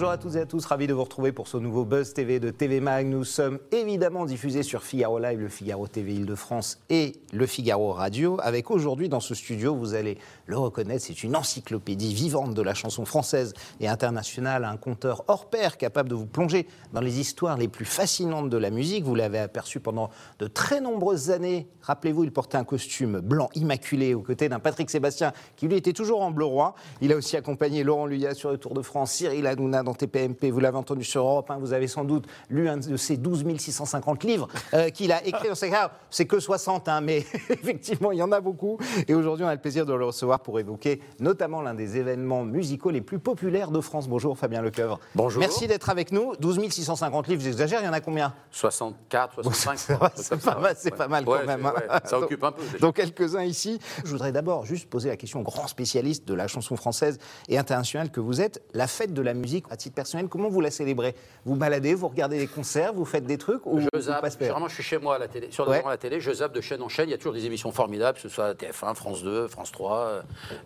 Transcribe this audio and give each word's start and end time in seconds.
Bonjour 0.00 0.12
à 0.12 0.16
toutes 0.16 0.36
et 0.36 0.40
à 0.40 0.46
tous, 0.46 0.64
ravi 0.64 0.86
de 0.86 0.94
vous 0.94 1.04
retrouver 1.04 1.30
pour 1.30 1.46
ce 1.46 1.58
nouveau 1.58 1.84
Buzz 1.84 2.14
TV 2.14 2.40
de 2.40 2.48
TV 2.48 2.80
Mag. 2.80 3.06
Nous 3.06 3.22
sommes 3.22 3.58
évidemment 3.70 4.24
diffusés 4.24 4.62
sur 4.62 4.82
Figaro 4.82 5.18
Live, 5.18 5.38
le 5.38 5.50
Figaro 5.50 5.86
TV 5.88 6.14
Île-de-France 6.14 6.78
et 6.88 7.20
le 7.34 7.44
Figaro 7.44 7.92
Radio. 7.92 8.38
Avec 8.42 8.70
aujourd'hui 8.70 9.10
dans 9.10 9.20
ce 9.20 9.34
studio, 9.34 9.74
vous 9.74 9.92
allez 9.92 10.16
le 10.46 10.56
reconnaître, 10.56 11.04
c'est 11.04 11.22
une 11.22 11.36
encyclopédie 11.36 12.14
vivante 12.14 12.54
de 12.54 12.62
la 12.62 12.72
chanson 12.72 13.04
française 13.04 13.52
et 13.78 13.88
internationale, 13.88 14.64
un 14.64 14.78
conteur 14.78 15.22
hors 15.28 15.50
pair 15.50 15.76
capable 15.76 16.08
de 16.08 16.14
vous 16.14 16.24
plonger 16.24 16.66
dans 16.94 17.02
les 17.02 17.20
histoires 17.20 17.58
les 17.58 17.68
plus 17.68 17.84
fascinantes 17.84 18.48
de 18.48 18.56
la 18.56 18.70
musique. 18.70 19.04
Vous 19.04 19.14
l'avez 19.14 19.38
aperçu 19.38 19.80
pendant 19.80 20.08
de 20.38 20.46
très 20.46 20.80
nombreuses 20.80 21.30
années. 21.30 21.68
Rappelez-vous, 21.82 22.24
il 22.24 22.32
portait 22.32 22.56
un 22.56 22.64
costume 22.64 23.20
blanc 23.20 23.50
immaculé 23.54 24.14
aux 24.14 24.22
côtés 24.22 24.48
d'un 24.48 24.60
Patrick 24.60 24.88
Sébastien 24.88 25.34
qui 25.56 25.68
lui 25.68 25.76
était 25.76 25.92
toujours 25.92 26.22
en 26.22 26.30
bleu 26.30 26.46
roi. 26.46 26.74
Il 27.02 27.12
a 27.12 27.16
aussi 27.16 27.36
accompagné 27.36 27.84
Laurent 27.84 28.06
Luyat 28.06 28.32
sur 28.32 28.50
le 28.50 28.56
Tour 28.56 28.72
de 28.72 28.80
France, 28.80 29.12
Cyril 29.12 29.46
Hanouna 29.46 29.82
dans 29.90 29.94
TPMP, 29.94 30.50
vous 30.50 30.60
l'avez 30.60 30.76
entendu 30.78 31.02
sur 31.04 31.22
Europe 31.22 31.50
1, 31.50 31.58
vous 31.58 31.72
avez 31.72 31.88
sans 31.88 32.04
doute 32.04 32.26
lu 32.48 32.68
un 32.68 32.76
de 32.76 32.96
ses 32.96 33.16
12 33.16 33.44
650 33.58 34.22
livres 34.24 34.46
euh, 34.74 34.88
qu'il 34.90 35.10
a 35.12 35.24
écrit 35.26 35.48
dans 35.48 35.54
ses 35.54 35.72
C'est 36.10 36.26
que 36.26 36.38
60, 36.38 36.88
hein, 36.88 37.00
mais 37.00 37.18
effectivement, 37.50 38.12
il 38.12 38.18
y 38.18 38.22
en 38.22 38.30
a 38.32 38.40
beaucoup. 38.40 38.78
Et 39.08 39.14
aujourd'hui, 39.14 39.44
on 39.44 39.48
a 39.48 39.54
le 39.54 39.60
plaisir 39.60 39.86
de 39.86 39.92
le 39.92 40.04
recevoir 40.04 40.40
pour 40.40 40.58
évoquer 40.60 41.00
notamment 41.18 41.60
l'un 41.62 41.74
des 41.74 41.96
événements 41.96 42.44
musicaux 42.44 42.90
les 42.90 43.00
plus 43.00 43.18
populaires 43.18 43.70
de 43.70 43.80
France. 43.80 44.08
Bonjour 44.08 44.38
Fabien 44.38 44.62
Lecoeuvre. 44.62 45.00
Bonjour. 45.14 45.40
Merci 45.40 45.66
d'être 45.66 45.90
avec 45.90 46.12
nous. 46.12 46.34
12 46.36 46.68
650 46.70 47.26
livres, 47.28 47.42
j'exagère, 47.42 47.80
il 47.82 47.86
y 47.86 47.88
en 47.88 47.92
a 47.92 48.00
combien? 48.00 48.32
64, 48.52 49.42
65. 49.42 49.78
c'est 50.14 50.36
pas, 50.44 50.58
mal, 50.58 50.74
pas 50.96 51.08
mal 51.08 51.24
quand 51.24 51.32
Ouais, 51.32 51.46
même. 51.46 51.66
hein. 51.66 51.72
ouais, 51.76 51.98
ça 52.04 52.18
occupe 52.18 52.44
un 52.44 52.52
peu, 52.52 52.62
déjà. 52.62 52.78
Donc 52.78 52.96
quelques-uns 52.96 53.42
ici. 53.44 53.78
Je 54.04 54.10
voudrais 54.10 54.32
d'abord 54.32 54.64
juste 54.66 54.88
poser 54.88 55.08
la 55.08 55.16
question 55.16 55.40
au 55.40 55.42
grand 55.42 55.66
spécialiste 55.66 56.26
de 56.28 56.34
la 56.34 56.46
chanson 56.46 56.76
française 56.76 57.18
et 57.48 57.58
internationale 57.58 58.10
que 58.10 58.20
vous 58.20 58.40
êtes. 58.40 58.62
La 58.74 58.86
fête 58.86 59.12
de 59.14 59.22
la 59.22 59.34
musique, 59.34 59.64
titre 59.80 59.94
personnel, 59.96 60.28
comment 60.28 60.48
vous 60.48 60.60
la 60.60 60.70
célébrez? 60.70 61.14
Vous 61.44 61.56
baladez, 61.56 61.94
vous 61.94 62.08
regardez 62.08 62.38
des 62.38 62.46
concerts, 62.46 62.92
vous 62.92 63.04
faites 63.04 63.24
des 63.24 63.38
trucs 63.38 63.66
ou 63.66 63.80
Je 63.80 64.00
zappe, 64.00 64.26
généralement 64.38 64.68
je 64.68 64.74
suis 64.74 64.82
chez 64.82 64.98
moi 64.98 65.16
à 65.16 65.18
la 65.18 65.28
télé, 65.28 65.48
sur 65.50 65.68
Ouais. 65.68 65.82
la 65.86 65.96
télé, 65.96 66.20
je 66.20 66.30
zappe 66.32 66.52
de 66.52 66.60
chaîne 66.60 66.82
en 66.82 66.88
chaîne, 66.88 67.08
il 67.08 67.12
y 67.12 67.14
a 67.14 67.18
toujours 67.18 67.32
des 67.34 67.46
émissions 67.46 67.72
formidables, 67.72 68.16
que 68.16 68.22
ce 68.22 68.28
soit 68.28 68.54
TF1, 68.54 68.94
France 68.94 69.22
2, 69.22 69.48
France 69.48 69.72
3, 69.72 69.96
euh, 69.98 70.22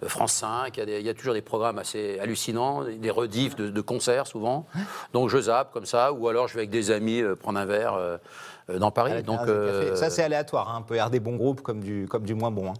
France 0.06 0.32
5, 0.34 0.76
il 0.76 0.80
y, 0.80 0.82
a 0.82 0.86
des- 0.86 1.00
il 1.00 1.06
y 1.06 1.08
a 1.08 1.14
toujours 1.14 1.34
des 1.34 1.42
programmes 1.42 1.78
assez 1.78 2.18
hallucinants, 2.18 2.84
des 2.84 3.10
rediffs 3.10 3.56
de, 3.56 3.70
de 3.70 3.80
concerts 3.80 4.26
souvent. 4.26 4.66
Donc 5.12 5.28
je 5.30 5.38
zappe 5.40 5.72
comme 5.72 5.86
ça, 5.86 6.12
ou 6.12 6.28
alors 6.28 6.48
je 6.48 6.54
vais 6.54 6.60
avec 6.60 6.70
des 6.70 6.90
amis 6.90 7.20
euh, 7.22 7.34
prendre 7.36 7.58
un 7.58 7.64
verre 7.66 7.94
euh, 7.94 8.18
dans 8.78 8.90
Paris. 8.90 9.22
Donc, 9.22 9.40
euh, 9.46 9.94
Ça, 9.94 10.10
c'est 10.10 10.22
aléatoire. 10.22 10.68
Hein. 10.70 10.78
On 10.80 10.82
peut 10.84 10.94
y 10.96 10.98
avoir 10.98 11.10
des 11.10 11.20
bons 11.20 11.36
groupes 11.36 11.60
comme 11.60 11.80
du, 11.80 12.06
comme 12.08 12.24
du 12.24 12.34
moins 12.34 12.50
bon. 12.50 12.70
hein. 12.70 12.74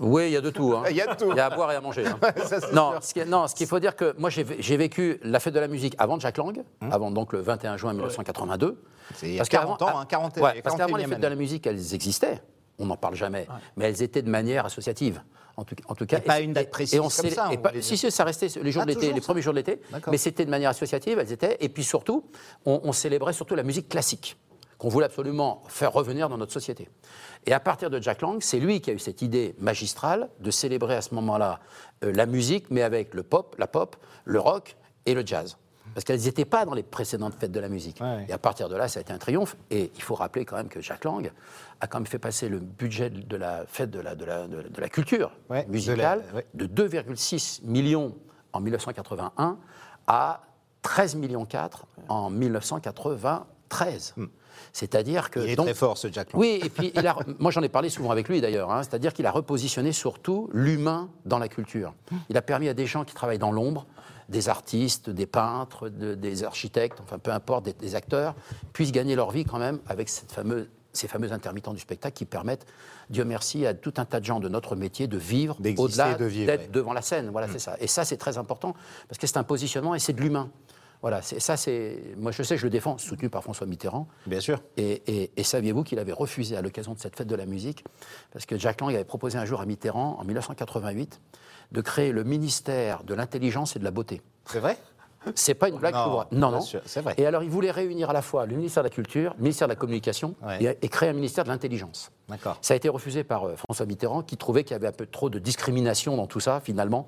Oui, 0.00 0.26
il 0.28 0.32
y 0.32 0.36
a 0.36 0.40
de 0.40 0.50
tout. 0.50 0.74
hein. 0.74 0.84
Il 0.90 0.96
y 0.96 1.00
a 1.02 1.06
de 1.14 1.18
tout. 1.18 1.30
Il 1.30 1.36
y 1.36 1.40
a 1.40 1.46
à 1.46 1.50
boire 1.54 1.70
et 1.72 1.76
à 1.76 1.80
manger. 1.80 2.04
hein. 2.06 2.18
Ça, 2.46 2.58
non, 2.72 2.94
ce 3.00 3.12
qui, 3.14 3.24
non, 3.26 3.46
ce 3.46 3.54
qu'il 3.54 3.66
faut 3.66 3.78
dire 3.78 3.94
que 3.94 4.14
moi 4.18 4.30
j'ai 4.30 4.42
vécu 4.76 5.20
la 5.22 5.38
fête 5.40 5.54
de 5.54 5.60
la 5.60 5.68
musique 5.68 5.94
avant 5.98 6.18
Jack 6.18 6.38
Lang, 6.38 6.62
Hum. 6.82 6.92
avant 6.92 7.10
donc 7.10 7.32
le 7.32 7.40
21 7.40 7.76
juin 7.76 7.92
1982. 7.92 8.82
C'est 9.14 9.26
il 9.28 9.32
y 9.32 9.36
a 9.36 9.38
Parce 9.38 9.48
40 9.50 9.78
qu'avant- 9.78 9.92
ans, 9.92 10.00
hein, 10.00 10.06
40 10.08 10.36
ouais, 10.38 10.54
les 10.54 10.62
parce 10.62 10.76
qu'avant 10.76 10.96
les 10.96 11.04
41e 11.04 11.08
fêtes 11.10 11.20
de 11.20 11.26
la 11.28 11.34
musique, 11.36 11.66
elles 11.66 11.94
existaient. 11.94 12.40
On 12.78 12.86
n'en 12.86 12.96
parle 12.96 13.14
jamais, 13.14 13.46
mais 13.76 13.84
elles 13.86 14.02
étaient 14.02 14.22
de 14.22 14.30
manière 14.30 14.64
associative. 14.64 15.20
En 15.56 15.64
tout, 15.64 15.74
en 15.88 15.94
tout 15.94 16.06
cas, 16.06 16.16
Et 16.18 16.20
pas 16.22 16.40
une 16.40 16.54
date 16.54 16.70
précise 16.70 16.94
et 16.94 17.00
on 17.00 17.08
comme 17.08 17.28
ça, 17.28 17.48
et 17.52 17.58
pas- 17.58 17.72
si, 17.82 17.98
si, 17.98 18.10
ça 18.10 18.24
restait 18.24 18.46
les 18.62 18.72
jours 18.72 18.82
Ah, 18.82 18.86
de 18.86 18.92
l'été, 18.92 19.12
les 19.12 19.20
ça 19.20 19.26
premiers 19.26 19.42
jours 19.42 19.52
de 19.52 19.58
l'été, 19.58 19.80
mais 20.10 20.16
c'était 20.16 20.46
de 20.46 20.50
manière 20.50 20.70
associative. 20.70 21.18
Elles 21.18 21.32
étaient. 21.32 21.58
Et 21.60 21.68
puis 21.68 21.84
surtout, 21.84 22.24
on, 22.64 22.80
on 22.84 22.92
célébrait 22.92 23.34
surtout 23.34 23.54
la 23.56 23.62
musique 23.64 23.88
classique 23.90 24.38
qu'on 24.78 24.88
voulait 24.88 25.04
absolument 25.06 25.62
faire 25.68 25.92
revenir 25.92 26.30
dans 26.30 26.38
notre 26.38 26.52
société. 26.52 26.88
Et 27.46 27.52
à 27.52 27.60
partir 27.60 27.88
de 27.90 28.00
Jack 28.00 28.20
Lang, 28.20 28.38
c'est 28.40 28.58
lui 28.60 28.80
qui 28.80 28.90
a 28.90 28.92
eu 28.94 28.98
cette 28.98 29.22
idée 29.22 29.54
magistrale 29.58 30.28
de 30.40 30.50
célébrer 30.50 30.94
à 30.94 31.02
ce 31.02 31.14
moment-là 31.14 31.60
euh, 32.04 32.12
la 32.12 32.26
musique, 32.26 32.66
mais 32.70 32.82
avec 32.82 33.14
le 33.14 33.22
pop, 33.22 33.56
la 33.58 33.66
pop, 33.66 33.96
le 34.24 34.38
rock 34.40 34.76
et 35.06 35.14
le 35.14 35.24
jazz. 35.26 35.56
Parce 35.94 36.04
qu'elles 36.04 36.20
n'étaient 36.20 36.44
pas 36.44 36.64
dans 36.64 36.74
les 36.74 36.84
précédentes 36.84 37.34
fêtes 37.34 37.50
de 37.50 37.58
la 37.58 37.68
musique. 37.68 38.00
Ouais. 38.00 38.24
Et 38.28 38.32
à 38.32 38.38
partir 38.38 38.68
de 38.68 38.76
là, 38.76 38.86
ça 38.86 38.98
a 38.98 39.00
été 39.00 39.12
un 39.12 39.18
triomphe. 39.18 39.56
Et 39.70 39.90
il 39.96 40.02
faut 40.02 40.14
rappeler 40.14 40.44
quand 40.44 40.54
même 40.56 40.68
que 40.68 40.80
Jack 40.80 41.04
Lang 41.04 41.32
a 41.80 41.86
quand 41.88 41.98
même 41.98 42.06
fait 42.06 42.20
passer 42.20 42.48
le 42.48 42.60
budget 42.60 43.10
de 43.10 43.36
la 43.36 43.64
fête 43.66 43.90
de 43.90 43.98
la, 43.98 44.14
de 44.14 44.24
la, 44.24 44.46
de, 44.46 44.62
de 44.68 44.80
la 44.80 44.88
culture 44.88 45.32
Ouais, 45.48 45.66
musicale 45.66 46.22
ouais. 46.34 46.46
de 46.54 46.66
2,6 46.66 47.64
millions 47.64 48.14
en 48.52 48.60
1981 48.60 49.58
à 50.06 50.42
13 50.82 51.16
millions 51.16 51.44
4 51.44 51.86
en 52.08 52.30
1993. 52.30 54.14
C'est-à-dire 54.72 55.30
que. 55.30 55.40
Il 55.40 55.50
est 55.50 55.56
donc- 55.56 55.66
très 55.66 55.74
fort, 55.74 55.98
ce 55.98 56.08
Jack 56.12 56.32
Lang. 56.32 56.40
oui, 56.40 56.60
et 56.62 56.68
puis 56.70 56.92
il 56.94 57.06
a- 57.06 57.16
moi 57.38 57.50
j'en 57.50 57.62
ai 57.62 57.68
parlé 57.68 57.88
souvent 57.90 58.10
avec 58.10 58.28
lui 58.28 58.40
d'ailleurs, 58.40 58.70
hein, 58.70 58.82
c'est-à-dire 58.82 59.12
qu'il 59.12 59.26
a 59.26 59.30
repositionné 59.30 59.92
surtout 59.92 60.48
l'humain 60.52 61.08
dans 61.24 61.38
la 61.38 61.48
culture. 61.48 61.92
Il 62.28 62.36
a 62.36 62.42
permis 62.42 62.68
à 62.68 62.74
des 62.74 62.86
gens 62.86 63.04
qui 63.04 63.14
travaillent 63.14 63.38
dans 63.38 63.52
l'ombre, 63.52 63.86
des 64.28 64.48
artistes, 64.48 65.10
des 65.10 65.26
peintres, 65.26 65.88
de- 65.88 66.14
des 66.14 66.44
architectes, 66.44 67.00
enfin 67.02 67.18
peu 67.18 67.32
importe, 67.32 67.64
des, 67.64 67.72
des 67.72 67.94
acteurs, 67.94 68.34
puissent 68.72 68.92
gagner 68.92 69.16
leur 69.16 69.30
vie 69.30 69.44
quand 69.44 69.58
même 69.58 69.80
avec 69.88 70.08
cette 70.08 70.30
fameuse, 70.30 70.68
ces 70.92 71.06
fameux 71.08 71.32
intermittents 71.32 71.72
du 71.72 71.80
spectacle 71.80 72.16
qui 72.16 72.24
permettent, 72.24 72.66
Dieu 73.10 73.24
merci, 73.24 73.64
à 73.66 73.74
tout 73.74 73.94
un 73.96 74.04
tas 74.04 74.18
de 74.20 74.24
gens 74.24 74.40
de 74.40 74.48
notre 74.48 74.74
métier 74.76 75.06
de 75.06 75.16
vivre 75.18 75.56
au-delà 75.78 76.14
de 76.14 76.28
d'être 76.28 76.60
ouais. 76.62 76.68
Mm. 76.68 76.72
devant 76.72 76.92
la 76.92 77.02
scène. 77.02 77.28
Voilà, 77.30 77.46
c'est 77.48 77.58
ça. 77.60 77.76
Et 77.80 77.86
ça, 77.86 78.04
c'est 78.04 78.16
très 78.16 78.38
important 78.38 78.74
parce 79.08 79.18
que 79.18 79.26
c'est 79.26 79.36
un 79.36 79.44
positionnement 79.44 79.94
et 79.94 79.98
c'est 80.00 80.12
de 80.12 80.20
l'humain. 80.20 80.48
Voilà, 81.02 81.22
ça, 81.22 81.56
c'est. 81.56 81.98
Moi, 82.18 82.30
je 82.30 82.42
sais, 82.42 82.56
je 82.58 82.64
le 82.64 82.70
défends, 82.70 82.98
soutenu 82.98 83.30
par 83.30 83.42
François 83.42 83.66
Mitterrand. 83.66 84.06
Bien 84.26 84.40
sûr. 84.40 84.60
Et, 84.76 85.02
et- 85.06 85.30
et 85.36 85.42
saviez-vous 85.44 85.82
qu'il 85.82 85.98
avait 85.98 86.12
refusé 86.12 86.56
à 86.56 86.62
l'occasion 86.62 86.92
de 86.92 86.98
cette 86.98 87.16
fête 87.16 87.26
de 87.28 87.34
la 87.36 87.46
musique, 87.46 87.84
parce 88.32 88.44
que 88.44 88.58
Jack 88.58 88.80
Lang 88.82 88.94
avait 88.94 89.04
proposé 89.04 89.38
un 89.38 89.46
jour 89.46 89.60
à 89.60 89.66
Mitterrand, 89.66 90.16
en 90.20 90.24
1988, 90.24 91.20
de 91.72 91.80
créer 91.80 92.12
le 92.12 92.24
ministère 92.24 93.02
de 93.04 93.14
l'intelligence 93.14 93.76
et 93.76 93.78
de 93.78 93.84
la 93.84 93.90
beauté. 93.90 94.20
C'est 94.44 94.60
vrai? 94.60 94.76
C'est 95.34 95.52
pas 95.52 95.68
une 95.68 95.76
blague, 95.76 95.92
Non. 95.94 96.24
Non, 96.32 96.50
non. 96.50 96.60
c'est 96.62 97.00
vrai. 97.02 97.14
Et 97.18 97.26
alors, 97.26 97.42
il 97.42 97.50
voulait 97.50 97.70
réunir 97.70 98.08
à 98.08 98.14
la 98.14 98.22
fois 98.22 98.46
le 98.46 98.56
ministère 98.56 98.82
de 98.82 98.88
la 98.88 98.94
Culture, 98.94 99.34
le 99.36 99.42
ministère 99.42 99.68
de 99.68 99.72
la 99.72 99.76
Communication 99.76 100.34
Ouais. 100.42 100.62
et, 100.64 100.78
et 100.80 100.88
créer 100.88 101.10
un 101.10 101.12
ministère 101.12 101.44
de 101.44 101.50
l'Intelligence. 101.50 102.10
D'accord. 102.30 102.56
Ça 102.62 102.72
a 102.72 102.76
été 102.78 102.88
refusé 102.88 103.22
par 103.22 103.44
euh, 103.44 103.54
François 103.54 103.84
Mitterrand, 103.84 104.22
qui 104.22 104.38
trouvait 104.38 104.64
qu'il 104.64 104.72
y 104.72 104.76
avait 104.76 104.86
un 104.86 104.92
peu 104.92 105.04
trop 105.04 105.28
de 105.28 105.38
discrimination 105.38 106.16
dans 106.16 106.26
tout 106.26 106.40
ça, 106.40 106.60
finalement. 106.60 107.06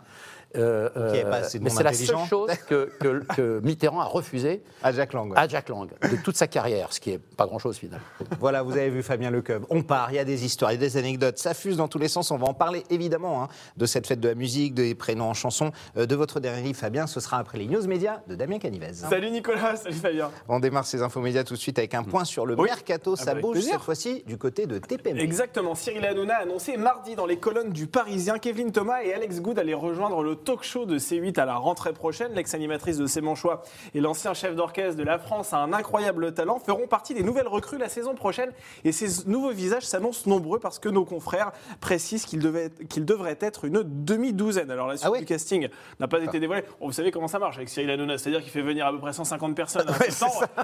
Euh, 0.56 0.88
assez 1.32 1.58
de 1.58 1.64
mais 1.64 1.70
c'est 1.70 1.82
la 1.82 1.92
seule 1.92 2.16
chose 2.28 2.50
que, 2.68 2.90
que- 3.00 3.22
que 3.34 3.60
Mitterrand 3.64 4.00
a 4.00 4.04
refusé 4.04 4.62
À 4.82 4.92
Jack 4.92 5.12
Lang. 5.12 5.30
ouais. 5.30 5.38
à 5.38 5.48
Jack 5.48 5.68
Lang, 5.68 5.88
de 6.02 6.16
toute 6.22 6.36
sa 6.36 6.46
carrière, 6.46 6.92
ce 6.92 7.00
qui 7.00 7.10
est 7.12 7.18
pas 7.18 7.46
grand-chose 7.46 7.76
finalement. 7.76 8.04
Voilà, 8.40 8.62
vous 8.62 8.72
avez 8.72 8.90
vu 8.90 9.02
Fabien 9.02 9.30
Lecoeuvre. 9.30 9.66
On 9.70 9.82
part, 9.82 10.10
il 10.12 10.16
y 10.16 10.18
a 10.18 10.24
des 10.24 10.44
histoires, 10.44 10.72
il 10.72 10.74
y 10.74 10.78
a 10.78 10.80
des 10.80 10.96
anecdotes, 10.96 11.38
ça 11.38 11.54
fuse 11.54 11.76
dans 11.76 11.88
tous 11.88 11.98
les 11.98 12.08
sens. 12.08 12.30
On 12.30 12.36
va 12.38 12.46
en 12.46 12.54
parler 12.54 12.82
évidemment 12.90 13.42
hein, 13.44 13.48
de 13.76 13.86
cette 13.86 14.06
fête 14.06 14.20
de 14.20 14.28
la 14.28 14.34
musique, 14.34 14.74
des 14.74 14.94
prénoms 14.94 15.30
en 15.30 15.34
chanson, 15.34 15.72
euh, 15.96 16.06
de 16.06 16.14
votre 16.14 16.40
dernier 16.40 16.62
livre, 16.62 16.78
Fabien. 16.78 17.06
Ce 17.06 17.20
sera 17.20 17.38
après 17.38 17.58
les 17.58 17.66
news 17.66 17.86
médias 17.86 18.20
de 18.28 18.34
Damien 18.34 18.58
Canivez. 18.58 18.92
Salut 18.92 19.30
Nicolas, 19.30 19.76
salut 19.76 19.94
Fabien. 19.94 20.30
On 20.48 20.60
démarre 20.60 20.86
ces 20.86 21.02
infos 21.02 21.20
médias 21.20 21.44
tout 21.44 21.54
de 21.54 21.58
suite 21.58 21.78
avec 21.78 21.94
un 21.94 22.02
point 22.02 22.24
sur 22.24 22.46
le 22.46 22.54
Oui. 22.58 22.64
mercato. 22.68 23.14
Ah 23.18 23.22
Ça 23.24 23.34
bah, 23.34 23.40
bouge 23.40 23.52
plaisir. 23.54 23.72
cette 23.74 23.82
fois-ci 23.82 24.22
du 24.26 24.36
côté 24.38 24.66
de 24.66 24.78
TPM. 24.78 25.18
Exactement, 25.18 25.74
Cyril 25.74 26.04
Hanouna 26.04 26.34
a 26.36 26.42
annoncé 26.42 26.76
mardi 26.76 27.14
dans 27.14 27.26
les 27.26 27.38
colonnes 27.38 27.70
du 27.70 27.86
Parisien 27.86 28.38
qu'Evelyne 28.38 28.72
Thomas 28.72 29.02
et 29.02 29.12
Alex 29.14 29.40
Good 29.40 29.58
allaient 29.58 29.72
rejoindre 29.74 30.22
le 30.22 30.36
talk 30.42 30.62
show 30.62 30.86
de 30.86 30.98
C8 30.98 31.38
à 31.38 31.44
la 31.44 31.56
rentrée 31.56 31.92
prochaine. 31.92 32.32
L'ex-animatrice 32.34 32.98
de 32.98 33.06
C'est 33.06 33.20
mon 33.20 33.34
choix 33.34 33.62
et 33.94 34.00
l'ancien 34.00 34.34
chef 34.34 34.54
d'orchestre 34.54 34.96
de 34.96 35.02
la 35.02 35.18
France 35.18 35.52
a 35.52 35.58
un 35.58 35.72
incroyable 35.72 36.32
talent, 36.34 36.58
feront 36.58 36.86
partie 36.86 37.14
des 37.14 37.22
nouvelles 37.22 37.48
recrues 37.48 37.78
la 37.78 37.88
saison 37.88 38.14
prochaine. 38.14 38.50
Et 38.84 38.92
ces 38.92 39.28
nouveaux 39.28 39.52
visages 39.52 39.84
s'annoncent 39.84 40.28
nombreux 40.28 40.58
parce 40.58 40.78
que 40.78 40.88
nos 40.88 41.04
confrères 41.04 41.52
précisent 41.80 42.24
qu'ils 42.24 42.42
qu'ils 42.88 43.04
devraient 43.04 43.38
être 43.40 43.64
une 43.64 43.82
demi-douzaine. 43.84 44.70
Alors 44.70 44.88
la 44.88 44.96
suite 44.96 45.12
Ah 45.14 45.18
du 45.18 45.24
casting 45.24 45.68
n'a 46.00 46.08
pas 46.08 46.20
été 46.20 46.40
dévoilée. 46.40 46.64
Vous 46.80 46.92
savez 46.92 47.10
comment 47.10 47.28
ça 47.28 47.38
marche 47.38 47.56
avec 47.56 47.68
Cyril 47.68 47.90
Hanouna, 47.90 48.18
c'est-à-dire 48.18 48.42
qu'il 48.42 48.50
fait 48.50 48.62
venir 48.62 48.86
à 48.86 48.92
peu 48.92 48.98
près 48.98 49.12
150 49.12 49.54
personnes 49.54 49.88
en 49.88 49.92
Ouais, 50.02 50.10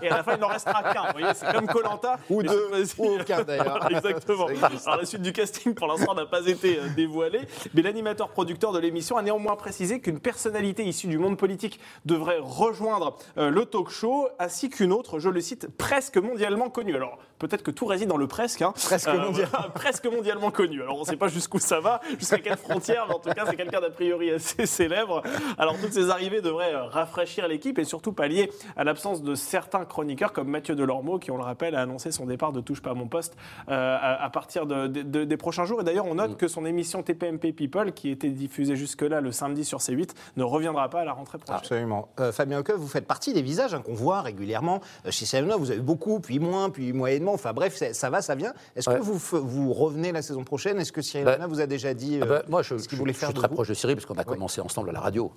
et 0.03 0.11
à 0.11 0.19
la 0.19 0.23
fin 0.23 0.35
il 0.35 0.41
n'en 0.41 0.49
restera 0.49 0.83
qu'un. 0.83 1.07
Vous 1.07 1.19
voyez, 1.19 1.35
c'est 1.35 1.53
comme 1.53 1.67
Colanta. 1.67 2.19
Ou 2.31 2.43
deux, 2.43 2.69
ou 2.99 3.07
aucun, 3.19 3.43
d'ailleurs. 3.43 3.89
Exactement. 3.91 4.47
Alors 4.87 4.99
la 4.99 5.05
suite 5.05 5.23
du 5.23 5.33
casting 5.33 5.75
pour 5.75 5.87
l'instant 5.87 6.15
n'a 6.15 6.27
pas 6.27 6.47
été 6.47 6.79
euh, 6.79 6.89
dévoilée, 6.95 7.43
mais 7.75 7.83
l'animateur 7.83 8.29
producteur 8.31 8.73
de 8.73 8.79
l'émission 8.79 9.17
a 9.17 9.23
néanmoins 9.23 9.57
précisé 9.57 9.68
qu'une 10.00 10.20
personnalité 10.20 10.85
issue 10.85 11.09
du 11.09 11.19
monde 11.19 11.37
politique 11.37 11.81
devrait 12.05 12.38
rejoindre 12.41 13.17
euh, 13.37 13.50
le 13.50 13.65
talk 13.65 13.91
show, 13.91 14.29
ainsi 14.38 14.70
qu'une 14.70 14.93
autre, 14.93 15.19
je 15.19 15.29
le 15.29 15.41
cite, 15.41 15.69
presque 15.76 16.17
mondialement 16.17 16.70
connue. 16.70 16.94
Alors 16.94 17.19
peut-être 17.38 17.62
que 17.62 17.70
tout 17.70 17.87
réside 17.87 18.08
dans 18.08 18.17
le 18.17 18.26
presque. 18.26 18.62
hein. 18.62 18.73
Presque 18.75 19.08
mondial. 19.08 19.49
voilà, 19.50 19.69
presque 19.75 20.06
mondialement 20.06 20.50
connu. 20.50 20.82
Alors 20.82 20.96
on 20.96 21.00
ne 21.00 21.06
sait 21.06 21.17
pas 21.17 21.29
jusqu'où 21.29 21.58
ça 21.58 21.81
va, 21.81 22.00
jusqu'à 22.19 22.38
quelle 22.38 22.56
frontière, 22.56 23.06
mais 23.08 23.14
en 23.14 23.19
tout 23.19 23.31
cas 23.31 23.44
c'est 23.49 23.56
quelqu'un 23.56 23.81
d'a 23.81 23.90
priori 23.90 24.31
assez 24.31 24.67
célèbre. 24.67 25.23
Alors 25.58 25.76
toutes 25.81 25.93
ces 25.93 26.11
arrivées 26.11 26.40
devraient 26.40 26.75
euh, 26.75 26.85
rafraîchir 26.85 27.49
l'équipe 27.49 27.79
et 27.79 27.85
surtout 27.85 28.12
pallier 28.12 28.50
à 28.76 28.85
l'absence 28.85 29.23
de 29.23 29.35
certains 29.35 29.85
chroniqueurs 29.85 30.32
comme 30.32 30.49
Mathieu 30.49 30.75
Delormeau 30.75 31.19
qui, 31.19 31.31
on 31.31 31.37
le 31.37 31.43
rappelle, 31.44 31.75
a 31.75 31.81
annoncé 31.82 32.11
son 32.11 32.26
départ 32.26 32.52
de 32.52 32.61
Touche 32.61 32.82
pas 32.82 32.90
à 32.90 32.94
mon 32.94 33.08
poste 33.08 33.37
euh, 33.69 33.96
à, 34.00 34.23
à 34.25 34.31
partir 34.31 34.67
de- 34.67 34.87
de- 34.87 35.02
de- 35.02 35.25
des 35.25 35.37
prochains 35.37 35.64
jours. 35.64 35.81
Et 35.81 35.85
d'ailleurs 35.85 36.06
on 36.06 36.14
note 36.17 36.37
que 36.37 36.49
son 36.49 36.64
émission 36.67 37.02
TPMP 37.02 37.52
People, 37.52 37.93
qui 37.93 38.11
était 38.11 38.31
diffusée 38.31 38.76
jusque-là 38.76 39.20
le 39.20 39.32
samedi 39.32 39.64
sur 39.64 39.79
C8, 39.79 40.11
ne 40.37 40.44
reviendra 40.44 40.88
pas 40.88 41.00
à 41.00 41.05
la 41.05 41.12
rentrée 41.12 41.38
prochaine. 41.38 41.56
Absolument. 41.56 42.08
Euh, 42.20 42.32
Fabien 42.32 42.58
Oeuf, 42.61 42.76
vous 42.76 42.88
faites 42.88 43.06
partie 43.06 43.32
des 43.32 43.43
visages 43.43 43.75
hein, 43.75 43.82
qu'on 43.85 43.94
voit 43.94 44.20
régulièrement 44.23 44.81
euh, 45.06 45.11
chez 45.11 45.25
Salona. 45.26 45.56
Vous 45.56 45.70
avez 45.70 45.81
beaucoup, 45.81 46.20
puis 46.20 46.38
moins, 46.38 46.70
puis 46.70 46.93
moyennement. 46.93 47.28
Enfin 47.33 47.53
bref, 47.53 47.81
ça 47.93 48.11
va, 48.11 48.23
ça 48.23 48.35
vient. 48.35 48.53
Est-ce 48.77 48.89
Ouais. 48.91 48.97
que 48.97 49.03
vous, 49.03 49.19
vous 49.19 49.73
revenez 49.73 50.13
la 50.13 50.23
saison 50.23 50.45
prochaine? 50.45 50.79
Est-ce 50.81 50.93
que 50.93 51.03
Cyril 51.03 51.25
Bah, 51.25 51.33
Hanouna 51.33 51.47
vous 51.47 51.61
a 51.61 51.67
déjà 51.67 51.95
dit 51.95 52.19
Ah 52.21 52.25
euh, 52.25 52.29
bah, 52.41 52.43
moi, 52.49 52.63
je, 52.63 52.77
ce 52.79 52.85
je- 52.85 52.89
qu'il 52.89 52.99
voulait 52.99 53.13
je 53.13 53.19
faire 53.19 53.29
suis 53.29 53.35
de 53.35 53.41
très 53.41 53.49
proche 53.49 53.69
de 53.69 53.75
Cyril, 53.75 53.97
parce 53.97 54.07
qu'on 54.07 54.15
a 54.19 54.25
commencé 54.25 54.61
ensemble 54.61 54.91
à 54.91 54.93
la 54.93 55.01
radio. 55.01 55.33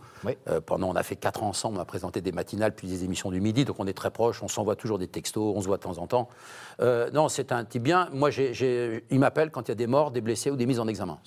Euh, 0.49 0.61
pendant, 0.61 0.89
on 0.89 0.95
a 0.95 1.03
fait 1.03 1.15
quatre 1.15 1.43
ans 1.43 1.49
ensemble, 1.49 1.77
on 1.77 1.81
a 1.81 1.85
présenté 1.85 2.21
des 2.21 2.31
matinales, 2.31 2.73
puis 2.75 2.87
des 2.87 3.03
émissions 3.03 3.31
du 3.31 3.41
midi, 3.41 3.65
donc 3.65 3.77
on 3.79 3.87
est 3.87 3.93
très 3.93 4.11
proches, 4.11 4.41
on 4.43 4.47
s'envoie 4.47 4.75
toujours 4.75 4.97
des 4.99 5.07
textos, 5.07 5.53
on 5.55 5.61
se 5.61 5.67
voit 5.67 5.77
de 5.77 5.83
temps 5.83 5.97
en 5.97 6.07
temps. 6.07 6.29
Euh, 6.81 7.09
non, 7.11 7.29
c'est 7.29 7.51
un 7.51 7.63
type 7.65 7.83
bien. 7.83 8.09
Moi, 8.13 8.29
j'ai- 8.31 8.53
j'ai- 8.53 9.05
il 9.09 9.19
m'appelle 9.19 9.51
quand 9.51 9.61
il 9.67 9.69
y 9.69 9.71
a 9.71 9.75
des 9.75 9.87
morts, 9.87 10.11
des 10.11 10.21
blessés 10.21 10.51
ou 10.51 10.55
des 10.55 10.65
mises 10.65 10.79
en 10.79 10.87
examen. 10.87 11.19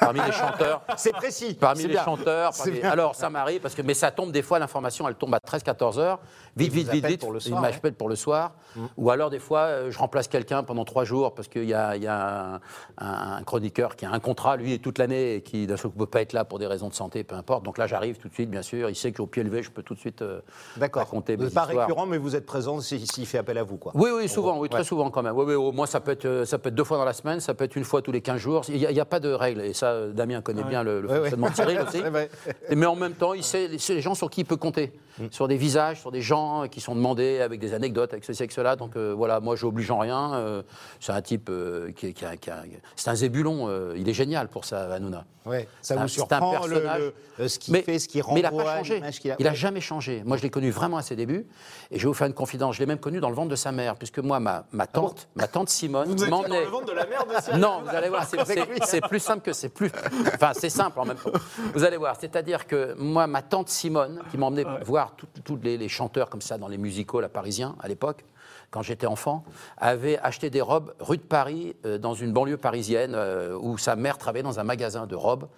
Parmi 0.00 0.20
les 0.20 0.32
chanteurs. 0.32 0.82
C'est 0.96 1.12
précis. 1.12 1.54
Parmi 1.54 1.82
les 1.82 1.88
bien. 1.88 2.04
chanteurs, 2.04 2.52
parmi- 2.56 2.80
alors 2.82 3.14
ça 3.14 3.30
m'arrive 3.30 3.60
parce 3.60 3.74
que 3.74 3.82
mais 3.82 3.94
ça 3.94 4.10
tombe 4.10 4.32
des 4.32 4.42
fois 4.42 4.58
l'information 4.58 5.08
elle 5.08 5.14
tombe 5.14 5.34
à 5.34 5.38
13-14 5.38 5.98
heures 5.98 6.18
vite 6.56 6.72
vite 6.72 6.88
vite 6.90 7.06
vite 7.06 7.20
pour 7.20 7.32
le 7.32 7.38
il 7.46 7.54
m'appelle 7.54 7.94
pour 7.94 8.08
le 8.08 8.16
soir 8.16 8.52
ou 8.96 9.10
alors 9.10 9.30
des 9.30 9.38
fois 9.38 9.60
euh, 9.60 9.90
je 9.90 9.98
remplace 9.98 10.09
quelqu'un 10.30 10.62
pendant 10.62 10.84
trois 10.84 11.04
jours 11.04 11.34
parce 11.34 11.48
qu'il 11.48 11.64
y 11.64 11.74
a, 11.74 11.96
y 11.96 12.06
a 12.06 12.60
un, 12.98 13.42
chroniqueur 13.42 13.96
qui 13.96 14.04
a 14.04 14.10
un 14.10 14.20
contrat 14.20 14.56
lui 14.56 14.78
toute 14.80 14.98
l'année 14.98 15.36
et 15.36 15.40
qui 15.42 15.66
d'un 15.66 15.76
seul 15.76 15.90
coup 15.90 15.98
peut 15.98 16.06
pas 16.06 16.22
être 16.22 16.32
là 16.32 16.44
pour 16.44 16.58
des 16.58 16.66
raisons 16.66 16.88
de 16.88 16.94
santé 16.94 17.24
peu 17.24 17.34
importe 17.34 17.64
donc 17.64 17.78
là 17.78 17.86
j'arrive 17.86 18.18
tout 18.18 18.28
de 18.28 18.34
suite 18.34 18.50
bien 18.50 18.62
sûr 18.62 18.88
il 18.88 18.94
sait 18.96 19.12
qu'au 19.12 19.26
pied 19.26 19.42
levé 19.42 19.62
je 19.62 19.70
peux 19.70 19.82
tout 19.82 19.94
de 19.94 19.98
suite 19.98 20.22
euh, 20.22 20.40
D'accord. 20.76 21.02
raconter 21.02 21.36
Vous 21.36 21.44
n'êtes 21.44 21.54
pas 21.54 21.66
histoires. 21.66 21.86
récurrent, 21.86 22.06
mais 22.06 22.18
vous 22.18 22.36
êtes 22.36 22.46
présent 22.46 22.80
s'il 22.80 23.06
s'il 23.06 23.26
fait 23.26 23.38
appel 23.38 23.58
à 23.58 23.62
vous. 23.62 23.76
Quoi. 23.76 23.92
Oui, 23.94 24.10
oui, 24.14 24.28
souvent, 24.28 24.58
oui, 24.58 24.68
très 24.68 24.80
Ouais. 24.80 24.84
souvent 24.84 25.10
quand 25.10 25.22
même. 25.22 25.36
Oui, 25.36 25.44
oui, 25.46 25.54
au 25.54 25.72
moins, 25.72 25.86
ça 25.86 26.00
peut, 26.00 26.12
être, 26.12 26.24
euh, 26.24 26.44
ça 26.44 26.58
peut 26.58 26.68
être 26.68 26.74
deux 26.74 26.84
fois 26.84 26.96
dans 26.96 27.04
la 27.04 27.12
semaine, 27.12 27.40
ça 27.40 27.54
peut 27.54 27.64
être 27.64 27.76
une 27.76 27.84
fois 27.84 28.02
tous 28.02 28.12
les 28.12 28.20
15 28.20 28.38
jours. 28.40 28.62
Il 28.68 28.76
n'y 28.78 29.00
a, 29.00 29.04
pas 29.04 29.20
de 29.20 29.30
règle. 29.32 29.60
Et 29.62 29.72
ça, 29.74 30.08
Damien 30.08 30.40
connaît 30.40 30.62
bien 30.64 30.82
le, 30.82 31.00
le 31.00 31.08
Ouais, 31.08 31.18
fonctionnement 31.18 31.50
de 31.50 31.54
Cyril 31.54 31.80
aussi. 31.80 32.02
Mais 32.76 32.86
en 32.86 32.96
même 32.96 33.14
temps, 33.14 33.34
il 33.34 33.42
sait, 33.44 33.70
c'est 33.78 33.94
les 33.94 34.00
gens 34.00 34.14
sur 34.14 34.30
qui 34.30 34.40
il 34.40 34.44
peut 34.44 34.56
compter. 34.56 34.92
Mm. 35.18 35.24
Sur 35.30 35.48
des 35.48 35.56
visages, 35.56 36.00
sur 36.00 36.10
des 36.10 36.22
gens 36.22 36.66
qui 36.70 36.80
sont 36.80 36.94
demandés 36.94 37.40
avec 37.40 37.60
des 37.60 37.74
anecdotes, 37.74 38.12
avec 38.12 38.24
ceci, 38.24 38.42
avec 38.42 38.52
cela. 38.52 38.76
Donc 38.76 38.96
euh, 38.96 39.12
voilà, 39.16 39.40
moi, 39.40 39.56
je 39.56 39.66
n'oblige 39.66 39.90
en 39.90 39.99
rien. 40.00 40.34
Euh, 40.34 40.62
c'est 40.98 41.12
un 41.12 41.22
type 41.22 41.48
euh, 41.50 41.92
qui, 41.92 42.12
qui 42.12 42.24
a- 42.24 42.36
qui 42.36 42.50
a- 42.50 42.62
C'est 42.96 43.10
un 43.10 43.14
zébulon. 43.14 43.68
euh, 43.68 43.94
il 43.96 44.08
est 44.08 44.12
génial 44.14 44.48
pour 44.48 44.64
ça, 44.64 44.92
Hanouna. 44.92 45.24
Ouais. 45.46 45.66
Ça 45.80 45.94
C'est 45.94 45.94
un- 45.94 46.02
vous 46.02 46.08
c'est 46.08 46.20
un 46.20 46.26
surprend 46.26 46.66
le, 46.66 46.80
personnage. 46.80 47.12
le- 47.38 47.48
ce 47.48 47.58
qu'il 47.58 47.72
Mais, 47.72 47.82
fait, 47.82 47.98
ce 47.98 48.08
qu'il 48.08 48.22
mais 48.32 48.40
il 48.40 48.42
n'a 48.42 48.50
pas 48.50 48.76
changé. 48.76 49.02
qu'il 49.20 49.30
a. 49.32 49.36
Il 49.38 49.44
n'a 49.44 49.54
jamais 49.54 49.80
changé. 49.80 50.22
Moi, 50.26 50.36
je 50.36 50.42
l'ai 50.42 50.50
connu 50.50 50.70
vraiment 50.70 50.98
à 50.98 51.02
ses 51.02 51.16
débuts. 51.16 51.46
Et 51.90 51.98
je 51.98 52.02
vais 52.02 52.08
vous 52.08 52.14
faire 52.14 52.26
une 52.26 52.34
confidence. 52.34 52.74
Je 52.74 52.80
l'ai 52.80 52.86
même 52.86 52.98
connu 52.98 53.20
dans 53.20 53.30
le 53.30 53.34
ventre 53.34 53.48
de 53.48 53.56
sa 53.56 53.72
mère, 53.72 53.96
puisque 53.96 54.18
moi, 54.18 54.38
ma, 54.40 54.64
ma 54.72 54.86
tante, 54.86 55.28
ma 55.34 55.46
tante 55.48 55.70
Simone, 55.70 56.08
Vous 56.08 56.24
êtes 56.24 56.30
dans 56.30 56.42
m'emmenait. 56.42 56.60
le 56.64 56.70
ventre 56.70 56.86
de 56.86 56.92
la 56.92 57.06
mère 57.06 57.24
de 57.26 57.56
Non, 57.58 57.80
vous 57.82 57.88
allez 57.96 58.08
voir, 58.10 58.24
c'est- 58.26 58.44
c'est 58.44 58.64
c'est 58.84 59.00
plus 59.00 59.18
simple 59.20 59.42
que 59.42 59.52
c'est 59.54 59.70
plus. 59.70 59.90
Enfin, 60.34 60.52
c'est 60.54 60.68
simple 60.70 61.00
en 61.00 61.06
même 61.06 61.16
temps. 61.16 61.30
Vous 61.74 61.84
allez 61.84 61.96
voir, 61.96 62.16
c'est-à-dire 62.20 62.66
que 62.66 62.94
moi, 62.98 63.26
ma 63.26 63.40
tante 63.42 63.68
Simone, 63.70 64.20
qui 64.30 64.36
m'emmenait 64.36 64.64
voir 64.84 65.14
tous 65.44 65.58
les, 65.62 65.78
les 65.78 65.88
chanteurs 65.88 66.28
comme 66.28 66.42
ça 66.42 66.58
dans 66.58 66.68
les 66.68 66.78
musicals 66.78 67.24
à 67.24 67.28
Parisiens 67.30 67.76
à 67.80 67.88
l'époque, 67.88 68.24
quand 68.70 68.82
j'étais 68.82 69.06
enfant, 69.06 69.44
avait 69.76 70.18
acheté 70.18 70.50
des 70.50 70.60
robes 70.60 70.94
rue 71.00 71.16
de 71.16 71.22
Paris, 71.22 71.74
euh, 71.84 71.98
dans 71.98 72.14
une 72.14 72.32
banlieue 72.32 72.56
parisienne, 72.56 73.14
euh, 73.14 73.56
où 73.60 73.78
sa 73.78 73.96
mère 73.96 74.18
travaillait 74.18 74.42
dans 74.42 74.60
un 74.60 74.64
magasin 74.64 75.06
de 75.06 75.14
robes. 75.16 75.48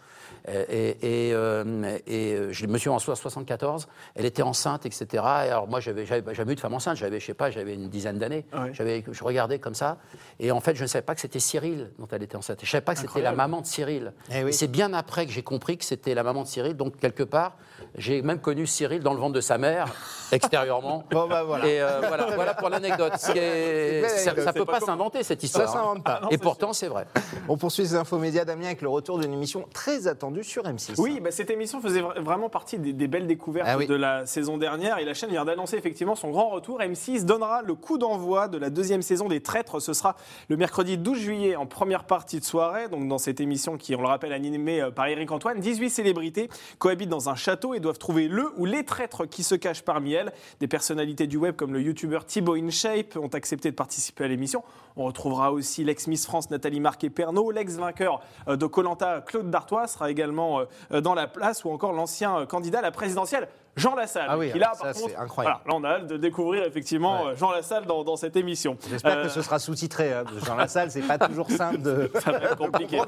Euh, 0.49 0.65
Et, 0.69 1.29
et, 1.29 1.35
euh, 1.35 1.99
et, 2.07 2.35
euh, 2.35 2.53
je 2.53 2.67
me 2.67 2.77
suis 2.79 2.89
en 2.89 2.99
74, 2.99 3.87
elle 4.15 4.25
était 4.25 4.43
enceinte, 4.43 4.87
etc. 4.87 5.07
Et 5.13 5.51
alors 5.51 5.69
moi, 5.69 5.81
j'avais 5.81 6.05
jamais 6.07 6.53
eu 6.53 6.55
de 6.57 6.61
femme 6.61 6.75
enceinte, 6.75 6.97
j'avais, 6.97 7.21
je 7.21 7.27
sais 7.27 7.35
pas, 7.35 7.51
j'avais 7.51 7.75
une 7.75 7.89
dizaine 7.89 8.19
d'années. 8.19 8.45
Ouais. 8.53 8.71
J'avais, 8.73 9.05
je 9.09 9.25
regardais 9.25 9.59
comme 9.59 9.75
ça, 9.75 9.99
et 10.41 10.51
en 10.51 10.61
fait, 10.61 10.75
je 10.75 10.83
ne 10.83 10.89
savais 10.89 11.03
pas 11.03 11.15
que 11.15 11.21
c'était 11.21 11.39
Cyril 11.39 11.91
dont 11.99 12.09
elle 12.11 12.23
était 12.23 12.37
enceinte. 12.37 12.59
Je 12.61 12.67
ne 12.67 12.71
savais 12.71 12.81
pas 12.85 12.95
que 12.95 13.01
c'était 13.01 13.21
la 13.23 13.33
maman 13.33 13.61
de 13.61 13.67
Cyril. 13.67 14.13
Eh 14.33 14.43
oui. 14.43 14.51
Et 14.51 14.53
c'est 14.53 14.67
bien 14.69 14.93
après 14.95 15.27
que 15.27 15.33
j'ai 15.33 15.43
compris 15.43 15.79
que 15.79 15.85
c'était 15.85 16.15
la 16.15 16.23
maman 16.23 16.43
de 16.43 16.49
Cyril. 16.49 16.77
Donc 16.77 16.99
quelque 16.99 17.23
part, 17.23 17.57
j'ai 17.95 18.23
même 18.23 18.41
connu 18.41 18.67
Cyril 18.67 19.01
dans 19.03 19.15
le 19.15 19.21
ventre 19.21 19.35
de 19.35 19.41
sa 19.41 19.59
mère, 19.59 19.87
extérieurement. 20.33 21.05
Bon, 21.11 21.29
bah, 21.29 21.43
voilà. 21.45 21.67
Et 21.67 21.81
euh, 21.81 22.01
voilà, 22.09 22.35
voilà 22.35 22.55
pour 22.55 22.69
l'anecdote. 22.69 23.13
Ça, 23.17 23.33
C'est 23.35 24.53
peut 24.55 24.65
pas 24.65 24.81
s'inventer 24.81 25.23
cette 25.23 25.41
Ça 25.41 25.47
histoire. 25.47 25.69
hein. 25.69 25.73
s'invente 25.73 26.05
pas. 26.05 26.23
Et 26.31 26.39
pourtant, 26.39 26.73
c'est 26.73 26.89
vrai. 26.89 27.07
On 27.49 27.57
poursuit 27.57 27.87
ces 27.87 27.95
infos 27.95 28.19
médias, 28.19 28.45
Damien, 28.45 28.67
avec 28.67 28.83
le 28.83 28.89
retour 28.89 29.19
d'une 29.19 29.33
émission 29.33 29.67
très 29.73 30.07
attendue 30.07 30.32
sur 30.41 30.63
M6. 30.63 30.95
Oui, 30.99 31.21
bah, 31.21 31.31
cette 31.31 31.51
émission 31.51 31.81
faisait 31.81 32.01
vra- 32.01 32.19
vraiment 32.21 32.49
partie 32.49 32.79
des, 32.79 32.93
des 32.95 33.09
belles 33.09 33.27
découvertes 33.27 33.69
Ah 33.71 33.77
oui. 33.77 33.87
de 33.87 33.95
la 33.95 34.25
saison 34.25 34.57
dernière 34.57 34.99
et 34.99 35.05
la 35.05 35.13
chaîne 35.15 35.31
vient 35.31 35.45
d'annoncer 35.45 35.77
effectivement 35.77 36.15
son 36.15 36.31
grand 36.31 36.49
retour. 36.49 36.81
M6 36.81 37.25
donnera 37.25 37.61
le 37.63 37.75
coup 37.75 37.99
d'envoi 37.99 38.49
de 38.49 38.57
la 38.57 38.71
deuxième 38.71 39.03
saison 39.03 39.29
des 39.29 39.41
Traîtres. 39.43 39.81
Ce 39.81 39.93
sera 39.93 40.17
le 40.49 40.57
mercredi 40.57 40.97
12 40.97 41.19
juillet 41.19 41.57
en 41.57 41.67
première 41.67 42.05
partie 42.05 42.39
de 42.41 42.45
soirée. 42.45 42.89
Donc 42.89 43.07
dans 43.09 43.19
cette 43.19 43.41
émission 43.41 43.77
qui, 43.77 43.95
on 43.97 44.01
le 44.01 44.07
rappelle, 44.07 44.33
animée 44.33 44.81
euh, 44.81 44.91
par 44.91 45.09
Eric 45.09 45.31
Antoine, 45.33 45.61
18 45.61 45.91
célébrités 45.91 46.49
cohabitent 46.79 47.09
dans 47.11 47.29
un 47.29 47.35
château 47.35 47.75
et 47.75 47.81
doivent 47.81 47.99
trouver 47.99 48.29
le 48.29 48.53
ou 48.57 48.65
les 48.65 48.85
traîtres 48.85 49.27
qui 49.27 49.43
se 49.43 49.55
cachent 49.57 49.83
parmi 49.83 50.13
elles. 50.13 50.33
Des 50.61 50.69
personnalités 50.69 51.27
du 51.27 51.37
web 51.37 51.57
comme 51.57 51.73
le 51.73 51.83
youtubeur 51.83 52.25
Thibaut 52.25 52.55
InShape 52.55 53.17
ont 53.17 53.29
accepté 53.29 53.71
de 53.71 53.77
participer 53.77 54.25
à 54.25 54.29
l'émission. 54.29 54.63
On 54.95 55.05
retrouvera 55.05 55.53
aussi 55.53 55.85
l'ex-Miss 55.85 56.27
France 56.27 56.51
Nathalie 56.51 56.79
Marquet-Pernot, 56.81 57.51
l'ex-vainqueur 57.51 58.21
euh, 58.49 58.57
de 58.57 58.67
Colanta 58.67 59.23
Claude 59.23 59.51
Dartois 59.51 59.87
sera 59.87 60.11
également 60.11 60.22
euh, 60.31 61.01
dans 61.01 61.15
la 61.15 61.27
place 61.27 61.65
ou 61.65 61.71
encore 61.71 61.93
l'ancien 61.93 62.39
euh, 62.39 62.47
candidat 62.47 62.79
à 62.79 62.83
la 62.83 62.91
présidentielle 62.91 63.49
Jean 63.77 63.95
Lassalle. 63.95 64.27
Ah 64.29 64.37
oui, 64.37 64.53
qui 64.53 64.59
là, 64.59 64.73
par 64.79 64.93
contre, 64.93 65.09
c'est 65.09 65.17
incroyable. 65.17 65.61
voilà, 65.65 65.79
là, 65.81 65.81
on 65.81 65.85
a 65.85 65.89
hâte 66.03 66.07
de 66.07 66.17
découvrir 66.19 66.65
effectivement 66.65 67.25
Ouais. 67.25 67.31
euh, 67.31 67.37
Jean 67.37 67.51
Lassalle 67.53 67.87
dans, 67.87 68.05
dans 68.05 68.17
cette 68.17 68.37
émission. 68.37 68.77
J'espère 68.91 69.19
Euh, 69.19 69.23
que 69.25 69.29
ce 69.31 69.41
sera 69.41 69.59
sous-titré. 69.59 70.13
Hein, 70.13 70.25
parce 70.25 70.41
que 70.41 70.47
dans 70.47 70.57
la 70.57 70.69
salle, 70.69 70.91
c'est 70.91 71.01
pas 71.03 71.19
toujours 71.19 71.51
simple 71.51 71.81
de. 71.81 72.11
ça 72.23 72.33
va 72.33 72.39
être 72.39 72.57
compliqué. 72.57 72.99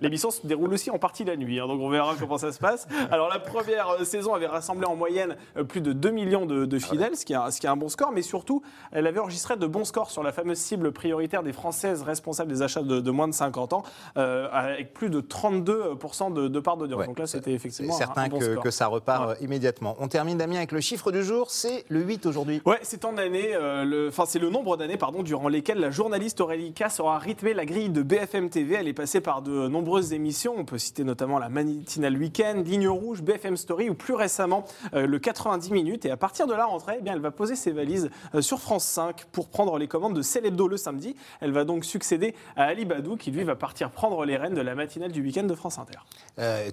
L'émission 0.00 0.30
se 0.30 0.46
déroule 0.46 0.72
aussi 0.72 0.90
en 0.90 0.98
partie 0.98 1.24
la 1.24 1.36
nuit, 1.36 1.60
hein, 1.60 1.66
donc 1.66 1.80
on 1.80 1.88
verra 1.88 2.14
comment 2.18 2.38
ça 2.38 2.52
se 2.52 2.58
passe. 2.58 2.86
Alors 3.10 3.28
la 3.28 3.38
première 3.38 3.88
euh, 3.90 4.04
saison 4.04 4.34
avait 4.34 4.46
rassemblé 4.46 4.86
en 4.86 4.96
moyenne 4.96 5.36
euh, 5.56 5.64
plus 5.64 5.80
de 5.80 5.92
2 5.92 6.10
millions 6.10 6.46
de, 6.46 6.64
de 6.64 6.78
fidèles, 6.78 7.16
ce, 7.16 7.24
qui 7.24 7.32
est 7.32 7.36
un, 7.36 7.50
ce 7.50 7.60
qui 7.60 7.66
est 7.66 7.70
un 7.70 7.76
bon 7.76 7.88
score, 7.88 8.10
mais 8.12 8.22
surtout, 8.22 8.62
elle 8.92 9.06
avait 9.06 9.20
enregistré 9.20 9.56
de 9.56 9.66
bons 9.66 9.84
scores 9.84 10.10
sur 10.10 10.22
la 10.22 10.32
fameuse 10.32 10.58
cible 10.58 10.92
prioritaire 10.92 11.42
des 11.42 11.52
Françaises 11.52 12.02
responsables 12.02 12.50
des 12.50 12.62
achats 12.62 12.82
de, 12.82 13.00
de 13.00 13.10
moins 13.10 13.28
de 13.28 13.34
50 13.34 13.72
ans, 13.72 13.82
euh, 14.16 14.48
avec 14.50 14.94
plus 14.94 15.10
de 15.10 15.20
32% 15.20 16.32
de, 16.32 16.48
de 16.48 16.60
part 16.60 16.76
d'audience. 16.76 17.00
Ouais, 17.00 17.06
donc 17.06 17.18
là, 17.18 17.26
c'était 17.26 17.50
C'est 17.50 17.52
effectivement 17.54 17.94
un- 17.94 17.98
certain 17.98 18.22
un 18.22 18.28
bon 18.28 18.38
que, 18.38 18.52
score. 18.52 18.62
que 18.64 18.70
ça 18.70 18.86
repart 18.88 19.28
Ouais. 19.28 19.36
Immédiatement. 19.80 19.96
On 20.00 20.08
termine, 20.08 20.38
Damien, 20.38 20.56
avec 20.56 20.72
le 20.72 20.80
chiffre 20.80 21.12
du 21.12 21.22
jour. 21.22 21.50
C'est 21.50 21.84
le 21.88 22.00
8 22.02 22.26
aujourd'hui. 22.26 22.60
Ouais, 22.64 22.78
c'est 22.82 22.98
tant 22.98 23.12
d'années, 23.12 23.54
euh, 23.54 23.84
le- 23.84 24.08
enfin 24.08 24.24
c'est 24.26 24.38
le 24.38 24.50
nombre 24.50 24.76
d'années 24.76 24.96
pardon 24.96 25.22
durant 25.22 25.48
lesquelles 25.48 25.78
la 25.78 25.90
journaliste 25.90 26.40
Aurélie 26.40 26.72
Cass 26.72 27.00
aura 27.00 27.18
rythmé 27.18 27.54
la 27.54 27.64
grille 27.64 27.90
de 27.90 28.02
BFM 28.02 28.48
TV. 28.50 28.74
Elle 28.76 28.88
est 28.88 28.92
passée 28.94 29.20
par 29.20 29.42
de 29.42 29.68
nombreuses 29.68 30.12
émissions. 30.12 30.54
On 30.56 30.64
peut 30.64 30.78
citer 30.78 31.04
notamment 31.04 31.38
la 31.38 31.48
matinale 31.48 32.16
Week-end, 32.16 32.62
Ligne 32.64 32.88
Rouge, 32.88 33.22
BFM 33.22 33.56
Story 33.56 33.90
ou 33.90 33.94
plus 33.94 34.14
récemment 34.14 34.64
euh, 34.94 35.06
le 35.06 35.18
90 35.18 35.70
minutes. 35.72 36.04
Et 36.06 36.10
à 36.10 36.16
partir 36.16 36.46
de 36.46 36.54
la 36.54 36.64
rentrée, 36.66 36.96
eh 36.98 37.02
bien 37.02 37.12
elle 37.12 37.20
va 37.20 37.30
poser 37.30 37.56
ses 37.56 37.72
valises 37.72 38.10
euh, 38.34 38.40
sur 38.40 38.60
France 38.60 38.84
5 38.84 39.24
pour 39.32 39.48
prendre 39.48 39.78
les 39.78 39.88
commandes 39.88 40.14
de 40.14 40.22
Célébdo 40.22 40.68
le 40.68 40.76
samedi. 40.76 41.16
Elle 41.40 41.52
va 41.52 41.64
donc 41.64 41.84
succéder 41.84 42.34
à 42.56 42.64
Ali 42.64 42.84
Badou 42.84 43.16
qui 43.16 43.30
lui 43.30 43.44
va 43.44 43.56
partir 43.56 43.90
prendre 43.90 44.24
les 44.24 44.36
rênes 44.36 44.54
de 44.54 44.60
la 44.60 44.74
matinale 44.74 45.12
du 45.12 45.22
week-end 45.22 45.44
de 45.44 45.54
France 45.54 45.78
Inter. 45.78 45.98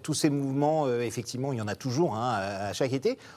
Tous 0.03 0.13
ces 0.13 0.29
mouvements, 0.29 0.87
effectivement, 0.99 1.53
il 1.53 1.59
y 1.59 1.61
en 1.61 1.67
a 1.67 1.75
toujours 1.75 2.15
hein, 2.15 2.33
à 2.39 2.73
chaque 2.73 2.92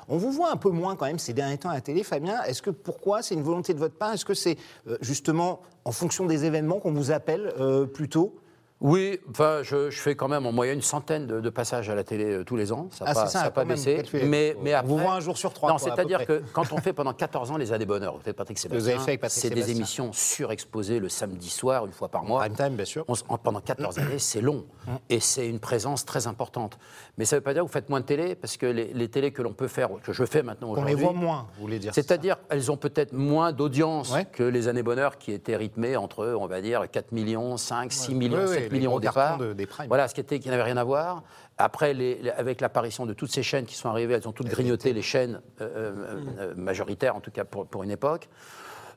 On 0.08 0.16
vous 0.16 0.30
voit 0.30 0.50
un 0.50 0.56
peu 0.56 0.70
moins 0.70 0.96
quand 0.96 1.06
même 1.06 1.18
ces 1.18 1.32
derniers 1.32 1.58
temps 1.58 1.70
à 1.70 1.74
la 1.74 1.80
télé, 1.80 2.02
Fabien. 2.02 2.42
Est-ce 2.42 2.62
que 2.62 2.70
pourquoi? 2.70 3.22
C'est 3.22 3.34
une 3.34 3.42
volonté 3.42 3.74
de 3.74 3.78
votre 3.78 3.96
part? 3.96 4.12
Est-ce 4.12 4.24
que 4.24 4.34
c'est 4.34 4.56
euh, 4.88 4.96
justement 5.00 5.60
en 5.84 5.92
fonction 5.92 6.26
des 6.26 6.44
événements 6.44 6.78
qu'on 6.78 6.92
vous 6.92 7.10
appelle 7.10 7.52
euh, 7.58 7.86
plutôt 7.86 8.36
Oui, 8.82 9.18
enfin, 9.30 9.60
je, 9.62 9.88
je 9.88 9.98
fais 10.00 10.14
quand 10.16 10.28
même 10.28 10.44
en 10.44 10.52
moyenne 10.52 10.76
une 10.76 10.82
centaine 10.82 11.26
de, 11.26 11.40
de 11.40 11.48
passages 11.50 11.88
à 11.88 11.94
la 11.94 12.04
télé 12.04 12.24
euh, 12.26 12.44
tous 12.44 12.56
les 12.56 12.72
ans. 12.72 12.88
Ça 12.92 13.06
n'a 13.06 13.12
Ah, 13.12 13.14
pas, 13.14 13.26
ça, 13.26 13.50
pas 13.50 13.64
baissé. 13.64 14.02
Mais, 14.24 14.54
mais 14.62 14.74
On 14.74 14.78
après, 14.78 14.88
vous 14.88 14.98
voit 14.98 15.12
un 15.14 15.20
jour 15.20 15.38
sur 15.38 15.54
trois, 15.54 15.70
Non, 15.72 15.78
c'est-à-dire 15.78 16.26
que 16.26 16.42
quand 16.52 16.70
on 16.72 16.76
fait 16.76 16.92
pendant 16.92 17.14
14 17.14 17.52
ans 17.52 17.56
les 17.56 17.72
années 17.72 17.86
bonheur, 17.86 18.18
Patrick 18.36 18.58
vous 18.68 18.74
avez 18.74 18.80
Sébastien, 18.82 18.98
fait 18.98 19.10
avec 19.12 19.20
Patrick 19.22 19.40
c'est 19.42 19.48
des 19.48 19.54
Sébastien. 19.56 19.76
émissions 19.76 20.12
surexposées 20.12 20.98
le 20.98 21.08
samedi 21.08 21.48
soir, 21.48 21.86
une 21.86 21.92
fois 21.92 22.08
par 22.08 22.24
mois. 22.24 22.40
Prime 22.40 22.54
time, 22.54 22.76
bien 22.76 22.84
sûr. 22.84 23.06
On 23.08 23.14
en- 23.30 23.38
pendant 23.38 23.60
14 23.62 23.98
années, 23.98 24.18
c'est 24.18 24.42
long. 24.42 24.66
Et 25.08 25.20
c'est 25.20 25.48
une 25.48 25.58
présence 25.58 26.04
très 26.04 26.26
importante. 26.26 26.78
Mais 27.16 27.24
ça 27.24 27.36
ne 27.36 27.40
veut 27.40 27.44
pas 27.44 27.54
dire 27.54 27.62
que 27.62 27.68
vous 27.68 27.72
faites 27.72 27.88
moins 27.88 28.00
de 28.00 28.04
télé, 28.06 28.34
parce 28.34 28.58
que 28.58 28.66
les, 28.66 28.92
les 28.92 29.08
télés 29.08 29.30
que 29.32 29.40
l'on 29.40 29.54
peut 29.54 29.68
faire, 29.68 29.88
que 30.02 30.12
je 30.12 30.24
fais 30.26 30.42
maintenant 30.42 30.68
On 30.68 30.72
aujourd'hui. 30.72 30.94
les 30.94 31.00
voit 31.02 31.12
moins, 31.14 31.46
vous 31.56 31.62
voulez 31.62 31.78
dire 31.78 31.94
C'est-à-dire, 31.94 32.36
elles 32.50 32.70
ont 32.70 32.76
peut-être 32.76 33.14
moins 33.14 33.52
d'audience 33.52 34.12
Ouais. 34.12 34.26
que 34.30 34.42
les 34.42 34.68
années 34.68 34.82
bonheur 34.82 35.16
qui 35.16 35.32
étaient 35.32 35.56
rythmées 35.56 35.96
entre, 35.96 36.26
on 36.38 36.46
va 36.46 36.60
dire, 36.60 36.90
4 36.90 37.12
millions, 37.12 37.56
5, 37.56 37.90
6 37.90 38.14
millions, 38.14 38.46
oui, 38.66 38.70
7 38.70 38.72
les 38.72 38.78
millions 38.78 38.90
gros 38.90 38.98
au 38.98 39.00
départ. 39.00 39.14
cartons 39.14 39.44
de- 39.44 39.52
des 39.52 39.66
primes. 39.66 39.88
Voilà, 39.88 40.08
ce 40.08 40.14
qui, 40.14 40.20
était, 40.20 40.38
qui 40.38 40.48
n'avait 40.48 40.62
rien 40.62 40.76
à 40.76 40.84
voir. 40.84 41.22
Après, 41.58 41.94
les- 41.94 42.30
avec 42.36 42.60
l'apparition 42.60 43.06
de 43.06 43.12
toutes 43.14 43.30
ces 43.32 43.42
chaînes 43.42 43.64
qui 43.66 43.74
sont 43.74 43.88
arrivées, 43.88 44.14
elles 44.14 44.28
ont 44.28 44.32
toutes 44.32 44.48
grignoté 44.48 44.92
les 44.92 45.02
chaînes 45.02 45.40
euh, 45.60 45.66
euh, 45.76 46.20
euh, 46.38 46.54
majoritaires, 46.56 47.16
en 47.16 47.20
tout 47.20 47.30
cas 47.30 47.44
pour, 47.44 47.66
pour 47.66 47.82
une 47.82 47.90
époque. 47.90 48.28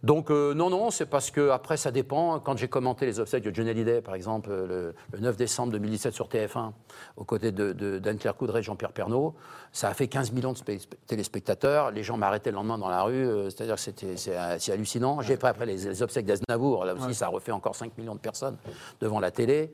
Donc 0.02 0.32
euh, 0.32 0.54
non, 0.54 0.70
non, 0.70 0.92
c'est 0.92 1.06
parce 1.06 1.30
que 1.30 1.50
après 1.50 1.76
ça 1.76 1.92
dépend. 1.92 2.40
Quand 2.40 2.56
j'ai 2.58 2.70
commenté 2.70 3.06
les 3.06 3.20
obsèques 3.20 3.44
de 3.44 3.54
Johnny 3.54 3.70
Hallyday, 3.72 4.02
par 4.02 4.16
exemple, 4.16 4.50
euh, 4.50 4.66
le, 4.66 4.96
le 5.12 5.20
9 5.20 5.36
décembre 5.36 5.74
2017 5.74 6.14
sur 6.14 6.30
TF1, 6.30 6.72
aux 7.18 7.26
côtés 7.26 7.52
de, 7.52 7.74
de- 7.74 8.00
d'Anne-Claire 8.00 8.36
Coudray 8.38 8.62
et 8.62 8.64
Jean-Pierre 8.64 8.94
Pernaud, 8.94 9.36
ça 9.74 9.90
a 9.90 9.94
fait 9.94 10.08
15 10.08 10.32
millions 10.32 10.54
de 10.54 10.60
téléspectateurs. 11.08 11.92
Les 11.92 12.04
gens 12.04 12.16
m'arrêtaient 12.18 12.52
le 12.52 12.56
lendemain 12.56 12.78
dans 12.78 12.88
la 12.90 13.04
rue, 13.04 13.14
euh, 13.28 13.50
c'est-à-dire 13.50 13.76
que 13.76 13.82
c'était, 13.82 14.16
c'est, 14.16 14.72
hallucinant. 14.72 15.22
J'ai 15.22 15.36
fait 15.36 15.48
après 15.48 15.66
les, 15.66 15.78
les 15.78 16.02
obsèques 16.02 16.26
d'Aznavour, 16.26 16.86
là 16.86 16.94
aussi 16.96 17.14
ça 17.14 17.26
a 17.26 17.30
refait 17.30 17.52
encore 17.52 17.76
5 17.76 17.98
millions 17.98 18.16
de 18.16 18.20
personnes 18.22 18.56
devant 19.02 19.20
la 19.20 19.32
télé. 19.32 19.74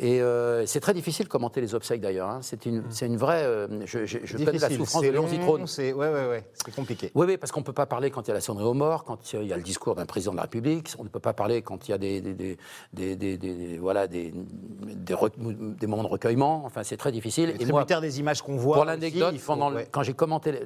Et 0.00 0.20
euh, 0.20 0.66
c'est 0.66 0.80
très 0.80 0.92
difficile 0.92 1.26
de 1.26 1.30
commenter 1.30 1.60
les 1.60 1.72
obsèques 1.76 2.00
d'ailleurs. 2.00 2.28
hein. 2.28 2.40
C'est, 2.42 2.66
une, 2.66 2.82
c'est 2.90 3.06
une 3.06 3.16
vraie. 3.16 3.44
euh, 3.44 3.68
je 3.86 4.04
je, 4.06 4.18
je 4.24 4.36
connais 4.38 4.58
la 4.58 4.68
souffrance 4.70 5.02
de 5.02 5.08
long, 5.10 5.28
Zitrone. 5.28 5.66
C'est 5.68 5.92
ouais, 5.92 6.08
ouais, 6.08 6.28
ouais, 6.28 6.44
c'est 6.52 6.74
compliqué. 6.74 7.12
Oui, 7.14 7.26
oui, 7.28 7.36
parce 7.36 7.52
qu'on 7.52 7.60
ne 7.60 7.64
peut 7.64 7.72
pas 7.72 7.86
parler 7.86 8.10
quand 8.10 8.22
il 8.22 8.28
y 8.28 8.30
a 8.32 8.34
la 8.34 8.40
sonnerie 8.40 8.64
aux 8.64 8.74
morts, 8.74 9.04
quand 9.04 9.32
il 9.34 9.44
y 9.46 9.52
a 9.52 9.56
le 9.56 9.62
discours 9.62 9.94
d'un 9.94 10.04
président 10.04 10.32
de 10.32 10.36
la 10.38 10.42
République, 10.42 10.90
on 10.98 11.04
ne 11.04 11.08
peut 11.08 11.20
pas 11.20 11.32
parler 11.32 11.62
quand 11.62 11.86
il 11.86 11.92
y 11.92 11.94
a 11.94 11.98
des, 11.98 12.20
des, 12.20 12.34
des, 12.34 12.56
des- 12.92 13.16
des- 13.16 13.36
des- 13.36 13.78
voilà, 13.78 14.08
des, 14.08 14.32
des, 14.34 15.14
re- 15.14 15.30
des 15.78 15.86
moments 15.86 16.02
de 16.02 16.08
recueillement. 16.08 16.62
Enfin, 16.64 16.82
c'est 16.82 16.96
très 16.96 17.12
difficile. 17.12 17.50
Le 17.52 17.58
tributaire 17.58 18.00
des 18.00 18.18
images 18.18 18.42
qu'on 18.42 18.56
voit. 18.56 18.74
pour 18.76 18.84
l'anecdote, 18.84 19.34
ouais. 19.76 19.88
quand 19.92 20.02
j'ai 20.02 20.14
commenté 20.14 20.50
les, 20.50 20.64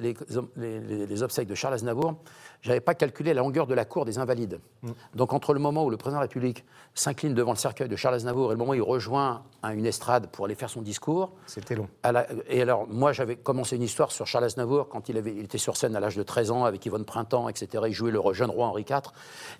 les- 0.57 0.79
les- 0.79 1.05
les 1.05 1.23
obsèques 1.23 1.47
de 1.47 1.55
Charles 1.55 1.75
Aznavour, 1.75 2.15
j'avais 2.61 2.79
pas 2.81 2.93
calculé 2.93 3.33
la 3.33 3.41
longueur 3.41 3.67
de 3.67 3.73
la 3.73 3.85
cour 3.85 4.05
des 4.05 4.17
Invalides. 4.17 4.59
Mm. 4.83 4.89
Donc 5.15 5.33
entre 5.33 5.53
le 5.53 5.59
moment 5.59 5.85
où 5.85 5.89
le 5.89 5.97
président 5.97 6.17
de 6.19 6.23
la 6.23 6.27
République 6.27 6.65
s'incline 6.93 7.33
devant 7.33 7.51
le 7.51 7.57
cercueil 7.57 7.87
de 7.87 7.95
Charles 7.95 8.15
Aznavour 8.15 8.49
et 8.51 8.53
le 8.53 8.57
moment 8.57 8.71
où 8.71 8.75
il 8.75 8.81
rejoint 8.81 9.43
une 9.63 9.85
estrade 9.85 10.27
pour 10.27 10.45
aller 10.45 10.55
faire 10.55 10.69
son 10.69 10.81
discours, 10.81 11.31
C'était 11.45 11.75
long. 11.75 11.87
la- 12.03 12.27
et 12.49 12.61
alors, 12.61 12.87
moi, 12.89 13.11
j'avais 13.13 13.35
commencé 13.35 13.75
une 13.75 13.83
histoire 13.83 14.11
sur 14.11 14.27
Charles 14.27 14.45
Aznavour 14.45 14.89
quand 14.89 15.07
il, 15.09 15.17
avait, 15.17 15.33
il 15.33 15.45
était 15.45 15.57
sur 15.57 15.77
scène 15.77 15.95
à 15.95 15.99
l'âge 15.99 16.15
de 16.15 16.23
13 16.23 16.51
ans 16.51 16.65
avec 16.65 16.85
Yvonne 16.85 17.05
Printemps, 17.05 17.47
etc. 17.49 17.83
Il 17.87 17.93
jouait 17.93 18.11
le 18.11 18.19
jeune 18.33 18.49
roi 18.49 18.67
Henri 18.67 18.85
IV. 18.89 19.11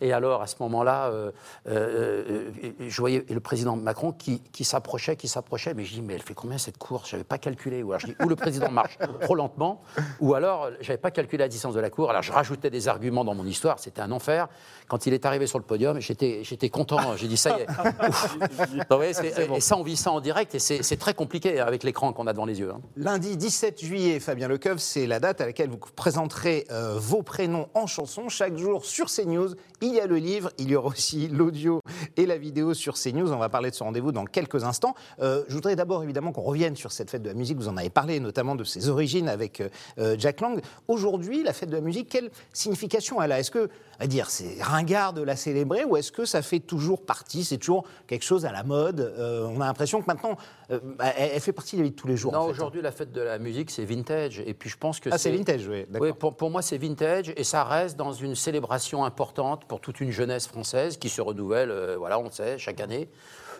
Et 0.02 0.12
alors, 0.14 0.42
à 0.42 0.48
ce 0.48 0.56
moment-là, 0.62 1.08
euh, 1.08 1.32
euh, 1.68 2.50
euh, 2.64 2.72
je 2.80 3.02
voyais 3.02 3.26
le 3.30 3.40
président 3.40 3.76
Macron 3.76 4.12
qui, 4.12 4.42
qui 4.42 4.64
s'approchait, 4.64 5.16
qui 5.16 5.28
s'approchait. 5.28 5.74
Mais 5.74 5.86
je 5.86 5.94
dis, 5.96 6.02
mais 6.02 6.16
elle 6.16 6.22
fait 6.22 6.34
combien 6.34 6.58
cette 6.58 6.78
course 6.78 7.10
Je 7.10 7.16
n'avais 7.16 7.24
pas 7.24 7.38
calculé. 7.38 7.84
Ou 7.84 7.92
alors, 7.92 8.00
je 8.02 8.08
dis, 8.08 8.16
ou 8.24 8.28
le 8.28 8.36
président 8.36 8.70
marche 8.72 8.98
trop 9.22 9.36
lentement, 9.36 9.82
ou 10.20 10.34
alors, 10.34 10.70
je 10.82 10.88
n'avais 10.88 10.98
pas 10.98 11.12
calculé 11.12 11.44
la 11.44 11.48
distance 11.48 11.74
de 11.74 11.80
la 11.80 11.90
cour. 11.90 12.10
Alors, 12.10 12.22
je 12.24 12.32
rajoutais 12.32 12.70
des 12.70 12.89
arguments 12.90 13.24
dans 13.24 13.36
mon 13.36 13.46
histoire. 13.46 13.80
C'était 13.80 14.02
un 14.02 14.12
enfer. 14.12 14.48
Quand 14.88 15.06
il 15.06 15.14
est 15.14 15.26
arrivé 15.26 15.46
sur 15.48 15.60
le 15.60 15.64
podium, 15.66 16.00
j'étais 16.02 16.40
j'étais 16.44 16.70
content. 16.70 17.16
J'ai 17.16 17.28
dit, 17.28 17.38
ça 17.38 17.58
y 17.58 17.62
est. 17.62 17.68
Donc, 18.90 18.98
voyez, 18.98 19.14
c'est- 19.14 19.34
Et 19.56 19.60
ça, 19.62 19.78
on 19.78 19.84
vit 19.84 19.96
ça 19.96 20.12
en 20.12 20.20
direct. 20.20 20.56
Et 20.56 20.60
c'est 20.60 20.82
c'est 20.84 20.98
très 20.98 21.14
compliqué 21.14 21.60
avec 21.60 21.84
l'écran 21.84 22.12
qu'on 22.12 22.26
a 22.28 22.34
devant 22.34 22.46
les 22.46 22.60
yeux. 22.60 22.72
hein. 22.72 22.82
Lundi 22.98 23.38
17 23.38 23.80
juillet, 23.84 24.20
Fabien 24.20 24.48
Lecoeuf, 24.48 24.80
c'est 24.80 25.06
la 25.08 25.20
date 25.20 25.42
à 25.42 25.46
laquelle 25.46 25.70
vous 25.70 25.78
présenterez 25.96 26.66
euh, 26.72 26.96
vos 26.98 27.22
prénoms 27.22 27.70
en 27.76 27.86
chanson. 27.88 28.30
Chaque 28.30 28.58
jour 28.58 28.84
sur 28.84 29.08
CNews, 29.12 29.50
il 29.82 29.94
y 29.94 30.00
a 30.00 30.08
le 30.08 30.16
livre, 30.18 30.50
il 30.58 30.70
y 30.72 30.76
aura 30.76 30.88
aussi 30.90 31.28
l'audio 31.28 31.82
et 32.18 32.26
la 32.26 32.38
vidéo 32.38 32.74
sur 32.74 32.96
CNews. 32.96 33.32
On 33.32 33.38
va 33.38 33.50
parler 33.50 33.70
de 33.70 33.76
ce 33.76 33.84
rendez-vous 33.84 34.12
dans 34.12 34.26
quelques 34.26 34.64
instants. 34.64 34.96
Euh, 35.22 35.44
je 35.50 35.54
voudrais 35.54 35.76
d'abord 35.76 36.04
évidemment 36.04 36.32
qu'on 36.32 36.42
revienne 36.42 36.76
sur 36.76 36.92
cette 36.92 37.12
fête 37.12 37.22
de 37.22 37.28
la 37.30 37.36
musique. 37.36 37.58
Vous 37.58 37.68
en 37.68 37.78
avez 37.78 37.92
parlé, 37.92 38.20
notamment 38.20 38.56
de 38.56 38.64
ses 38.64 38.90
origines 38.90 39.30
avec 39.30 39.62
euh, 40.00 40.16
Jack 40.18 40.42
Lang. 40.42 40.60
Aujourd'hui, 40.88 41.44
la 41.44 41.54
fête 41.54 41.70
de 41.70 41.76
la 41.76 41.82
musique, 41.82 42.10
quelle 42.10 42.32
signification 42.54 42.79
elle 43.22 43.32
a 43.32 43.40
Est-ce 43.40 43.52
que, 43.52 43.70
à 44.00 44.08
dire, 44.08 44.30
c'est 44.30 44.58
ringard 44.62 45.14
de 45.14 45.22
la 45.22 45.36
célébrer 45.36 45.84
ou 45.84 45.98
est-ce 45.98 46.12
que 46.12 46.26
ça 46.26 46.42
fait 46.42 46.60
toujours 46.60 47.06
partie 47.06 47.44
C'est 47.44 47.58
toujours 47.58 47.86
quelque 48.08 48.24
chose 48.24 48.46
à 48.46 48.52
la 48.52 48.64
mode 48.64 49.00
Euh, 49.00 49.48
On 49.48 49.62
a 49.62 49.66
l'impression 49.66 50.02
que 50.02 50.08
maintenant, 50.08 50.38
euh, 50.72 50.80
bah, 50.98 51.06
elle, 51.18 51.32
elle 51.34 51.42
fait 51.42 51.52
partie 51.54 51.76
de 51.76 51.82
la 51.82 51.86
vie 51.86 51.92
de 51.92 51.96
tous 51.96 52.08
les 52.08 52.18
jours. 52.18 52.32
Non, 52.32 52.40
en 52.40 52.46
fait. 52.46 52.52
aujourd'hui, 52.52 52.82
la 52.82 52.92
fête 52.92 53.12
de 53.12 53.22
la 53.22 53.40
musique, 53.40 53.72
c'est 53.72 53.86
vintage. 53.86 54.42
Et 54.46 54.54
puis, 54.54 54.70
je 54.70 54.78
pense 54.78 55.00
que 55.00 55.10
Ah, 55.12 55.18
c'est 55.18 55.32
vintage, 55.32 55.68
oui. 55.68 55.86
Oui, 56.00 56.14
pour, 56.14 56.36
pour 56.36 56.50
moi, 56.50 56.62
c'est 56.62 56.78
vintage 56.78 57.34
et 57.36 57.44
ça 57.44 57.64
reste 57.64 57.98
dans 57.98 58.14
une 58.14 58.36
célébration 58.36 59.04
importante 59.04 59.66
pour 59.66 59.82
toute 59.82 60.00
une 60.00 60.12
jeunesse 60.12 60.48
française 60.48 60.98
qui 60.98 61.10
se 61.10 61.22
renouvelle, 61.22 61.72
euh, 61.72 61.96
voilà, 61.98 62.20
on 62.20 62.24
le 62.24 62.32
sait, 62.32 62.58
chaque 62.58 62.80
année. 62.80 63.10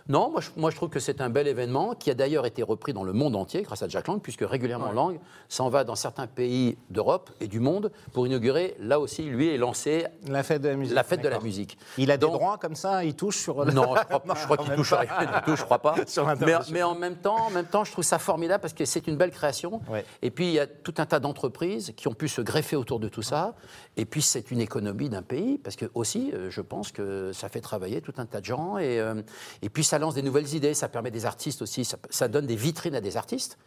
Non, 0.08 0.32
moi 0.32 0.42
je, 0.42 0.50
moi 0.56 0.72
je 0.72 0.76
trouve 0.76 0.90
que 0.90 1.00
c'est 1.00 1.22
un 1.22 1.30
bel 1.30 1.48
événement 1.48 1.94
qui 1.94 2.10
a 2.10 2.14
d'ailleurs 2.14 2.46
été 2.46 2.64
repris 2.64 2.94
dans 2.94 3.04
le 3.04 3.14
monde 3.14 3.36
entier 3.36 3.62
grâce 3.62 3.84
à 3.84 3.88
Jack 3.88 4.08
Lang, 4.08 4.20
puisque 4.22 4.42
régulièrement 4.42 4.92
Lang 4.92 5.20
s'en 5.50 5.70
va 5.70 5.84
dans 5.84 5.96
certains 5.96 6.28
pays 6.28 6.78
d'Europe 6.90 7.30
et 7.42 7.48
du 7.48 7.60
monde 7.60 7.92
pour 8.14 8.26
inaugurer, 8.26 8.76
là 8.80 9.00
aussi, 9.00 9.24
lui, 9.24 9.48
et 9.48 9.58
lancer 9.58 10.06
La 10.28 10.44
fête 10.44 10.62
de 10.62 10.70
la 10.70 10.76
musique. 10.76 10.96
la 10.96 11.04
fête 11.04 11.20
de 11.20 11.26
la 11.26 11.30
d'accord. 11.32 11.44
musique. 11.44 11.78
Il 11.98 12.12
a 12.12 12.18
des 12.18 12.22
Donc- 12.22 12.34
droits 12.34 12.58
comme 12.58 12.76
ça, 12.76 13.04
il 13.04 13.16
touche 13.16 13.38
sur. 13.38 13.64
le- 13.66 13.72
Non, 13.72 13.96
je 13.96 14.04
crois, 14.04 14.24
je 14.36 14.44
crois 14.46 14.58
qu'il 14.58 14.74
touche 14.76 14.94
rien 14.94 15.26
du 15.26 15.42
tout, 15.46 15.56
je 15.56 15.64
crois 15.64 15.80
pas. 15.80 15.96
Sur 16.08 16.26
mais, 16.72 16.84
en 16.84 16.96
même 16.96 17.18
temps, 17.18 17.38
en 17.48 17.50
même 17.50 17.66
temps, 17.66 17.84
je 17.84 17.92
trouve 17.92 18.04
ça 18.06 18.20
formidable 18.20 18.62
parce 18.62 18.74
que 18.74 18.86
c'est 18.86 19.06
une 19.08 19.16
belle 19.18 19.32
création. 19.32 19.82
Ouais. 19.90 20.06
Et 20.22 20.32
puis 20.32 20.48
il 20.48 20.54
y 20.54 20.60
a 20.60 20.68
tout 20.68 20.94
un 20.98 21.06
tas 21.06 21.20
d'entreprises 21.20 21.94
qui 21.96 22.08
ont 22.08 22.14
pu 22.14 22.28
se 22.28 22.42
greffer 22.42 22.76
autour 22.76 23.00
de 23.00 23.10
tout 23.10 23.22
ça. 23.22 23.54
Et 23.98 24.06
puis 24.06 24.22
c'est 24.22 24.52
une 24.52 24.60
économie 24.62 25.10
d'un 25.10 25.22
pays 25.22 25.58
parce 25.58 25.76
que 25.76 25.86
aussi, 25.94 26.32
euh, 26.34 26.50
je 26.50 26.62
pense 26.62 26.92
que 26.92 27.32
ça 27.34 27.50
fait 27.50 27.62
travailler 27.62 28.02
tout 28.02 28.14
un 28.18 28.26
tas 28.26 28.40
de 28.40 28.46
gens 28.46 28.78
et 28.78 29.00
euh, 29.00 29.22
et 29.62 29.70
puis 29.70 29.84
ça 29.90 30.00
lance 30.00 30.14
des 30.14 30.22
nouvelles 30.22 30.54
idées, 30.54 30.74
ça 30.74 30.88
permet 30.88 31.12
des 31.12 31.26
artistes 31.26 31.62
aussi, 31.62 31.84
ça, 32.10 32.28
donne 32.28 32.46
des 32.46 32.56
vitrines 32.56 32.96
à 32.96 33.02
des 33.02 33.18
artistes. 33.18 33.58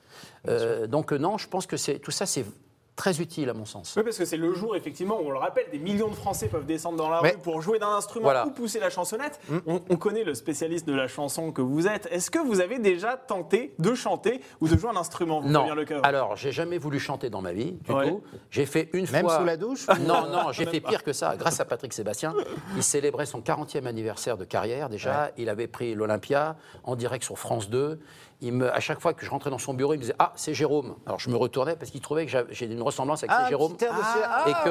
Euh, 0.49 0.87
donc 0.87 1.13
euh, 1.13 1.19
non, 1.19 1.37
je 1.37 1.49
pense 1.49 1.67
que 1.67 1.77
tout 1.99 2.11
ça, 2.11 2.27
c'est 2.27 2.45
très 2.95 3.21
utile 3.21 3.49
à 3.49 3.55
mon 3.55 3.65
sens. 3.65 3.95
Oui, 3.97 4.03
parce 4.03 4.19
que 4.19 4.25
c'est 4.25 4.37
le 4.37 4.53
jour, 4.53 4.77
effectivement, 4.77 5.19
où 5.21 5.27
on 5.27 5.31
le 5.31 5.39
rappelle, 5.39 5.65
des 5.73 5.79
millions 5.79 6.09
de 6.09 6.15
Français 6.15 6.49
peuvent 6.49 6.67
descendre 6.67 6.99
dans 6.99 7.09
la 7.09 7.21
rue 7.21 7.33
pour 7.43 7.63
jouer 7.63 7.79
d'un 7.79 7.89
instrument 7.89 8.25
Voilà. 8.25 8.47
ou 8.47 8.51
pousser 8.51 8.79
la 8.81 8.91
chansonnette. 8.91 9.41
On, 9.67 9.81
on 9.89 9.97
connaît 9.97 10.25
le 10.25 10.35
spécialiste 10.35 10.87
de 10.87 10.93
la 10.93 11.09
chanson 11.09 11.53
que 11.53 11.63
vous 11.63 11.87
êtes. 11.87 12.07
Est-ce 12.13 12.31
que 12.31 12.39
vous 12.39 12.61
avez 12.61 12.79
déjà 12.79 13.17
tenté 13.17 13.75
de 13.79 13.95
chanter 13.95 14.43
ou 14.61 14.69
de 14.69 14.77
jouer 14.77 14.91
un 14.91 14.97
instrument, 14.97 15.41
vous, 15.41 15.49
Non. 15.49 15.75
Lecoeur? 15.75 16.01
Alors, 16.05 16.37
j'ai 16.37 16.53
jamais 16.53 16.77
voulu 16.79 17.01
chanter 17.01 17.31
dans 17.31 17.41
ma 17.41 17.53
vie, 17.53 17.73
du 17.73 17.93
Ouais. 17.93 18.09
tout. 18.11 18.23
J'ai 18.51 18.67
fait 18.67 18.91
une 18.93 19.11
Même 19.11 19.25
fois. 19.27 19.39
sous 19.39 19.45
la 19.45 19.57
douche 19.57 19.87
Non, 20.07 20.29
non, 20.29 20.53
j'ai 20.53 20.67
fait 20.67 20.81
pire 20.81 21.03
que 21.03 21.13
ça. 21.15 21.35
Grâce 21.37 21.61
à 21.61 21.65
Patrick 21.65 21.93
Sébastien, 21.95 22.35
il 22.77 22.83
célébrait 22.83 23.27
son 23.27 23.41
40e 23.41 23.87
anniversaire 23.87 24.37
de 24.37 24.45
carrière 24.45 24.89
déjà. 24.91 25.31
Il 25.39 25.49
avait 25.49 25.67
pris 25.67 25.95
l'Olympia 25.95 26.57
en 26.85 26.95
direct 26.95 27.25
sur 27.25 27.39
France 27.39 27.71
2. 27.71 28.01
Il 28.45 28.53
me, 28.53 28.71
à 28.75 28.81
chaque 28.81 29.01
fois 29.01 29.15
que 29.15 29.25
je 29.25 29.31
rentrais 29.31 29.51
dans 29.51 29.59
son 29.59 29.73
bureau, 29.73 29.95
il 29.95 29.99
me 29.99 30.03
disait 30.03 30.15
Ah, 30.19 30.33
c'est 30.37 30.53
Jérôme. 30.53 30.97
Alors 31.07 31.19
je 31.21 31.31
me 31.31 31.37
retournais 31.37 31.77
parce 31.77 31.91
qu'il 31.91 32.01
trouvait 32.01 32.27
que 32.27 32.33
j'ai 32.51 32.67
une 32.67 32.83
ressemblance 32.83 33.23
avec 33.23 33.31
Ah, 33.35 33.49
Jérôme. 33.49 33.77
ah, 33.89 34.45
et, 34.49 34.53
que, 34.65 34.71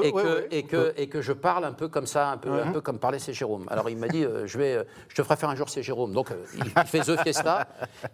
ouais, 0.00 0.08
et, 0.08 0.12
ouais, 0.12 0.22
que, 0.22 0.28
ouais. 0.38 0.48
et, 0.50 0.62
que, 0.64 0.94
et 0.96 1.08
que 1.08 1.20
je 1.20 1.32
parle 1.32 1.64
un 1.66 1.72
peu 1.72 1.88
comme 1.88 2.06
ça, 2.06 2.28
un 2.30 2.38
peu, 2.38 2.50
un 2.50 2.72
peu 2.72 2.80
comme 2.80 2.98
parlait 2.98 3.18
c'est 3.18 3.32
Jérôme. 3.34 3.66
Alors 3.70 3.88
il 3.90 3.96
m'a 3.98 4.08
dit 4.08 4.24
euh, 4.24 4.46
je, 4.46 4.58
vais, 4.58 4.74
euh, 4.74 4.84
je 5.08 5.14
te 5.16 5.22
ferai 5.22 5.36
faire 5.36 5.50
un 5.50 5.54
jour 5.54 5.68
c'est 5.68 5.82
Jérôme. 5.82 6.12
Donc 6.12 6.30
euh, 6.30 6.36
il, 6.56 6.64
il 6.66 6.86
fait 6.86 7.00
The 7.00 7.20
Fiesta, 7.22 7.68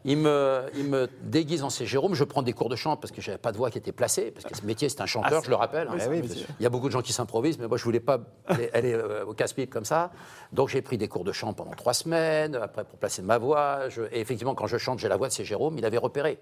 il 0.04 0.18
me, 0.18 0.62
il 0.74 0.84
me 0.88 1.08
déguise 1.22 1.62
en 1.62 1.70
c'est 1.70 1.86
Jérôme. 1.86 2.14
Je 2.14 2.24
prends 2.24 2.42
des 2.42 2.52
cours 2.52 2.68
de 2.68 2.76
chant 2.76 2.96
parce 2.96 3.12
que 3.12 3.20
j'avais 3.22 3.38
pas 3.38 3.52
de 3.52 3.56
voix 3.56 3.70
qui 3.70 3.78
était 3.78 3.92
placée, 3.92 4.32
parce 4.32 4.44
que 4.44 4.56
ce 4.56 4.64
métier 4.66 4.88
c'est 4.88 5.00
un 5.00 5.06
chanteur, 5.06 5.42
je 5.44 5.50
le 5.50 5.56
rappelle. 5.56 5.86
hein. 5.88 5.96
Ah 6.00 6.04
oui. 6.10 6.20
Il 6.58 6.62
y 6.62 6.66
a 6.66 6.70
beaucoup 6.70 6.88
de 6.88 6.92
gens 6.92 7.02
qui 7.02 7.12
s'improvisent, 7.12 7.58
mais 7.58 7.68
moi, 7.68 7.76
je 7.78 7.84
voulais 7.84 8.00
pas 8.00 8.18
aller, 8.46 8.70
aller, 8.74 8.92
euh, 8.92 9.24
au 9.24 9.34
casse-pipe 9.34 9.70
comme 9.72 9.84
ça. 9.84 10.10
Donc, 10.52 10.68
j'ai 10.68 10.82
pris 10.82 10.98
des 10.98 11.06
cours 11.08 11.24
de 11.24 11.32
chant 11.32 11.52
pendant 11.52 11.70
trois 11.72 11.94
semaines, 11.94 12.54
après, 12.56 12.84
pour 12.84 12.98
placer 12.98 13.22
ma 13.22 13.38
voix. 13.38 13.88
Je- 13.88 14.02
et 14.12 14.20
effectivement, 14.20 14.54
quand 14.54 14.66
je 14.66 14.76
chante, 14.78 14.95
j'ai 14.98 15.08
la 15.08 15.16
voix 15.16 15.28
de 15.28 15.32
c'est 15.32 15.44
Jérôme. 15.44 15.76
Il 15.78 15.84
avait 15.84 15.98
repéré. 15.98 16.38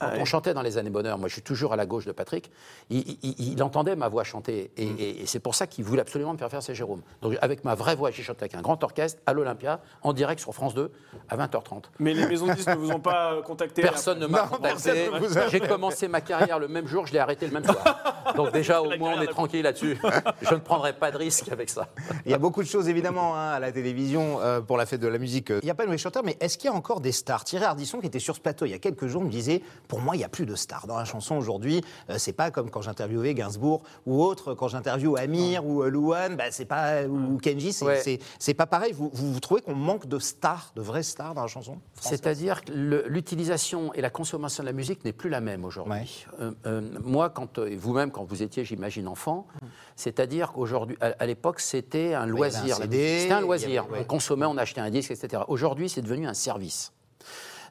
Quand 0.00 0.10
on 0.18 0.24
chantait 0.24 0.52
dans 0.54 0.62
les 0.62 0.78
années 0.78 0.90
bonheur, 0.90 1.18
moi 1.18 1.28
je 1.28 1.32
suis 1.34 1.42
toujours 1.42 1.72
à 1.72 1.76
la 1.76 1.86
gauche 1.86 2.04
de 2.06 2.12
Patrick, 2.12 2.50
il, 2.90 2.98
il- 2.98 3.18
il- 3.22 3.52
il 3.54 3.62
entendait 3.62 3.96
ma 3.96 4.08
voix 4.08 4.24
chanter. 4.24 4.70
Et, 4.76 4.84
et- 4.86 5.22
et 5.22 5.26
c'est 5.26 5.40
pour 5.40 5.54
ça 5.54 5.66
qu'il 5.66 5.84
voulait 5.84 6.02
absolument 6.02 6.32
me 6.32 6.38
faire 6.38 6.50
faire 6.50 6.62
c'est 6.62 6.74
Jérôme. 6.74 7.00
Donc 7.22 7.36
avec 7.40 7.64
ma 7.64 7.74
vraie 7.74 7.94
voix, 7.96 8.10
j'ai 8.10 8.22
chanté 8.22 8.42
avec 8.42 8.54
un 8.54 8.62
grand 8.62 8.82
orchestre 8.84 9.20
à 9.26 9.32
l'Olympia, 9.32 9.80
en 10.02 10.12
direct 10.12 10.40
sur 10.40 10.52
France 10.54 10.74
2, 10.74 10.90
à 11.28 11.36
20h30. 11.36 11.84
Mais 11.98 12.12
les 12.14 12.26
maisons 12.26 12.46
de 12.46 12.52
disques 12.52 12.68
ne 12.68 12.74
vous 12.74 12.90
ont 12.90 13.00
pas 13.00 13.40
contacté 13.44 13.82
Personne 13.82 14.18
ne 14.18 14.26
m'a 14.26 14.40
contacté. 14.48 15.10
J'ai 15.50 15.60
commencé 15.60 16.08
ma 16.08 16.20
carrière 16.20 16.58
le 16.58 16.68
même 16.68 16.86
jour, 16.86 17.06
je 17.06 17.12
l'ai 17.12 17.18
arrêté 17.18 17.46
le 17.46 17.52
même 17.52 17.64
soir. 17.64 18.34
Donc 18.36 18.52
déjà, 18.52 18.82
au 18.82 18.96
moins, 18.98 19.14
on 19.16 19.20
est 19.22 19.26
tranquille 19.28 19.62
là-dessus. 19.62 19.98
Je 20.42 20.54
ne 20.54 20.60
prendrai 20.60 20.92
pas 20.92 21.10
de 21.10 21.16
risque 21.16 21.48
avec 21.50 21.70
ça. 21.70 21.88
Il 22.24 22.30
y 22.30 22.34
a 22.34 22.38
beaucoup 22.38 22.62
de 22.62 22.68
choses 22.68 22.88
évidemment 22.88 23.36
hein, 23.36 23.50
à 23.52 23.60
la 23.60 23.72
télévision 23.72 24.40
euh, 24.40 24.60
pour 24.60 24.76
la 24.76 24.84
fête 24.86 25.00
de 25.00 25.08
la 25.08 25.18
musique. 25.18 25.50
Il 25.50 25.64
n'y 25.64 25.70
a 25.70 25.74
pas 25.74 25.84
de 25.84 25.88
mauvais 25.88 25.98
chanteurs, 25.98 26.24
mais 26.24 26.36
est-ce 26.40 26.58
qu'il 26.58 26.68
y 26.70 26.72
a 26.72 26.76
encore 26.76 27.00
des 27.00 27.12
stars? 27.12 27.44
Thierry 27.44 27.64
Ardisson 27.64 28.00
qui 28.00 28.06
était 28.06 28.18
sur 28.18 28.34
ce 28.34 28.40
plateau 28.40 28.66
il 28.66 28.70
y 28.72 28.74
a 28.74 28.78
quelques 28.78 29.06
jours 29.06 29.22
me 29.22 29.30
disait 29.30 29.62
pour 29.88 30.00
moi 30.00 30.14
il 30.16 30.18
n'y 30.18 30.24
a 30.24 30.28
plus 30.28 30.46
de 30.46 30.54
stars 30.54 30.86
dans 30.86 30.96
la 30.96 31.04
chanson 31.04 31.36
aujourd'hui. 31.36 31.82
Euh, 32.10 32.16
c'est 32.18 32.32
pas 32.32 32.50
comme 32.50 32.70
quand 32.70 32.82
j'interviewais 32.82 33.34
Gainsbourg 33.34 33.82
ou 34.06 34.22
autre, 34.22 34.54
quand 34.54 34.68
j'interviewe 34.68 35.16
Amir 35.16 35.64
ou 35.66 35.82
euh, 35.82 35.88
Louane, 35.88 36.36
bah, 36.36 36.44
c'est 36.50 36.64
pas 36.64 37.04
ou 37.04 37.38
Kenji, 37.38 37.72
c'est 37.72 37.84
Ouais. 37.84 38.54
pas 38.54 38.66
pareil. 38.66 38.92
Vous, 38.92 39.10
vous, 39.12 39.32
vous 39.32 39.40
trouvez 39.40 39.60
qu'on 39.60 39.74
manque 39.74 40.06
de 40.06 40.18
stars, 40.18 40.72
de 40.76 40.82
vraies 40.82 41.02
stars 41.02 41.34
dans 41.34 41.42
la 41.42 41.48
chanson 41.48 41.78
C'est-à-dire 42.00 42.64
que 42.64 42.72
l'utilisation 43.08 43.92
et 43.94 44.00
la 44.00 44.10
consommation 44.10 44.62
de 44.62 44.66
la 44.66 44.72
musique 44.72 45.04
n'est 45.04 45.12
plus 45.12 45.30
la 45.30 45.40
même 45.40 45.64
aujourd'hui. 45.64 46.26
Euh, 46.40 46.52
euh, 46.66 46.80
moi, 47.02 47.30
quand, 47.30 47.58
euh, 47.58 47.76
vous-même, 47.78 48.10
quand 48.10 48.24
vous 48.24 48.42
étiez, 48.42 48.64
j'imagine, 48.64 49.08
enfant, 49.08 49.46
c'est-à-dire 49.94 50.52
qu'aujourd'hui, 50.52 50.96
à, 51.00 51.14
à 51.18 51.26
l'époque, 51.26 51.60
c'était 51.60 52.14
un 52.14 52.26
loisir. 52.26 52.76
C'était 52.76 53.30
un 53.30 53.40
loisir. 53.40 53.84
avait-. 53.84 54.00
On 54.00 54.04
consommait, 54.04 54.46
on 54.46 54.56
achetait 54.56 54.80
un 54.80 54.90
disque, 54.90 55.10
etc. 55.10 55.42
Aujourd'hui, 55.48 55.88
c'est 55.88 56.02
devenu 56.02 56.26
un 56.26 56.34
service. 56.34 56.92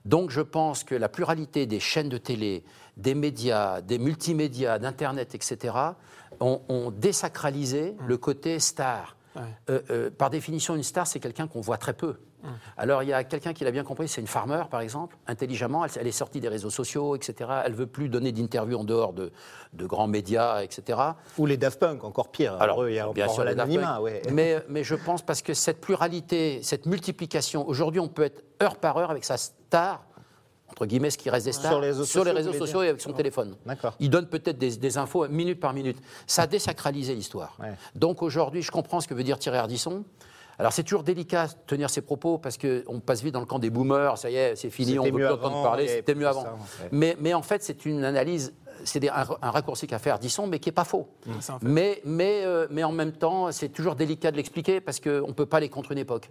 Donc 0.06 0.30
je 0.30 0.42
pense 0.42 0.84
que 0.84 0.96
la 0.96 1.10
pluralité 1.10 1.66
des 1.66 1.80
chaînes 1.80 2.10
de 2.10 2.18
télé, 2.18 2.64
des 2.96 3.16
médias, 3.16 3.82
des 3.82 3.98
multimédias, 3.98 4.80
d'Internet, 4.80 5.36
etc., 5.36 5.74
ont, 6.40 6.62
ont 6.70 6.92
désacralisé 6.92 7.96
le 8.08 8.18
côté 8.18 8.60
star. 8.60 9.18
euh, 9.70 9.82
euh, 9.90 10.10
par 10.10 10.30
définition, 10.30 10.76
une 10.76 10.84
star, 10.84 11.08
c'est 11.08 11.20
quelqu'un 11.20 11.48
qu'on 11.48 11.62
voit 11.62 11.78
très 11.78 11.94
peu. 11.94 12.16
Alors, 12.78 13.02
il 13.02 13.10
y 13.10 13.14
a 13.14 13.24
quelqu'un 13.24 13.54
qui 13.54 13.64
l'a 13.64 13.72
bien 13.72 13.84
compris, 13.84 14.08
c'est 14.08 14.22
une 14.22 14.28
farmer, 14.28 14.64
par 14.70 14.82
exemple, 14.82 15.18
intelligemment. 15.28 15.84
Elle, 15.84 15.92
elle 16.00 16.08
est 16.08 16.12
sortie 16.12 16.40
des 16.40 16.48
réseaux 16.48 16.70
sociaux, 16.70 17.16
etc. 17.16 17.50
Elle 17.66 17.74
veut 17.74 17.88
plus 17.88 18.08
donner 18.08 18.32
d'interviews 18.32 18.78
en 18.78 18.84
dehors 18.84 19.14
de, 19.14 19.32
de 19.74 19.86
grands 19.86 20.08
médias, 20.08 20.62
etc. 20.62 21.00
Ou 21.38 21.48
les 21.48 21.58
Daft 21.58 21.80
Punk, 21.80 22.04
encore 22.04 22.30
pire. 22.30 22.56
Alors, 22.62 22.84
eux, 22.84 22.92
il 22.92 22.96
y 22.96 23.00
a 23.00 23.08
bien 23.10 23.26
encore 23.26 23.36
sûr, 23.36 23.44
l'anonymat, 23.44 24.00
ouais. 24.00 24.22
mais, 24.32 24.64
mais 24.70 24.84
je 24.84 24.96
pense 24.96 25.24
parce 25.24 25.42
que 25.42 25.56
cette 25.56 25.82
pluralité, 25.82 26.62
cette 26.62 26.86
multiplication, 26.86 27.68
aujourd'hui, 27.68 28.00
on 28.00 28.10
peut 28.10 28.24
être 28.24 28.44
heure 28.62 28.76
par 28.76 28.98
heure 28.98 29.10
avec 29.12 29.26
sa 29.26 29.38
star, 29.76 30.06
entre 30.72 30.86
guillemets, 30.86 31.10
ce 31.10 31.18
qui 31.18 31.30
reste 31.30 31.46
des 31.46 31.52
stars, 31.54 31.72
Sur 31.72 31.82
les 32.26 32.32
réseaux 32.32 32.54
sociaux, 32.54 32.82
et 32.84 32.90
avec 32.90 33.02
son 33.02 33.14
téléphone. 33.14 33.56
Il 34.00 34.10
donne 34.10 34.28
peut-être 34.28 34.58
des, 34.58 34.78
des 34.78 34.98
infos 34.98 35.28
minute 35.28 35.60
par 35.60 35.74
minute. 35.74 35.98
Ça 36.28 36.44
a 36.44 36.48
désacralisé 36.48 37.14
l'histoire. 37.14 37.58
Ouais. 37.60 37.74
Donc 37.96 38.22
aujourd'hui, 38.22 38.62
je 38.62 38.72
comprends 38.72 39.00
ce 39.02 39.08
que 39.08 39.14
veut 39.14 39.24
dire 39.24 39.38
Thierry 39.38 39.58
Ardisson. 39.58 40.04
Alors 40.58 40.72
c'est 40.72 40.84
toujours 40.84 41.04
délicat 41.04 41.48
de 41.48 41.54
tenir 41.68 41.90
ses 41.90 42.02
propos 42.02 42.38
parce 42.38 42.58
qu'on 42.58 43.02
passe 43.02 43.22
vite 43.22 43.34
dans 43.34 43.42
le 43.42 43.46
camp 43.46 43.60
des 43.60 43.70
boomers, 43.70 44.18
ça 44.18 44.30
y 44.30 44.38
est, 44.38 44.56
c'est 44.56 44.70
fini, 44.70 44.98
on 44.98 45.04
C'était 45.04 45.18
veut 45.18 45.26
plus 45.26 45.34
entendre 45.34 45.64
parler, 45.64 45.86
c'était 45.90 46.16
mieux 46.16 46.28
avant. 46.30 46.44
ça. 46.44 46.56
Mais, 46.94 47.18
mais 47.20 47.34
en 47.34 47.42
fait, 47.42 47.62
c'est 47.62 47.86
une 47.86 48.06
analyse, 48.06 48.54
c'est 48.86 49.06
un, 49.10 49.26
un 49.42 49.52
raccourci 49.52 49.86
qu'a 49.86 50.00
fait 50.00 50.12
Ardisson, 50.12 50.48
mais 50.48 50.60
qui 50.60 50.70
n'est 50.70 50.74
pas 50.74 50.86
faux. 50.86 51.10
Mais, 51.62 52.02
mais, 52.06 52.44
euh, 52.46 52.68
mais 52.72 52.86
en 52.86 52.94
même 52.94 53.12
temps, 53.12 53.52
c'est 53.52 53.68
toujours 53.68 53.96
délicat 53.96 54.32
de 54.32 54.38
l'expliquer 54.38 54.80
parce 54.80 55.02
qu'on 55.02 55.28
ne 55.28 55.34
peut 55.34 55.46
pas 55.46 55.58
aller 55.58 55.68
contre 55.68 55.92
une 55.92 55.98
époque. 55.98 56.30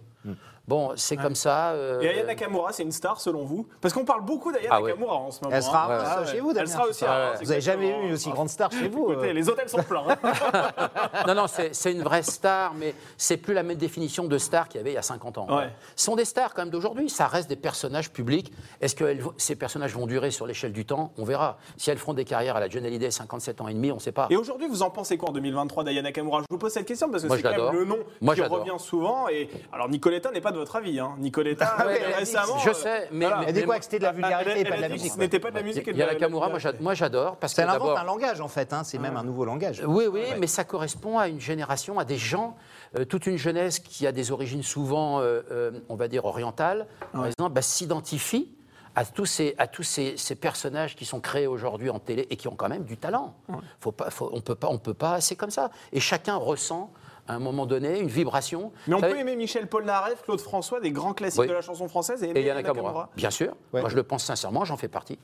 Bon, 0.67 0.93
c'est 0.95 1.15
comme 1.17 1.35
ça. 1.35 1.71
euh, 1.73 2.01
Et 2.01 2.09
Aya 2.09 2.23
Nakamura, 2.23 2.71
c'est 2.71 2.81
une 2.81 2.91
star 2.91 3.19
selon 3.21 3.43
vous? 3.43 3.67
Parce 3.81 3.93
qu'on 3.93 4.03
parle 4.03 4.21
beaucoup 4.25 4.51
d'Aya 4.51 4.69
Ah 4.71 4.81
ouais. 4.81 4.89
Nakamura 4.91 5.15
en 5.15 5.29
ce 5.31 5.43
moment. 5.43 5.55
Elle 5.55 5.61
sera 5.61 5.85
hein. 5.93 6.03
Ah 6.03 6.21
ouais. 6.21 6.27
chez 6.27 6.39
vous. 6.39 6.53
Elle 6.57 6.67
sera 6.67 6.87
aussi 6.87 7.05
Vous 7.41 7.45
n'avez 7.49 7.61
jamais 7.61 7.89
eu 7.89 8.07
une 8.07 8.13
aussi 8.13 8.31
grande 8.31 8.49
star 8.49 8.71
chez 8.71 8.87
vous. 8.87 9.11
Écoutez, 9.11 9.29
euh. 9.29 9.33
les 9.33 9.47
hôtels 9.47 9.69
sont 9.69 9.83
pleins. 9.83 10.03
hein. 10.09 10.17
Non, 11.27 11.35
non, 11.35 11.45
c'est 11.47 11.91
une 11.91 12.01
vraie 12.01 12.23
star, 12.23 12.73
mais 12.73 12.95
c'est 13.17 13.37
plus 13.37 13.53
la 13.53 13.61
même 13.63 13.77
définition 13.77 14.25
de 14.25 14.37
star 14.39 14.67
qu'il 14.67 14.79
y 14.79 14.81
avait 14.81 14.91
il 14.91 14.95
y 14.95 14.97
a 14.97 15.01
50 15.03 15.37
ans. 15.37 15.47
Ouais. 15.55 15.69
Ce 15.95 16.05
sont 16.05 16.15
des 16.15 16.25
stars 16.25 16.53
quand 16.53 16.63
même 16.63 16.71
d'aujourd'hui, 16.71 17.09
ça 17.09 17.27
reste 17.27 17.47
des 17.49 17.55
personnages 17.55 18.09
publics. 18.11 18.51
Est-ce 18.81 18.95
que 18.95 19.03
elles 19.03 19.23
ces 19.37 19.55
personnages 19.55 19.93
vont 19.93 20.07
durer 20.07 20.31
sur 20.31 20.47
l'échelle 20.47 20.73
du 20.73 20.85
temps? 20.85 21.11
On 21.17 21.25
verra. 21.25 21.57
Si 21.77 21.91
elles 21.91 21.97
feront 21.99 22.13
des 22.13 22.25
carrières 22.25 22.55
à 22.55 22.59
la 22.59 22.69
Johnny 22.69 22.87
Hallyday, 22.87 23.11
57 23.11 23.61
ans 23.61 23.67
et 23.67 23.73
demi, 23.73 23.91
on 23.91 23.95
ne 23.95 23.99
sait 23.99 24.11
pas. 24.11 24.27
Et 24.31 24.35
aujourd'hui, 24.37 24.67
vous 24.67 24.81
en 24.81 24.89
pensez 24.89 25.17
quoi 25.17 25.29
en 25.29 25.33
2023 25.33 25.83
d'Aya 25.83 26.01
Nakamura? 26.01 26.41
Je 26.41 26.45
vous 26.49 26.57
pose 26.57 26.71
cette 26.71 26.87
question 26.87 27.09
parce 27.11 27.23
que 27.23 27.29
c'est 27.29 27.43
le 27.43 27.85
nom 27.85 27.99
Moi, 28.21 28.33
qui 28.33 28.41
revient 28.41 28.79
souvent. 28.79 29.27
Et 29.29 29.47
alors, 29.71 29.89
Nicoletta 29.89 30.31
n'est 30.31 30.41
pas 30.41 30.54
de 30.55 30.59
votre 30.59 30.75
avis. 30.77 30.99
Hein. 30.99 31.15
Nicoletta, 31.19 31.75
Ah 31.77 31.85
ouais, 31.85 32.01
euh, 32.01 32.05
elle 32.07 32.13
récemment. 32.15 32.57
Je 32.57 32.69
euh, 32.69 32.73
sais, 32.73 33.07
mais- 33.11 33.25
voilà. 33.25 33.41
mais- 33.41 33.45
Elle 33.49 33.53
dit 33.53 33.63
quoi 33.63 33.77
que 33.77 33.83
c'était 33.83 33.99
de 33.99 34.03
la 34.03 34.09
Elle- 34.09 34.15
vulgarité 34.15 34.51
elle- 34.51 34.57
et 34.57 34.69
pas 34.69 34.75
de 34.77 34.81
la 34.81 34.89
musique 34.89 35.11
Ce 35.11 35.15
quoi. 35.15 35.23
n'était 35.23 35.39
pas 35.39 35.51
de 35.51 35.55
la 35.55 35.61
musique. 35.61 35.87
et 35.87 35.91
de 35.91 35.97
Il 35.97 35.99
y 35.99 36.03
a 36.03 36.07
la- 36.07 36.15
Kamura, 36.15 36.47
moi 36.47 36.57
vulgarité. 36.57 36.77
j'a- 36.79 36.83
moi 36.83 36.93
j'adore. 36.95 37.35
parce 37.37 37.53
Ça 37.53 37.63
que 37.63 37.69
invente 37.69 37.97
un 37.97 38.03
langage 38.03 38.41
en 38.41 38.47
fait, 38.47 38.73
hein, 38.73 38.83
c'est 38.83 38.97
même 38.97 39.17
un 39.17 39.23
nouveau 39.23 39.45
langage. 39.45 39.83
Oui, 39.85 40.05
oui, 40.11 40.21
mais 40.39 40.47
ça 40.47 40.63
correspond 40.63 41.19
à 41.19 41.27
une 41.27 41.39
génération, 41.39 41.99
à 41.99 42.05
des 42.05 42.17
gens, 42.17 42.55
euh, 42.97 43.05
toute 43.05 43.27
une 43.27 43.37
jeunesse 43.37 43.79
qui 43.79 44.07
a 44.07 44.11
des 44.11 44.31
origines 44.31 44.63
souvent, 44.63 45.19
euh, 45.19 45.41
euh, 45.51 45.71
on 45.89 45.95
va 45.95 46.07
dire, 46.07 46.25
orientales, 46.25 46.87
par 47.11 47.25
exemple, 47.27 47.53
bah, 47.53 47.61
s'identifie 47.61 48.51
à 48.97 49.03
tous, 49.03 49.25
ces, 49.25 49.55
à 49.57 49.67
tous 49.67 49.83
ces, 49.83 50.15
ces 50.15 50.35
personnages 50.35 50.95
qui 50.95 51.03
sont 51.03 51.19
créés 51.19 51.47
aujourd'hui 51.47 51.89
en 51.89 51.99
télé 51.99 52.27
et 52.29 52.37
qui 52.37 52.47
ont 52.47 52.55
quand 52.55 52.69
même 52.69 52.85
du 52.85 52.95
talent. 52.97 53.33
Faut 53.81 53.91
pas, 53.91 54.09
faut- 54.09 54.29
on 54.31 54.39
peut 54.39 54.55
pas, 54.55 54.69
on 54.69 54.77
peut 54.77 54.93
pas, 54.93 55.19
c'est 55.19 55.35
comme 55.35 55.49
ça. 55.51 55.69
Et 55.91 55.99
chacun 55.99 56.35
ressent 56.37 56.91
à 57.27 57.33
un 57.35 57.39
moment 57.39 57.65
donné 57.65 57.99
une 57.99 58.07
vibration. 58.07 58.71
Mais 58.87 58.93
on 58.95 59.01
peut 59.01 59.17
aimer 59.17 59.35
Michel 59.35 59.67
Polnareff, 59.67 60.21
Claude 60.23 60.39
François, 60.41 60.79
des 60.79 60.91
grands 60.91 61.13
classiques 61.13 61.41
Oui. 61.41 61.47
de 61.47 61.53
la 61.53 61.61
chanson 61.61 61.87
française 61.87 62.23
et 62.23 62.27
et 62.27 62.29
aimer 62.31 62.39
Yana 62.41 62.53
Aya 62.59 62.61
Nakamura. 62.63 62.83
Nakamura. 62.89 63.09
Bien 63.15 63.29
sûr. 63.31 63.53
Ouais. 63.73 63.81
Moi, 63.81 63.89
je 63.89 63.95
le 63.95 64.03
pense 64.03 64.23
sincèrement, 64.23 64.65
j'en 64.65 64.77
fais 64.77 64.87
partie. 64.87 65.17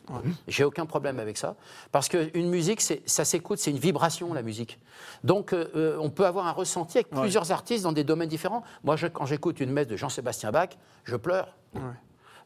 J'ai 0.47 0.63
aucun 0.63 0.85
problème 0.85 1.19
avec 1.19 1.37
ça. 1.37 1.55
Parce 1.91 2.09
qu'une 2.09 2.49
musique, 2.49 2.81
ça 2.81 3.25
s'écoute, 3.25 3.59
c'est 3.59 3.71
une 3.71 3.77
vibration, 3.79 4.33
la 4.33 4.41
musique. 4.41 4.79
Donc, 5.23 5.53
euh, 5.53 5.69
euh, 5.75 5.97
on 5.99 6.09
peut 6.09 6.25
avoir 6.25 6.47
un 6.47 6.51
ressenti 6.51 6.97
avec 6.97 7.09
plusieurs 7.09 7.51
artistes 7.51 7.83
dans 7.83 7.91
des 7.91 8.03
domaines 8.03 8.29
différents. 8.29 8.63
Moi, 8.83 8.95
je- 8.95 9.07
quand 9.07 9.25
j'écoute 9.25 9.59
une 9.59 9.71
messe 9.71 9.87
de 9.87 9.95
Jean-Sébastien 9.97 10.51
Bach, 10.51 10.69
je 11.03 11.15
pleure. 11.15 11.55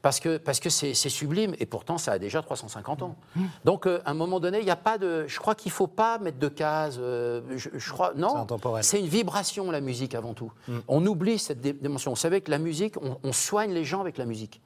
Parce 0.05 0.19
que 0.19 0.38
parce 0.38 0.59
que 0.59 0.69
c'est 0.69 0.93
c'est 0.93 1.09
sublime 1.09 1.55
et 1.57 1.65
pourtant 1.65 1.97
ça 1.97 2.12
a 2.12 2.19
déjà 2.19 2.43
350 2.43 3.01
ans. 3.01 3.15
Donc 3.63 3.88
euh, 3.88 4.01
à 4.05 4.12
un 4.12 4.13
moment 4.13 4.39
donné, 4.39 4.59
il 4.59 4.63
n'y 4.65 4.69
a 4.69 4.75
pas 4.75 5.00
de. 5.00 5.25
Je 5.27 5.39
crois 5.39 5.55
qu'il 5.55 5.71
faut 5.71 5.88
pas 5.88 6.19
mettre 6.19 6.38
de 6.38 6.47
cases. 6.47 6.97
euh, 7.00 7.41
je, 7.55 7.69
je 7.74 7.91
crois 7.91 8.12
C'est 8.13 8.19
non. 8.21 8.45
C'est 8.83 9.00
une 9.00 9.07
vibration 9.07 9.71
la 9.71 9.81
musique 9.81 10.13
avant 10.13 10.35
tout. 10.35 10.51
On 10.88 11.03
oublie 11.07 11.39
cette 11.39 11.59
dimension. 11.59 12.12
Vous 12.12 12.17
savez 12.17 12.41
que 12.41 12.51
la 12.51 12.59
musique, 12.59 12.97
on, 13.01 13.17
on 13.24 13.33
soigne 13.33 13.74
les 13.74 13.83
gens 13.83 14.00
avec 14.00 14.19
la 14.19 14.25
musique. 14.25 14.62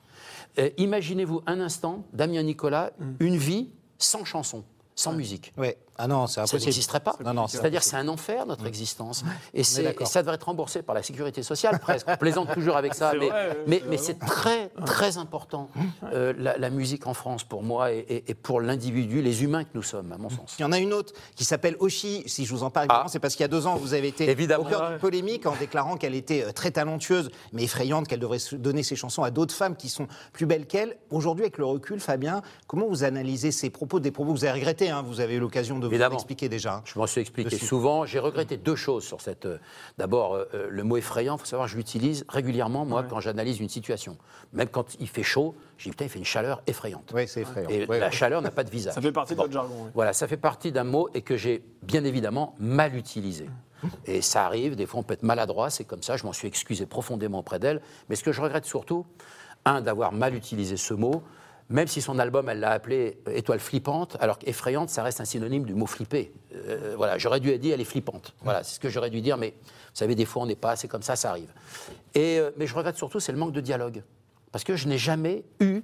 Euh, 0.58 0.72
Imaginez-vous 0.77 1.41
un 1.48 1.62
instant, 1.62 2.03
Damien 2.12 2.43
Nicolas, 2.43 2.91
une 3.22 3.38
vie 3.38 3.69
sans 3.98 4.25
chanson, 4.25 4.65
sans 4.93 5.13
musique. 5.13 5.53
Ouais. 5.58 5.77
Ah 6.01 6.08
non, 6.08 6.27
c'est 6.27 6.36
Ça 6.36 6.41
impossible. 6.41 6.63
n'existerait 6.65 7.00
pas. 7.01 7.15
Non, 7.24 7.34
non, 7.34 7.48
c'est 7.48 7.58
C'est-à-dire 7.58 7.84
c'est 7.84 7.98
un 7.98 8.08
enfer 8.08 8.46
notre 8.46 8.65
existence. 8.65 9.24
Et, 9.53 9.62
et 9.62 9.63
ça 9.63 10.22
devrait 10.22 10.36
être 10.36 10.44
remboursé 10.44 10.82
par 10.82 10.96
la 10.96 11.03
sécurité 11.03 11.44
sociale 11.44 11.77
presque. 11.79 12.08
On 12.10 12.15
plaisante 12.18 12.53
toujours 12.53 12.77
avec 12.77 12.94
ça, 12.94 13.12
mais, 13.20 13.27
vrai, 13.27 13.58
mais, 13.68 13.79
c'est 13.79 13.89
mais 13.89 13.98
c'est 13.98 14.20
très 14.20 14.70
très 14.86 15.18
important 15.18 15.70
euh, 16.13 16.34
la, 16.38 16.58
la 16.58 16.70
musique 16.70 17.06
en 17.06 17.13
France 17.13 17.44
pour 17.44 17.63
moi 17.63 17.91
et, 17.91 18.00
et- 18.08 18.24
et 18.32 18.34
pour 18.34 18.62
l'individu, 18.62 19.22
les 19.22 19.44
humains 19.44 19.63
que 19.65 19.70
nous 19.74 19.84
sommes, 19.84 20.12
à 20.12 20.18
mon 20.18 20.29
sens. 20.29 20.56
Il 20.58 20.62
y 20.62 20.65
en 20.65 20.72
a 20.72 20.79
une 20.79 20.94
autre 20.94 21.13
qui 21.36 21.44
s'appelle 21.44 21.75
Oshi. 21.79 22.24
Si 22.27 22.46
je 22.46 22.53
vous 22.53 22.63
en 22.63 22.70
parle, 22.70 22.86
évidemment, 22.86 23.08
c'est 23.10 23.20
parce 23.20 23.36
qu'il 23.36 23.44
y 23.44 23.46
a 23.46 23.50
deux 23.50 23.68
ans, 23.68 23.75
vous 23.75 23.94
avez 23.94 24.08
été 24.08 24.25
Ah. 24.27 24.32
Évidemment. 24.32 24.63
au 24.63 24.68
cœur 24.68 24.89
d'une 24.89 25.00
polémique 25.00 25.46
en 25.46 25.56
déclarant 25.56 25.98
qu'elle 25.98 26.15
était 26.15 26.44
euh, 26.44 26.51
très 26.51 26.72
talentueuse, 26.72 27.29
mais 27.53 27.63
effrayante, 27.63 28.07
qu'elle 28.07 28.20
devrait 28.20 28.38
donner 28.53 28.83
ses 28.83 28.96
chansons 28.96 29.24
à 29.24 29.31
d'autres 29.31 29.53
femmes 29.53 29.75
qui 29.75 29.90
sont 29.90 30.07
plus 30.31 30.46
belles 30.46 30.66
qu'elle. 30.68 30.98
Aujourd'hui, 31.09 31.44
avec 31.44 31.57
le 31.57 31.66
recul, 31.66 32.00
Fabien, 32.00 32.42
comment 32.68 32.88
vous 32.88 33.03
analysez 33.03 33.51
ces 33.51 33.70
propos, 33.70 34.00
des 34.00 34.12
propos 34.12 34.33
que 34.33 34.38
vous 34.40 34.46
avez 34.46 34.53
regrettés 34.59 34.90
hein, 34.90 35.03
Vous 35.05 35.20
avez 35.20 35.35
eu 35.35 35.40
l'occasion 35.40 35.79
de 35.79 35.89
vous 35.90 35.96
Évidemment. 35.96 36.16
expliquer 36.16 36.50
déjà. 36.50 36.75
hein. 36.75 36.82
Je 36.86 36.98
m'en 36.98 37.08
suis 37.08 37.22
expliqué 37.22 37.50
Dessus. 37.50 37.66
souvent. 37.66 38.06
J'ai 38.06 38.20
regretté 38.20 38.58
deux 38.58 38.75
choses 38.75 39.04
sur 39.04 39.22
cette. 39.22 39.46
euh, 39.46 39.58
D'abord, 39.98 40.36
euh, 40.36 40.46
euh, 40.54 40.68
le 40.70 40.84
mot 40.84 40.98
effrayant, 40.98 41.36
il 41.36 41.40
faut 41.40 41.46
savoir, 41.46 41.68
je 41.68 41.75
l'utilise 41.78 42.25
régulièrement, 42.30 42.86
moi, 42.86 43.04
quand 43.04 43.20
j'analyse 43.20 43.60
une 43.60 43.70
situation. 43.70 44.18
Même 44.54 44.68
quand 44.70 44.96
il 45.00 45.08
fait 45.08 45.24
chaud, 45.24 45.56
je 45.78 45.84
dis, 45.86 45.90
putain, 45.92 46.06
il 46.06 46.10
fait 46.10 46.20
une 46.20 46.25
chaleur 46.25 46.62
effrayante. 46.68 47.12
Oui, 47.14 47.28
c'est 47.28 47.42
effrayant. 47.42 47.70
Et 47.70 47.86
Ouais, 47.86 48.00
la 48.00 48.08
ouais. 48.08 48.12
chaleur 48.12 48.42
n'a 48.42 48.52
pas 48.52 48.64
de 48.64 48.70
visage. 48.70 48.94
Ça 48.94 49.02
fait 49.02 49.12
partie 49.12 49.34
de 49.34 49.38
Bon. 49.38 49.44
votre 49.44 49.54
jargon. 49.54 49.75
oui. 49.86 49.90
Voilà, 49.94 50.14
ça 50.14 50.28
fait 50.28 50.38
partie 50.38 50.72
d'un 50.72 50.84
mot 50.86 51.10
et 51.14 51.22
que 51.22 51.38
j'ai 51.38 51.64
bien 51.84 52.04
évidemment 52.04 52.56
mal 52.60 52.96
utilisé. 52.96 53.50
Et 54.06 54.22
ça 54.22 54.46
arrive, 54.46 54.75
des 54.75 54.86
fois 54.86 55.00
on 55.00 55.04
peut 55.04 55.14
être 55.14 55.24
maladroit, 55.24 55.70
c'est 55.70 55.86
comme 55.86 56.04
ça, 56.04 56.18
je 56.18 56.25
m'en 56.25 56.34
suis 56.34 56.50
excusé 56.50 56.86
profondément 56.86 57.40
auprès 57.40 57.60
d'elle. 57.60 57.82
Mais 58.10 58.16
ce 58.18 58.24
que 58.25 58.34
je 58.34 58.42
regrette 58.42 58.66
surtout, 58.66 59.06
un, 59.64 59.80
d'avoir 59.82 60.12
mal 60.12 60.36
utilisé 60.36 60.75
ce 60.75 60.94
mot, 60.94 61.24
même 61.70 61.88
si 61.88 62.01
son 62.01 62.18
album, 62.18 62.50
elle 62.50 62.60
l'a 62.60 62.72
appelé 62.72 63.20
Étoile 63.32 63.60
flippante, 63.60 64.18
alors 64.20 64.40
qu'effrayante, 64.40 64.90
ça 64.90 65.03
reste 65.03 65.22
un 65.22 65.25
synonyme 65.25 65.66
du 65.66 65.75
mot 65.75 65.86
flipper. 65.86 66.32
Euh, 66.53 66.96
voilà, 66.98 67.18
j'aurais 67.18 67.40
dû 67.40 67.55
dire 67.60 67.75
elle 67.75 67.82
est 67.82 67.86
flippante. 67.86 68.34
Voilà, 68.44 68.64
c'est 68.64 68.75
ce 68.75 68.79
que 68.79 68.90
j'aurais 68.90 69.12
dû 69.12 69.22
dire, 69.22 69.38
mais 69.38 69.53
vous 69.62 69.96
savez, 69.96 70.16
des 70.16 70.25
fois 70.25 70.44
on 70.44 70.46
n'est 70.48 70.55
pas, 70.55 70.75
c'est 70.75 70.88
comme 70.88 71.03
ça, 71.03 71.16
ça 71.16 71.29
arrive. 71.29 71.53
Et, 72.16 72.40
euh, 72.40 72.51
mais 72.58 72.66
je 72.66 72.74
regrette 72.74 72.98
surtout, 72.98 73.20
c'est 73.20 73.32
le 73.32 73.38
manque 73.38 73.53
de 73.53 73.62
dialogue. 73.62 74.03
Parce 74.51 74.64
que 74.64 74.75
je 74.75 74.88
n'ai 74.88 74.98
jamais 74.98 75.44
eu 75.60 75.82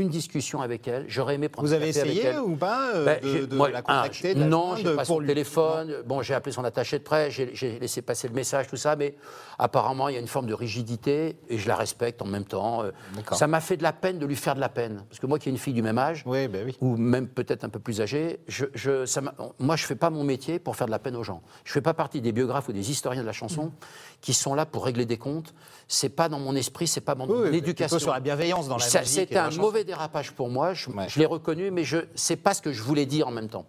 une 0.00 0.08
discussion 0.08 0.60
avec 0.60 0.86
elle. 0.88 1.04
J'aurais 1.08 1.34
aimé 1.34 1.48
prendre 1.48 1.66
Vous 1.68 1.74
un 1.74 1.76
avez 1.76 1.86
café 1.88 2.00
avec 2.00 2.12
essayé 2.12 2.28
elle. 2.30 2.40
ou 2.40 2.56
pas 2.56 2.90
euh, 2.94 3.04
Ben, 3.04 3.20
de, 3.22 3.46
de 3.46 3.56
moi, 3.56 3.70
la 3.70 3.78
un, 3.78 3.82
contacter 3.82 4.34
de 4.34 4.38
je- 4.38 4.44
la 4.44 4.48
Non, 4.48 4.76
j'ai 4.76 4.84
pas 4.84 4.94
pour 4.96 5.04
son 5.06 5.18
lui- 5.20 5.28
téléphone. 5.28 5.94
Bon, 6.06 6.22
j'ai 6.22 6.34
appelé 6.34 6.52
son 6.52 6.64
attaché 6.64 6.98
de 6.98 7.04
presse, 7.04 7.32
j'ai- 7.32 7.78
laissé 7.78 8.02
passer 8.02 8.28
le 8.28 8.34
message, 8.34 8.66
tout 8.68 8.76
ça, 8.76 8.96
mais 8.96 9.14
apparemment, 9.58 10.08
il 10.08 10.14
y 10.14 10.16
a 10.16 10.20
une 10.20 10.26
forme 10.26 10.46
de 10.46 10.54
rigidité 10.54 11.36
et 11.48 11.58
je 11.58 11.68
la 11.68 11.76
respecte 11.76 12.22
en 12.22 12.26
même 12.26 12.44
temps. 12.44 12.82
Euh. 12.84 12.90
Ça 13.32 13.46
m'a 13.46 13.60
fait 13.60 13.76
de 13.76 13.82
la 13.82 13.92
peine 13.92 14.18
de 14.18 14.26
lui 14.26 14.36
faire 14.36 14.54
de 14.54 14.60
la 14.60 14.68
peine. 14.68 15.04
Parce 15.08 15.18
que 15.20 15.26
moi, 15.26 15.38
qui 15.38 15.48
ai 15.48 15.52
une 15.52 15.58
fille 15.58 15.74
du 15.74 15.82
même 15.82 15.98
âge, 15.98 16.22
Oui, 16.26 16.48
ben 16.48 16.64
oui. 16.66 16.76
ou 16.80 16.96
même 16.96 17.28
peut-être 17.28 17.64
un 17.64 17.68
peu 17.68 17.78
plus 17.78 18.00
âgée, 18.00 18.40
je, 18.48 18.66
je- 18.74 19.06
ça 19.06 19.20
m'a- 19.20 19.34
moi, 19.58 19.76
je 19.76 19.84
ne 19.84 19.86
fais 19.88 19.94
pas 19.96 20.10
mon 20.10 20.24
métier 20.24 20.58
pour 20.58 20.76
faire 20.76 20.86
de 20.86 20.90
la 20.92 20.98
peine 20.98 21.16
aux 21.16 21.22
gens. 21.22 21.42
Je 21.64 21.70
ne 21.70 21.74
fais 21.74 21.80
pas 21.80 21.94
partie 21.94 22.20
des 22.20 22.32
biographes 22.32 22.68
ou 22.68 22.72
des 22.72 22.90
historiens 22.90 23.22
de 23.22 23.26
la 23.26 23.32
chanson 23.32 23.72
qui 24.20 24.32
sont 24.34 24.54
là 24.54 24.66
pour 24.66 24.84
régler 24.84 25.06
des 25.06 25.18
comptes. 25.18 25.54
C'est 25.88 26.08
pas 26.08 26.28
dans 26.28 26.38
mon 26.40 26.54
esprit, 26.56 26.86
c'est 26.86 27.00
pas 27.00 27.14
dans 27.14 27.26
mon 27.26 27.42
oui, 27.42 27.56
éducation. 27.56 27.98
sur 27.98 28.12
la 28.12 28.20
bienveillance 28.20 28.68
dans 28.68 28.76
la 28.76 28.84
Ça- 28.84 29.00
musique 29.00 29.14
C'était 29.20 29.36
un 29.38 29.50
mauvais 29.50 29.84
dérapage 29.86 30.32
pour 30.32 30.50
moi, 30.50 30.74
je, 30.74 30.90
Ouais. 30.90 31.06
je 31.08 31.18
l'ai 31.18 31.24
reconnu, 31.26 31.70
mais 31.70 31.84
je 31.84 31.98
sais 32.14 32.36
pas 32.36 32.52
ce 32.52 32.60
que 32.60 32.72
je 32.72 32.82
voulais 32.82 33.06
dire 33.06 33.26
en 33.28 33.30
même 33.30 33.48
temps. 33.48 33.64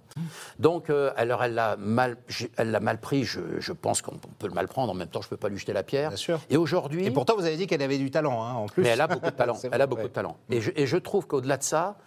Donc, 0.59 0.89
euh, 0.89 1.11
alors 1.15 1.43
elle 1.43 1.53
l'a 1.53 1.77
mal, 1.77 2.17
elle 2.57 2.71
l'a 2.71 2.79
mal 2.81 2.99
pris. 2.99 3.23
Je, 3.23 3.39
je 3.59 3.71
pense 3.71 4.01
qu'on 4.01 4.17
peut 4.17 4.47
le 4.47 4.53
mal 4.53 4.67
prendre. 4.67 4.91
En 4.91 4.95
même 4.95 5.07
temps, 5.07 5.21
je 5.21 5.29
peux 5.29 5.37
pas 5.37 5.47
lui 5.49 5.57
jeter 5.57 5.73
la 5.73 5.83
pierre. 5.83 6.09
Bien 6.09 6.17
sûr. 6.17 6.39
Et 6.49 6.57
aujourd'hui, 6.57 7.05
Et 7.05 7.11
pourtant, 7.11 7.35
vous 7.35 7.45
avez 7.45 7.55
dit 7.57 7.67
qu'elle 7.67 7.81
avait 7.81 7.97
du 7.97 8.11
talent, 8.11 8.43
hein, 8.43 8.53
en 8.53 8.65
plus. 8.65 8.83
mais 8.83 8.89
elle 8.89 9.01
a 9.01 9.07
beaucoup 9.07 9.25
de 9.25 9.35
talent. 9.35 9.57
Elle 9.71 9.81
a 9.81 9.87
beaucoup 9.87 10.01
ouais. 10.01 10.07
de 10.09 10.13
talent. 10.13 10.37
Et 10.49 10.59
je, 10.61 10.71
et 10.75 10.85
je 10.87 10.97
trouve 10.97 11.27
qu'au-delà 11.27 11.57
de 11.57 11.63
ça, 11.63 11.97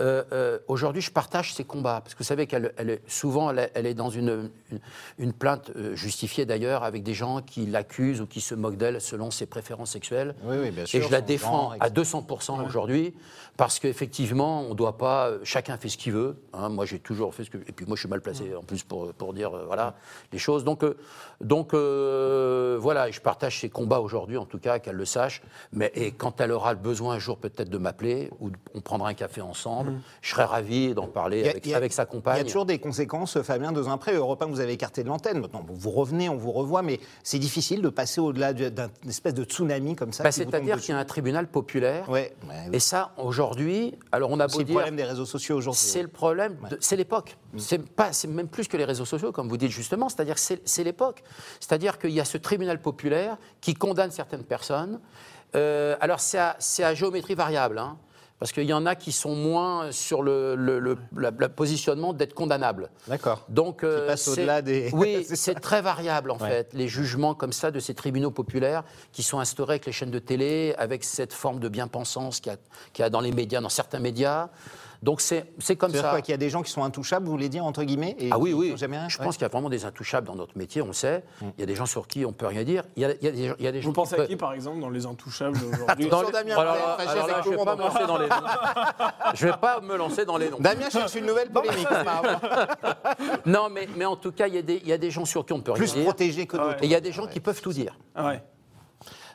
euh, 0.00 0.22
euh, 0.32 0.58
aujourd'hui, 0.68 1.02
je 1.02 1.10
partage 1.10 1.52
ses 1.54 1.64
combats. 1.64 2.00
Parce 2.02 2.14
que 2.14 2.18
vous 2.18 2.24
savez 2.24 2.46
qu'elle 2.46 2.72
elle 2.76 2.90
est, 2.90 3.10
souvent, 3.10 3.50
elle 3.50 3.58
est, 3.58 3.72
elle 3.74 3.86
est 3.86 3.94
dans 3.94 4.10
une, 4.10 4.50
une, 4.70 4.80
une 5.18 5.32
plainte 5.32 5.70
euh, 5.76 5.94
justifiée 5.94 6.46
d'ailleurs 6.46 6.84
avec 6.84 7.02
des 7.02 7.14
gens 7.14 7.42
qui 7.42 7.66
l'accusent 7.66 8.20
ou 8.20 8.26
qui 8.26 8.40
se 8.40 8.54
moquent 8.54 8.76
d'elle 8.76 9.00
selon 9.00 9.30
ses 9.30 9.46
préférences 9.46 9.90
sexuelles. 9.90 10.34
Oui, 10.44 10.56
oui, 10.60 10.70
bien 10.70 10.86
sûr, 10.86 11.00
Et 11.00 11.02
je 11.02 11.10
la 11.10 11.20
défends 11.20 11.70
à 11.80 11.88
etc. 11.88 12.02
200% 12.02 12.64
aujourd'hui 12.64 13.14
parce 13.56 13.78
qu'effectivement, 13.78 14.62
on 14.62 14.70
ne 14.70 14.74
doit 14.74 14.98
pas. 14.98 15.32
Chacun 15.42 15.76
fait 15.76 15.88
ce 15.88 15.98
qu'il 15.98 16.12
veut. 16.12 16.36
hein. 16.52 16.68
moi, 16.68 16.86
j'ai 16.86 16.98
toujours 16.98 17.34
fait 17.34 17.44
ce 17.44 17.50
que. 17.50 17.58
Et 17.58 17.72
puis, 17.72 17.86
moi, 17.86 17.96
je 17.96 18.00
suis 18.00 18.08
mal 18.08 18.20
placé 18.20 18.54
en 18.54 18.62
plus 18.62 18.84
pour, 18.84 19.12
pour 19.14 19.34
dire 19.34 19.50
voilà, 19.66 19.96
les 20.32 20.38
choses. 20.38 20.64
Donc, 20.64 20.84
donc 21.40 21.74
voilà, 21.74 23.10
je 23.10 23.20
partage 23.20 23.60
ses 23.60 23.68
combats 23.68 24.00
aujourd'hui, 24.00 24.36
en 24.36 24.46
tout 24.46 24.58
cas, 24.58 24.78
qu'elle 24.78 24.96
le 24.96 25.04
sache. 25.04 25.42
Mais 25.72 25.90
et 25.94 26.12
quand 26.12 26.40
elle 26.40 26.52
aura 26.52 26.72
le 26.72 26.78
besoin 26.78 27.14
un 27.14 27.18
jour 27.18 27.38
peut-être 27.38 27.68
de 27.70 27.78
m'appeler 27.78 28.30
ou 28.40 28.50
on 28.74 28.80
prendra 28.80 29.08
un 29.08 29.14
café 29.14 29.40
ensemble, 29.40 29.87
Je 30.22 30.30
serais 30.30 30.44
ravi 30.44 30.94
d'en 30.94 31.06
parler 31.06 31.46
a- 31.46 31.50
avec, 31.50 31.92
a- 31.92 31.94
sa 31.94 32.02
Il 32.02 32.06
y 32.06 32.08
compagne. 32.08 32.40
a 32.40 32.44
toujours 32.44 32.66
des 32.66 32.78
conséquences, 32.78 33.40
Fabien, 33.42 33.72
deux 33.72 33.88
ans 33.88 33.92
après. 33.92 34.14
Europe 34.14 34.42
1, 34.42 34.46
vous 34.46 34.60
avez 34.60 34.72
écarté 34.72 35.02
de 35.02 35.08
l'antenne. 35.08 35.40
Maintenant, 35.40 35.64
vous 35.68 35.90
revenez, 35.90 36.28
on 36.28 36.36
vous 36.36 36.52
revoit, 36.52 36.82
mais 36.82 37.00
c'est 37.22 37.38
difficile 37.38 37.82
de 37.82 37.88
passer 37.88 38.20
au-delà 38.20 38.52
de- 38.52 38.68
d'un 38.68 38.88
espèce 39.08 39.34
de 39.34 39.44
tsunami 39.44 39.96
comme 39.96 40.12
ça. 40.12 40.22
Bah, 40.24 40.32
C'est-à-dire 40.32 40.80
qu'il 40.80 40.94
y 40.94 40.96
a 40.96 41.00
un 41.00 41.04
tribunal 41.04 41.46
populaire. 41.48 42.08
Ouais. 42.08 42.34
Et 42.72 42.80
ça, 42.80 43.12
aujourd'hui, 43.16 43.94
alors 44.12 44.30
on 44.30 44.40
a 44.40 44.48
c'est 44.48 44.54
beau 44.54 44.58
le 44.60 44.64
dire. 44.64 44.74
problème 44.74 44.96
des 44.96 45.04
réseaux 45.04 45.26
sociaux 45.26 45.56
aujourd'hui. 45.56 45.80
C'est 45.80 46.02
le 46.02 46.08
problème, 46.08 46.56
c'est 46.80 46.96
l'époque. 46.96 47.36
Mm. 47.52 47.58
C'est 47.58 47.80
c'est 48.12 48.28
même 48.28 48.48
plus 48.48 48.68
que 48.68 48.76
les 48.76 48.84
réseaux 48.84 49.04
sociaux, 49.04 49.32
comme 49.32 49.48
vous 49.48 49.56
dites 49.56 49.70
justement. 49.70 50.08
C'est-à-dire 50.08 50.34
que 50.34 50.40
c'est, 50.40 50.60
c'est 50.64 50.84
l'époque. 50.84 51.22
C'est-à-dire 51.60 51.98
qu'il 51.98 52.10
y 52.10 52.20
a 52.20 52.24
ce 52.24 52.38
tribunal 52.38 52.80
populaire 52.80 53.36
qui 53.60 53.74
condamne 53.74 54.10
certaines 54.10 54.44
personnes. 54.44 55.00
Euh, 55.54 55.96
alors 56.00 56.20
c'est 56.20 56.38
à, 56.38 56.56
c'est 56.58 56.84
à 56.84 56.94
géométrie 56.94 57.34
variable, 57.34 57.78
hein, 57.78 57.96
parce 58.38 58.52
qu'il 58.52 58.64
y 58.64 58.72
en 58.72 58.86
a 58.86 58.94
qui 58.94 59.10
sont 59.12 59.34
moins 59.34 59.90
sur 59.90 60.22
le, 60.22 60.54
le- 60.54 60.78
le- 60.78 60.96
la- 61.16 61.32
le 61.36 61.48
positionnement 61.48 62.12
d'être 62.12 62.34
condamnables. 62.34 62.88
D'accord. 63.08 63.44
Donc, 63.48 63.82
euh, 63.82 64.14
au-delà 64.28 64.62
des- 64.62 64.90
Oui, 64.92 65.26
C'est 65.34 65.54
très 65.60 65.82
variable 65.82 66.30
en 66.30 66.38
Ouais. 66.38 66.48
fait, 66.48 66.70
les 66.72 66.86
jugements 66.88 67.34
comme 67.34 67.52
ça 67.52 67.70
de 67.70 67.80
ces 67.80 67.94
tribunaux 67.94 68.30
populaires 68.30 68.84
qui 69.12 69.22
sont 69.22 69.40
instaurés 69.40 69.74
avec 69.74 69.86
les 69.86 69.92
chaînes 69.92 70.10
de 70.12 70.18
télé, 70.20 70.74
avec 70.78 71.02
cette 71.04 71.32
forme 71.32 71.58
de 71.58 71.68
bien-pensance 71.68 72.40
qu'il 72.40 72.52
y, 72.52 73.00
y 73.00 73.02
a 73.02 73.10
dans 73.10 73.20
les 73.20 73.32
médias, 73.32 73.60
dans 73.60 73.68
certains 73.68 73.98
médias. 73.98 74.48
Donc 75.02 75.20
c'est 75.20 75.52
c'est 75.60 75.76
comme 75.76 75.92
ça. 75.94 76.10
quoi, 76.10 76.20
qu'il 76.22 76.32
y 76.32 76.34
a 76.34 76.38
des 76.38 76.50
gens 76.50 76.62
qui 76.62 76.72
sont 76.72 76.82
intouchables, 76.82 77.24
vous 77.26 77.30
voulez 77.32 77.48
dire, 77.48 77.64
entre 77.64 77.84
guillemets 77.84 78.16
et 78.18 78.30
Ah 78.32 78.38
oui, 78.38 78.52
oui. 78.52 78.74
jamais 78.76 78.98
Je 79.08 79.18
Ouais. 79.18 79.24
pense 79.24 79.36
qu'il 79.36 79.42
y 79.42 79.44
a 79.44 79.48
vraiment 79.48 79.70
des 79.70 79.84
intouchables 79.84 80.26
dans 80.26 80.34
notre 80.34 80.58
métier, 80.58 80.82
on 80.82 80.88
le 80.88 80.92
sait. 80.92 81.22
Il 81.42 81.60
y 81.60 81.62
a 81.62 81.66
des 81.66 81.76
gens 81.76 81.86
sur 81.86 82.08
qui 82.08 82.24
on 82.26 82.32
peut 82.32 82.46
rien 82.46 82.64
dire. 82.64 82.82
Il 82.96 83.02
y 83.02 83.04
a, 83.04 83.12
il 83.12 83.24
y 83.24 83.28
a 83.28 83.30
des, 83.30 83.52
il 83.58 83.64
y 83.64 83.68
a 83.68 83.72
des 83.72 83.80
gens 83.80 83.90
Vous 83.90 83.92
pensez 83.94 84.16
qui 84.16 84.22
à 84.22 84.26
qui, 84.26 84.36
par 84.36 84.52
exemple, 84.54 84.80
dans 84.80 84.90
les 84.90 85.06
intouchables 85.06 85.56
aujourd'hui 85.72 86.08
Dans 86.08 86.18
Sur 86.18 86.26
les- 86.26 86.32
Damien 86.32 86.56
alors, 86.58 86.74
là, 86.74 86.96
je 87.44 87.48
ne 87.50 87.56
vais 87.56 87.64
pas 87.64 87.76
me 87.76 87.80
lancer 87.80 88.06
dans 88.06 88.18
les 88.18 88.28
noms. 88.28 88.36
Je 89.34 89.46
ne 89.46 89.50
vais 89.52 89.58
pas 89.58 89.80
me 89.80 89.96
lancer 89.96 90.24
dans 90.24 90.36
les 90.36 90.50
noms. 90.50 90.58
Damien 90.58 90.90
cherche 90.90 91.14
une 91.14 91.26
nouvelle 91.26 91.50
polémique. 91.50 91.86
Non, 93.46 93.68
mais, 93.70 93.88
mais 93.96 94.04
en 94.04 94.16
tout 94.16 94.32
cas, 94.32 94.46
il 94.48 94.54
y, 94.54 94.58
a 94.58 94.62
des, 94.62 94.76
il 94.82 94.88
y 94.88 94.92
a 94.92 94.98
des 94.98 95.10
gens 95.10 95.24
sur 95.24 95.44
qui 95.46 95.52
on 95.52 95.60
peut 95.60 95.72
rien 95.72 95.78
Plus 95.78 95.94
dire. 95.94 96.04
protégé 96.04 96.46
que 96.46 96.56
d'autres. 96.56 96.82
Et 96.82 96.86
il 96.86 96.90
y 96.90 96.94
a 96.94 97.00
des 97.00 97.12
gens 97.12 97.26
qui 97.26 97.40
peuvent 97.40 97.60
tout 97.60 97.72
dire. 97.72 97.96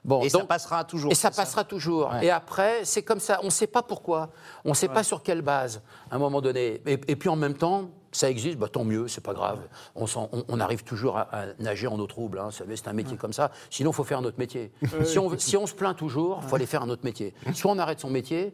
Bon, 0.06 0.22
Et 0.22 0.30
ça 0.30 0.44
passera 0.44 0.84
toujours. 0.84 1.12
Et 1.12 1.16
ça 1.16 1.32
passera 1.32 1.63
toujours. 1.63 2.12
Ouais. 2.12 2.26
Et 2.26 2.30
après, 2.30 2.84
c'est 2.84 3.04
comme 3.04 3.20
ça. 3.20 3.39
On 3.42 3.46
ne 3.46 3.52
sait 3.52 3.68
pas 3.68 3.82
pourquoi. 3.82 4.30
On 4.66 4.70
ne 4.70 4.74
sait 4.76 4.89
pas 4.89 5.04
sur 5.04 5.24
quelle 5.24 5.42
base, 5.42 5.82
à 6.12 6.16
un 6.16 6.20
moment 6.20 6.42
donné. 6.42 6.82
Et, 6.86 7.00
et 7.08 7.16
puis 7.16 7.30
en 7.30 7.38
même 7.38 7.56
temps, 7.56 7.89
ça 8.13 8.30
existe, 8.30 8.58
bah, 8.58 8.69
tant 8.71 8.86
mieux, 8.86 9.08
c'est 9.10 9.19
pas 9.23 9.34
grave. 9.34 9.60
On, 9.95 10.06
on- 10.15 10.43
on 10.47 10.60
arrive 10.62 10.84
toujours 10.84 11.17
à, 11.17 11.21
à 11.36 11.45
nager 11.60 11.88
en 11.88 11.99
eau 11.99 12.08
trouble. 12.08 12.39
hein. 12.39 12.49
C'est 12.52 12.88
un 12.88 12.93
métier 12.93 13.17
comme 13.17 13.34
ça. 13.34 13.52
Sinon, 13.69 13.91
il 13.91 13.93
faut 13.93 14.04
faire 14.06 14.19
un 14.19 14.23
autre 14.23 14.39
métier. 14.39 14.71
si, 15.04 15.19
on, 15.19 15.38
si 15.38 15.58
on 15.58 15.67
se 15.67 15.73
plaint 15.73 15.95
toujours, 15.97 16.39
il 16.43 16.47
faut 16.47 16.56
aller 16.56 16.65
faire 16.65 16.84
un 16.84 16.89
autre 16.89 17.04
métier. 17.04 17.34
Soit 17.54 17.71
on 17.71 17.80
arrête 17.80 17.99
son 17.99 18.10
métier, 18.10 18.54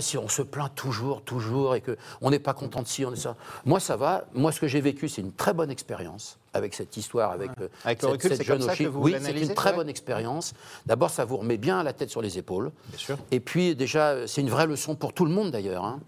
si 0.00 0.18
on 0.18 0.28
se 0.28 0.42
plaint 0.42 0.74
toujours, 0.74 1.22
toujours, 1.22 1.74
et 1.74 1.80
qu'on 1.82 2.30
n'est 2.30 2.38
pas 2.38 2.52
content 2.52 2.82
de 2.82 2.86
ci, 2.88 3.04
on 3.06 3.12
est 3.12 3.16
ça. 3.16 3.36
Moi, 3.64 3.80
ça 3.80 3.96
va. 3.96 4.24
Moi, 4.34 4.52
ce 4.52 4.60
que 4.60 4.66
j'ai 4.68 4.80
vécu, 4.82 5.08
c'est 5.08 5.22
une 5.22 5.32
très 5.32 5.54
bonne 5.54 5.70
expérience 5.70 6.38
avec 6.52 6.74
cette 6.74 6.96
histoire, 6.96 7.32
avec, 7.32 7.50
euh, 7.60 7.68
Avec 7.84 8.00
le 8.02 8.08
cette- 8.08 8.10
recul, 8.12 8.30
cette 8.30 8.38
c'est 8.38 8.44
comme 8.46 8.58
jeune 8.60 8.68
ça 8.68 8.74
que 8.76 8.82
Oshie. 8.82 8.86
vous 8.86 9.02
Oui, 9.02 9.14
c'est 9.20 9.38
une 9.40 9.54
très 9.54 9.72
bonne 9.74 9.88
expérience. 9.90 10.54
D'abord, 10.86 11.10
ça 11.10 11.24
vous 11.26 11.36
remet 11.36 11.58
bien 11.58 11.82
la 11.82 11.92
tête 11.92 12.08
sur 12.10 12.22
les 12.22 12.38
épaules. 12.38 12.72
Bien 12.88 12.98
sûr. 12.98 13.18
Et 13.30 13.40
puis, 13.40 13.76
déjà, 13.76 14.26
c'est 14.26 14.40
une 14.40 14.48
vraie 14.50 14.66
leçon 14.66 14.94
pour 14.94 15.12
tout 15.12 15.26
le 15.26 15.30
monde, 15.32 15.50
d'ailleurs. 15.50 15.84
hein. 15.84 16.00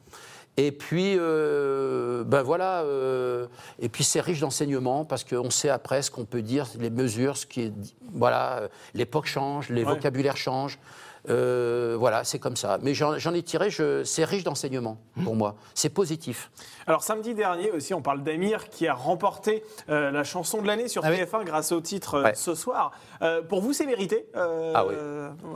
Et 0.60 0.72
puis, 0.72 1.14
euh, 1.16 2.24
ben 2.24 2.42
voilà. 2.42 2.80
euh, 2.82 3.46
et 3.78 3.88
puis, 3.88 4.02
c'est 4.02 4.20
riche 4.20 4.40
d'enseignements 4.40 5.04
parce 5.04 5.22
qu'on 5.22 5.50
sait 5.50 5.68
après 5.68 6.02
ce 6.02 6.10
qu'on 6.10 6.24
peut 6.24 6.42
dire, 6.42 6.66
les 6.80 6.90
mesures, 6.90 7.36
ce 7.36 7.46
qui 7.46 7.62
est. 7.62 7.72
Voilà, 8.12 8.68
l'époque 8.92 9.26
change, 9.26 9.68
les 9.70 9.84
Ouais. 9.84 9.94
vocabulaires 9.94 10.36
changent. 10.36 10.80
Euh, 11.28 11.96
voilà, 11.98 12.24
c'est 12.24 12.38
comme 12.38 12.56
ça. 12.56 12.78
Mais 12.82 12.94
j'en 12.94 13.14
ai 13.34 13.42
tiré, 13.42 13.70
je- 13.70 14.04
c'est 14.04 14.24
riche 14.24 14.44
d'enseignements 14.44 14.98
pour 15.24 15.36
moi. 15.36 15.56
C'est 15.74 15.88
positif. 15.90 16.50
Alors 16.86 17.02
samedi 17.02 17.34
dernier 17.34 17.70
aussi, 17.70 17.92
on 17.94 18.00
parle 18.02 18.22
d'Amir 18.22 18.68
qui 18.70 18.86
a 18.86 18.94
remporté 18.94 19.62
euh, 19.90 20.10
la 20.10 20.24
chanson 20.24 20.62
de 20.62 20.66
l'année 20.66 20.88
sur 20.88 21.04
Ah 21.04 21.10
oui. 21.10 21.16
TF1 21.16 21.44
grâce 21.44 21.72
au 21.72 21.80
titre 21.80 22.14
euh, 22.14 22.22
Ouais. 22.24 22.34
ce 22.34 22.54
soir. 22.54 22.92
Euh, 23.22 23.42
pour 23.42 23.60
vous, 23.60 23.72
c'est 23.72 23.86
mérité 23.86 24.26
euh, 24.36 24.72
Ah 24.74 24.86
oui. 24.86 24.94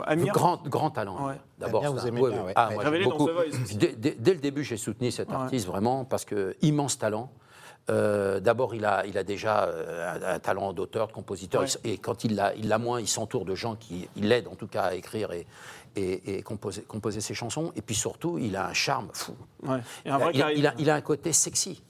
Amir 0.05 0.33
Grand, 0.33 0.61
grand 0.67 0.89
talent. 0.91 1.27
Ouais. 1.27 1.35
D'abord, 1.59 1.83
vous 1.91 1.99
ça. 1.99 2.07
aimez 2.07 2.21
Ouais, 2.21 2.31
bien. 2.31 2.45
Ah, 2.55 2.69
moi, 2.73 2.83
beaucoup. 3.05 3.27
The 3.27 3.31
Voice 3.31 3.61
aussi. 3.63 3.77
Dès, 3.77 3.93
dès- 3.93 4.15
dès 4.19 4.33
le 4.33 4.39
début, 4.39 4.63
j'ai 4.63 4.77
soutenu 4.77 5.11
cet 5.11 5.29
Ouais. 5.29 5.35
artiste 5.35 5.65
vraiment 5.65 6.05
parce 6.05 6.25
que 6.25 6.55
immense 6.61 6.97
talent. 6.99 7.31
Euh, 7.89 8.39
D'abord, 8.39 8.75
il 8.75 8.85
a, 8.85 9.05
il 9.05 9.17
a 9.17 9.23
déjà 9.23 9.63
euh, 9.65 10.15
un, 10.15 10.35
un 10.35 10.39
talent 10.39 10.71
d'auteur, 10.73 11.07
de 11.07 11.11
compositeur, 11.13 11.63
Ouais. 11.63 11.67
Et 11.83 11.97
quand 11.97 12.23
il 12.23 12.35
l'a 12.35 12.53
il 12.55 12.73
moins, 12.79 13.01
il 13.01 13.07
s'entoure 13.09 13.43
de 13.45 13.55
gens 13.55 13.75
qui 13.75 14.07
l'aident 14.15 14.47
en 14.47 14.55
tout 14.55 14.67
cas 14.67 14.83
à 14.83 14.93
écrire 14.93 15.31
et, 15.33 15.45
et, 15.97 16.35
et 16.37 16.41
composer, 16.43 16.81
composer 16.83 17.19
ses 17.19 17.33
chansons. 17.33 17.73
Et 17.75 17.81
puis 17.81 17.95
surtout, 17.95 18.37
il 18.37 18.55
a 18.55 18.67
un 18.67 18.73
charme 18.73 19.09
fou. 19.13 19.33
Ouais. 19.63 19.79
Et 20.05 20.09
un 20.09 20.17
vrai 20.17 20.31
il, 20.33 20.41
a, 20.41 20.45
charisme. 20.45 20.59
il 20.59 20.67
a- 20.67 20.73
il 20.79 20.89
a 20.89 20.95
un 20.95 21.01
côté 21.01 21.33
sexy. 21.33 21.83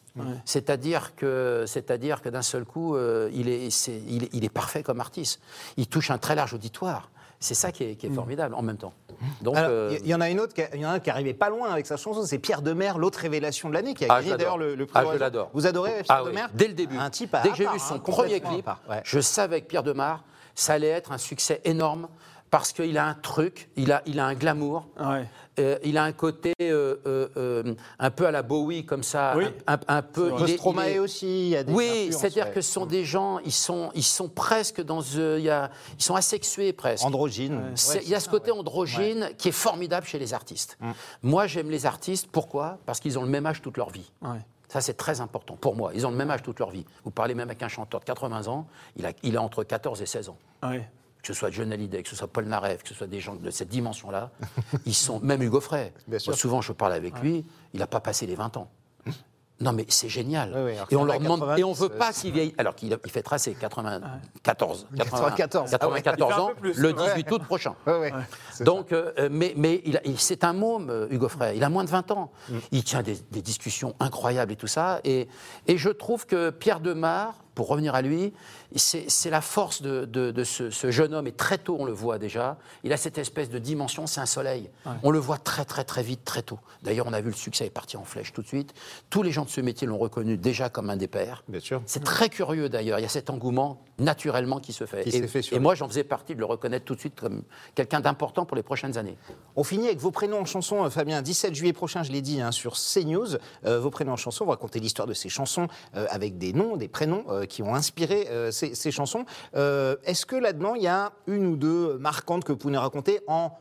C'est-à-dire 0.45 1.15
que, 1.15 1.63
c'est-à-dire 1.67 2.21
que 2.21 2.30
d'un 2.30 2.43
seul 2.43 2.65
coup, 2.65 2.95
euh, 2.95 3.30
il, 3.34 3.49
est, 3.49 3.69
c'est- 3.71 4.02
il, 4.08 4.26
est, 4.26 4.30
il 4.34 4.43
est 4.45 4.49
parfait 4.49 4.84
comme 4.84 4.99
artiste. 4.99 5.39
Il 5.78 5.88
touche 5.88 6.12
un 6.12 6.19
très 6.19 6.36
large 6.36 6.54
auditoire. 6.54 7.10
C'est 7.44 7.56
ça 7.56 7.74
qui 7.74 7.84
est, 7.84 7.96
qui 7.96 8.06
est 8.08 8.10
formidable 8.10 8.56
en 8.56 8.62
même 8.62 8.78
temps. 8.78 8.94
Donc, 9.42 9.58
Alors, 9.58 9.70
euh, 9.70 9.98
il 10.02 10.08
y, 10.08 10.16
en 10.16 10.22
a 10.22 10.30
une 10.30 10.40
autre, 10.40 10.54
qui, 10.54 10.62
il 10.74 10.80
y 10.80 10.86
en 10.86 10.92
a 10.92 10.94
un 10.94 11.00
qui 11.02 11.10
arrivait 11.10 11.34
pas 11.34 11.50
loin 11.50 11.70
avec 11.70 11.86
sa 11.86 11.98
chanson, 11.98 12.24
c'est 12.24 12.40
Pierre 12.40 12.62
Demer, 12.62 12.94
l'autre 12.98 13.20
révélation 13.20 13.68
de 13.68 13.74
l'année, 13.74 13.94
qui 13.94 14.06
a 14.06 14.08
Ah, 14.10 14.22
gagné 14.24 14.38
d'ailleurs 14.38 14.58
le, 14.58 14.76
le 14.76 14.86
prix. 14.86 14.98
Ah, 15.06 15.10
je 15.12 15.18
l'adore. 15.20 15.50
Vous 15.54 15.68
adorez 15.68 15.92
Pierre 16.04 16.06
Ah 16.08 16.24
oui, 16.24 16.30
Demer 16.30 16.46
dès 16.54 16.70
le 16.70 16.74
début. 16.74 16.98
Un 16.98 17.10
type 17.10 17.36
à 17.36 17.42
Dès 17.42 17.50
que 17.50 17.56
j'ai 17.58 17.68
vu 17.68 17.80
son 17.80 17.96
hein, 17.96 18.00
premier 18.00 18.40
complètement 18.40 18.50
à 18.50 18.54
clip, 18.54 18.70
ouais. 18.90 19.02
je 19.04 19.20
savais 19.20 19.60
que 19.60 19.68
Pierre 19.68 19.84
Demar, 19.84 20.24
ça 20.56 20.74
allait 20.74 20.88
être 20.88 21.12
un 21.12 21.18
succès 21.18 21.60
énorme 21.66 22.08
parce 22.54 22.72
qu'il 22.72 23.00
a 23.00 23.08
un 23.08 23.16
truc, 23.16 23.68
il 23.76 23.92
a, 23.92 24.04
il 24.06 24.20
a 24.20 24.28
un 24.28 24.36
glamour, 24.36 24.86
Ouais. 25.00 25.28
euh, 25.60 25.80
il 25.84 25.98
a 25.98 26.04
un 26.04 26.12
côté 26.12 26.54
euh, 26.62 26.98
euh, 27.08 27.28
euh, 27.36 27.74
un 27.98 28.12
peu 28.12 28.28
à 28.28 28.32
la 28.32 28.44
Bowie 28.44 28.86
comme 28.86 29.02
ça, 29.02 29.34
Oui. 29.36 29.46
un, 29.66 29.74
un- 29.74 29.80
un 29.88 30.02
peu. 30.04 30.32
Il 30.38 30.44
est- 30.44 30.50
il 30.52 30.54
Stromae 30.60 30.88
est- 30.92 31.00
aussi, 31.00 31.46
il 31.46 31.50
y 31.50 31.56
a 31.58 31.63
des 31.63 31.74
Oui, 31.74 32.10
c'est-à-dire 32.12 32.46
ouais. 32.46 32.52
que 32.52 32.62
ce 32.62 32.72
sont 32.72 32.86
des 32.86 33.06
gens, 33.06 33.39
ils 33.39 33.52
sont, 33.52 33.89
ils 33.96 34.04
sont 34.04 34.30
presque 34.30 34.84
dans, 34.84 35.02
euh, 35.16 35.38
il 35.39 35.46
y 35.46 35.50
a- 35.50 35.72
ils 35.98 36.04
sont 36.04 36.13
asexués 36.13 36.74
presque. 36.74 37.04
Androgyne. 37.04 37.56
Ouais, 37.56 38.02
il 38.04 38.10
y 38.10 38.13
a 38.13 38.20
ce 38.20 38.30
côté 38.30 38.52
ouais. 38.52 38.60
androgyne 38.60 39.32
qui 39.39 39.48
est 39.50 39.52
formidable 39.52 40.06
chez 40.06 40.20
les 40.20 40.36
artistes. 40.36 40.78
Moi, 41.24 41.48
j'aime 41.48 41.72
les 41.72 41.88
artistes. 41.88 42.28
Pourquoi? 42.32 42.78
Parce 42.86 43.00
qu'ils 43.00 43.18
ont 43.18 43.24
le 43.24 43.30
même 43.30 43.48
âge 43.48 43.63
toute 43.63 43.78
leur 43.78 43.89
vie. 43.89 44.12
Ouais. 44.22 44.38
Ça, 44.68 44.80
c'est 44.80 44.94
très 44.94 45.22
important 45.22 45.56
pour 45.56 45.76
moi. 45.76 45.89
Ils 45.96 46.06
ont 46.06 46.12
le 46.12 46.18
même 46.18 46.30
âge 46.30 46.44
toute 46.44 46.60
leur 46.60 46.70
vie. 46.70 46.86
Vous 47.04 47.10
parlez 47.10 47.34
même 47.34 47.50
avec 47.50 47.63
un 47.63 47.68
chanteur 47.68 48.00
de 48.00 48.06
80 48.06 48.48
ans, 48.48 48.68
il 48.96 49.08
a, 49.08 49.12
il 49.24 49.38
a 49.38 49.42
entre 49.42 49.63
14 49.63 50.04
et 50.04 50.06
16 50.06 50.30
ans. 50.30 50.38
Que 51.24 51.28
ce 51.30 51.34
soit 51.34 51.50
John 51.52 51.72
Hallyday, 51.72 52.04
que 52.04 52.10
ce 52.10 52.18
soit 52.18 52.28
Paul 52.28 52.44
Narev, 52.46 52.84
que 52.84 52.90
ce 52.90 52.94
soit 52.94 53.08
des 53.08 53.22
gens 53.22 53.34
de 53.36 53.50
cette 53.50 53.70
dimension-là, 53.70 54.30
ils 54.86 54.94
sont. 54.94 55.22
Même 55.22 55.42
Hugo 55.42 55.62
Frey. 55.62 55.94
Bien 56.06 56.20
sûr. 56.20 56.32
Moi, 56.32 56.38
souvent, 56.38 56.62
je 56.62 56.74
parle 56.74 56.92
avec 56.94 57.18
lui, 57.22 57.46
il 57.74 57.80
n'a 57.80 57.88
pas 57.88 58.02
passé 58.02 58.26
les 58.28 58.36
20 58.36 58.58
ans. 58.58 58.70
Non, 59.62 59.72
mais 59.72 59.86
c'est 59.88 60.10
génial. 60.10 60.52
Oui, 60.54 60.62
oui, 60.66 60.72
alors 60.74 60.88
et 60.92 60.96
on 60.98 61.06
leur 61.06 61.20
demande. 61.20 61.40
90, 61.40 61.62
Et 61.62 61.64
on 61.64 61.72
veut 61.72 61.88
pas 61.88 62.12
qu'il 62.12 62.34
vieillisse. 62.34 62.56
Alors 62.58 62.76
qu'il 62.76 62.98
fêtera 63.08 63.38
ses 63.38 63.54
94. 63.54 64.88
94, 64.98 65.74
ah 65.80 65.90
ouais. 65.90 66.02
94 66.02 66.18
Il 66.30 66.34
fait 66.34 66.34
un 66.34 66.44
ans, 66.44 66.52
plus, 66.60 66.74
le 66.78 66.90
ouais. 66.94 67.14
18 67.16 67.32
août 67.32 67.44
prochain. 67.44 67.76
Ouais, 67.88 68.00
ouais, 68.00 68.14
c'est 68.52 68.66
Donc, 68.66 68.92
euh, 68.92 69.14
euh, 69.20 69.30
mais, 69.32 69.54
mais 69.56 69.82
il 69.86 69.96
a- 69.98 70.02
il- 70.06 70.20
c'est 70.20 70.44
un 70.44 70.52
môme, 70.52 70.90
euh, 70.90 71.08
Hugo 71.12 71.30
Frey. 71.30 71.56
Il 71.56 71.64
a 71.64 71.70
moins 71.70 71.86
de 71.86 71.90
20 71.90 72.12
ans. 72.12 72.32
Mm. 72.50 72.58
Il 72.72 72.84
tient 72.84 73.04
des, 73.04 73.16
des 73.32 73.42
discussions 73.42 73.96
incroyables 74.02 74.52
et 74.52 74.58
tout 74.58 74.68
ça. 74.68 75.00
Et, 75.06 75.30
et 75.68 75.78
je 75.78 75.90
trouve 75.90 76.26
que 76.26 76.50
Pierre 76.50 76.82
Demar, 76.82 77.36
pour 77.56 77.68
revenir 77.68 77.96
à 77.96 78.02
lui, 78.02 78.34
c'est 78.76 79.30
la 79.30 79.42
force 79.42 79.82
de, 79.82 80.06
de- 80.06 80.32
de 80.32 80.44
ce, 80.44 80.70
ce 80.70 80.89
jeune 80.92 81.13
homme. 81.13 81.28
Et 81.28 81.32
très 81.32 81.58
tôt, 81.58 81.76
on 81.80 81.86
le 81.86 81.92
voit 81.92 82.18
déjà. 82.18 82.58
Il 82.84 82.92
a 82.94 82.98
cette 82.98 83.18
espèce 83.18 83.50
de 83.50 83.60
dimension, 83.60 84.08
c'est 84.08 84.22
un 84.22 84.26
soleil. 84.26 84.70
On 85.04 85.12
le 85.12 85.20
voit 85.20 85.38
très, 85.38 85.66
très, 85.66 85.84
très 85.84 86.04
vite, 86.04 86.24
très 86.26 86.42
tôt. 86.42 86.60
D'ailleurs, 86.82 87.06
on 87.08 87.13
a 87.13 87.22
vu 87.22 87.28
le 87.30 87.36
succès 87.36 87.66
est 87.68 87.70
parti 87.70 87.98
en 87.98 88.04
flèche 88.04 88.34
tout 88.34 88.42
de 88.42 88.48
suite. 88.48 88.74
Tous 89.10 89.22
les 89.24 89.32
gens 89.32 89.46
de 89.46 89.50
ce 89.50 89.62
métier 89.62 89.88
l'ont 89.88 89.98
reconnu 89.98 90.38
déjà 90.38 90.70
comme 90.70 90.89
un 90.89 90.98
des 90.98 91.08
pères. 91.08 91.44
Bien 91.48 91.60
sûr. 91.60 91.82
C'est 91.86 92.04
très 92.04 92.30
curieux 92.30 92.70
d'ailleurs. 92.70 93.00
Il 93.00 93.04
y 93.04 93.06
a 93.06 93.10
cet 93.10 93.30
engouement 93.30 93.82
naturellement 94.00 94.60
qui 94.60 94.74
se 94.74 94.86
fait. 94.86 95.04
Qui 95.04 95.10
et 95.10 95.12
s'est 95.22 95.28
fait 95.28 95.42
sur 95.44 95.56
et 95.56 95.60
moi, 95.60 95.76
j'en 95.76 95.88
faisais 95.88 96.04
partie 96.04 96.34
de 96.34 96.39
le 96.39 96.46
reconnaître 96.46 96.86
tout 96.86 96.96
de 96.96 97.00
suite 97.00 97.16
comme 97.20 97.44
quelqu'un 97.76 98.00
d'important 98.00 98.46
pour 98.46 98.58
les 98.58 98.63
prochaines 98.63 98.98
années. 98.98 99.18
On 99.56 99.63
finit 99.63 99.86
avec 99.88 100.00
vos 100.00 100.10
prénoms 100.12 100.39
en 100.42 100.46
chanson, 100.46 100.84
euh, 100.84 100.89
Fabien. 100.89 101.22
17 101.22 101.54
juillet 101.54 101.74
prochain, 101.74 102.02
je 102.04 102.12
l'ai 102.12 102.22
dit, 102.22 102.42
hein, 102.42 102.52
sur 102.52 102.74
CNews. 102.76 103.38
Euh, 103.66 103.80
vos 103.80 103.92
prénoms 103.92 104.13
en 104.13 104.18
chanson, 104.18 104.46
vous 104.46 104.52
racontez 104.52 104.80
l'histoire 104.80 105.08
de 105.08 105.13
ces 105.13 105.30
chansons 105.30 105.68
euh, 105.96 106.08
avec 106.10 106.38
des 106.39 106.54
noms, 106.54 106.76
des 106.76 106.88
prénoms 106.88 107.24
euh, 107.30 107.43
qui 107.46 107.64
ont 107.64 107.76
inspiré 107.76 108.28
euh, 108.30 108.52
ces, 108.52 108.76
ces 108.76 108.92
chansons. 108.92 109.26
Euh, 109.56 109.96
Est-ce 110.06 110.26
que 110.26 110.36
là-dedans, 110.36 110.76
il 110.76 110.84
y 110.84 110.88
a 110.88 111.12
une 111.28 111.46
ou 111.46 111.56
deux 111.56 111.98
marquantes 111.98 112.44
que 112.44 112.52
vous 112.52 112.58
pouvez 112.58 112.74
nous 112.74 112.80
raconter 112.80 113.22
en 113.28 113.52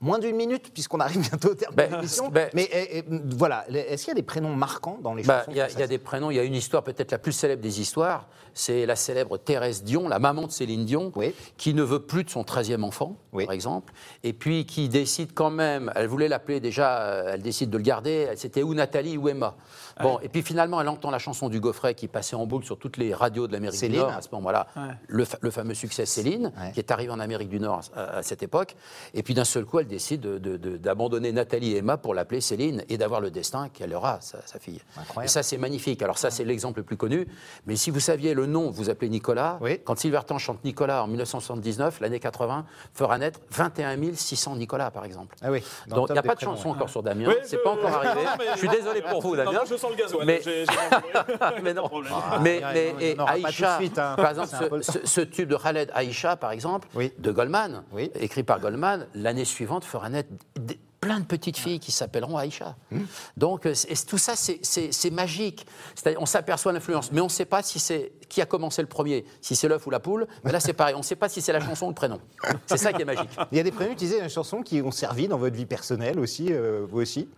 moins 0.00 0.18
d'une 0.18 0.36
minute, 0.36 0.72
puisqu'on 0.74 1.00
arrive 1.00 1.20
bientôt 1.28 1.50
au 1.50 1.54
terme 1.54 1.74
Ben, 1.74 1.90
de 1.90 1.96
l'émission 1.96 2.28
ben- 2.28 2.50
Mais 2.54 2.68
eh, 2.72 2.98
eh, 2.98 3.04
voilà, 3.36 3.64
est-ce 3.70 4.04
qu'il 4.04 4.10
y 4.10 4.12
a 4.12 4.14
des 4.14 4.22
prénoms 4.22 4.54
marquants 4.54 4.98
dans 5.02 5.14
les 5.14 5.22
Bah, 5.22 5.40
chansons 5.40 5.50
Il 5.52 5.56
y, 5.56 5.60
a- 5.60 5.84
y 5.84 5.88
des 5.88 5.98
prénoms, 5.98 6.30
il 6.30 6.36
y 6.36 6.40
a 6.40 6.42
une 6.44 6.54
histoire 6.54 6.82
peut-être 6.82 7.10
la 7.12 7.18
plus 7.18 7.32
célèbre 7.32 7.62
des 7.62 7.80
histoires, 7.80 8.28
c'est 8.52 8.86
la 8.86 8.96
célèbre 8.96 9.38
Thérèse 9.38 9.84
Dion, 9.84 10.08
la 10.08 10.18
maman 10.18 10.46
de 10.46 10.52
Céline 10.52 10.84
Dion, 10.84 11.12
Oui. 11.16 11.34
qui 11.56 11.72
ne 11.74 11.82
veut 11.82 12.00
plus 12.00 12.24
de 12.24 12.30
son 12.30 12.42
13e 12.42 12.84
enfant, 12.84 13.16
Oui. 13.32 13.44
par 13.46 13.54
exemple, 13.54 13.92
et 14.22 14.32
puis 14.32 14.66
qui 14.66 14.88
décide 14.88 15.32
quand 15.34 15.50
même, 15.50 15.90
elle 15.94 16.06
voulait 16.08 16.28
l'appeler 16.28 16.60
déjà, 16.60 17.00
euh, 17.02 17.30
elle 17.34 17.42
décide 17.42 17.70
de 17.70 17.76
le 17.78 17.82
garder, 17.82 18.28
c'était 18.36 18.62
ou 18.62 18.74
Nathalie 18.74 19.16
ou 19.16 19.28
Emma. 19.28 19.56
Bon, 20.02 20.18
et 20.22 20.28
puis 20.28 20.42
finalement, 20.42 20.78
elle 20.80 20.88
entend 20.88 21.10
la 21.10 21.18
chanson 21.18 21.48
du 21.48 21.58
Gaufret 21.58 21.94
qui 21.94 22.06
passait 22.06 22.36
en 22.36 22.46
boucle 22.46 22.66
sur 22.66 22.78
toutes 22.78 22.98
les 22.98 23.14
radios 23.14 23.46
de 23.46 23.52
l'Amérique 23.52 23.80
du. 23.80 23.96
Nord 23.96 24.10
à 24.12 24.20
ce 24.20 24.28
moment-là, 24.32 24.66
Ouais. 24.76 24.82
le, 25.06 25.24
fa- 25.24 25.38
le 25.40 25.50
fameux 25.50 25.72
succès 25.72 26.04
Céline, 26.04 26.52
Ouais. 26.60 26.72
qui 26.72 26.80
est 26.80 26.90
arrivé 26.90 27.10
en 27.10 27.18
Amérique 27.18 27.48
du 27.48 27.58
Nord 27.60 27.80
à, 27.94 28.16
à 28.18 28.22
cette 28.22 28.42
époque, 28.42 28.76
et 29.14 29.22
puis 29.22 29.32
d'un 29.32 29.44
seul 29.44 29.64
coup, 29.64 29.78
elle 29.78 29.85
elle 29.86 29.90
décide 29.90 30.20
de- 30.20 30.38
de- 30.38 30.56
de- 30.56 30.76
d'abandonner 30.76 31.30
Nathalie 31.32 31.72
et 31.74 31.76
Emma 31.78 31.96
pour 31.96 32.12
l'appeler 32.14 32.40
Céline 32.40 32.82
et 32.88 32.98
d'avoir 32.98 33.20
le 33.20 33.30
destin 33.30 33.68
qu'elle 33.68 33.94
aura, 33.94 34.18
sa, 34.20 34.38
sa 34.46 34.58
fille. 34.58 34.80
Incroyable. 34.98 35.24
Et 35.26 35.28
ça, 35.28 35.42
c'est 35.42 35.58
magnifique. 35.58 36.02
Alors 36.02 36.18
ça, 36.18 36.30
c'est 36.30 36.44
l'exemple 36.44 36.80
le 36.80 36.84
plus 36.84 36.96
connu. 36.96 37.26
Mais 37.66 37.76
si 37.76 37.90
vous 37.90 38.00
saviez 38.00 38.34
le 38.34 38.46
nom, 38.46 38.70
vous 38.70 38.90
appelez 38.90 39.08
Nicolas. 39.08 39.58
Oui. 39.60 39.80
Quand 39.84 39.96
Silverton 39.98 40.38
chante 40.38 40.64
Nicolas 40.64 41.04
en 41.04 41.06
1979, 41.06 42.00
l'année 42.00 42.18
80, 42.20 42.66
fera 42.92 43.16
naître 43.18 43.40
21 43.50 44.14
600 44.14 44.56
Nicolas, 44.56 44.90
par 44.90 45.04
exemple. 45.04 45.36
Ah 45.42 45.50
oui, 45.50 45.62
Donc 45.88 46.08
il 46.08 46.12
n'y 46.14 46.18
a 46.18 46.22
pas 46.22 46.34
de 46.34 46.40
chanson 46.40 46.70
ouais. 46.70 46.74
encore 46.74 46.90
sur 46.90 47.02
Damien. 47.02 47.28
Oui, 47.28 47.34
c'est 47.44 47.62
pas 47.62 47.70
encore 47.70 47.90
arrivé. 47.94 48.24
Non, 48.24 48.30
mais- 48.38 48.44
Je 48.54 48.58
suis 48.58 48.68
désolé 48.68 49.02
pour 49.02 49.20
vous, 49.22 49.36
Damien. 49.36 49.52
non, 49.52 49.60
je 49.68 49.76
sens 49.76 49.90
le 49.90 49.96
gasoil. 49.96 50.26
Mais- 50.26 50.42
mais 51.62 51.74
non. 51.74 51.86
Problème. 51.88 52.12
Mais, 52.42 52.60
mais- 52.72 52.94
et 53.00 53.16
Aïcha, 53.26 53.76
suite, 53.78 53.98
hein. 53.98 54.14
par 54.16 54.30
exemple, 54.30 54.48
ce, 54.82 54.92
ce- 54.92 55.06
ce 55.06 55.20
tube 55.20 55.48
de 55.48 55.56
Khaled 55.56 55.90
Aïcha, 55.94 56.36
par 56.36 56.50
exemple, 56.50 56.88
Oui. 56.94 57.12
de 57.18 57.30
Goldman, 57.30 57.84
Oui. 57.92 58.10
écrit 58.18 58.42
par 58.42 58.60
Goldman, 58.60 59.06
l'année 59.14 59.44
suivante 59.44 59.75
fera 59.84 60.08
naître 60.08 60.30
plein 61.00 61.20
de 61.20 61.24
petites 61.24 61.58
filles 61.58 61.78
qui 61.78 61.92
s'appelleront 61.92 62.36
Aïcha. 62.36 62.74
Hmm. 62.90 63.02
Donc, 63.36 63.66
euh, 63.66 63.74
tout 64.08 64.18
ça, 64.18 64.34
c'est- 64.34 65.10
magique. 65.10 65.66
On 66.18 66.26
s'aperçoit 66.26 66.72
l'influence, 66.72 67.12
mais 67.12 67.20
on 67.20 67.24
ne 67.24 67.30
sait 67.30 67.44
pas 67.44 67.62
si 67.62 67.78
c'est 67.78 68.12
qui 68.28 68.40
a 68.42 68.46
commencé 68.46 68.82
le 68.82 68.88
premier, 68.88 69.24
si 69.40 69.54
c'est 69.54 69.68
l'œuf 69.68 69.86
ou 69.86 69.90
la 69.90 70.00
poule. 70.00 70.26
Mais 70.42 70.50
là, 70.52 70.58
c'est 70.58 70.72
pareil, 70.72 70.94
on 70.94 70.98
ne 70.98 71.04
sait 71.04 71.14
pas 71.16 71.28
si 71.28 71.40
c'est 71.40 71.52
la 71.52 71.60
chanson 71.60 71.86
ou 71.86 71.90
le 71.90 71.94
prénom. 71.94 72.18
C'est 72.66 72.76
ça 72.78 72.92
qui 72.92 73.02
est 73.02 73.04
magique. 73.04 73.30
Il 73.52 73.58
y 73.58 73.60
a 73.60 73.62
des 73.62 73.70
prénoms 73.70 73.92
utilisés 73.92 74.18
dans 74.18 74.24
les 74.24 74.30
chansons 74.30 74.62
qui 74.62 74.82
ont 74.82 74.90
servi 74.90 75.28
dans 75.28 75.38
votre 75.38 75.54
vie 75.54 75.66
personnelle 75.66 76.18
aussi, 76.18 76.48
euh, 76.50 76.86
vous 76.88 77.00
aussi? 77.00 77.28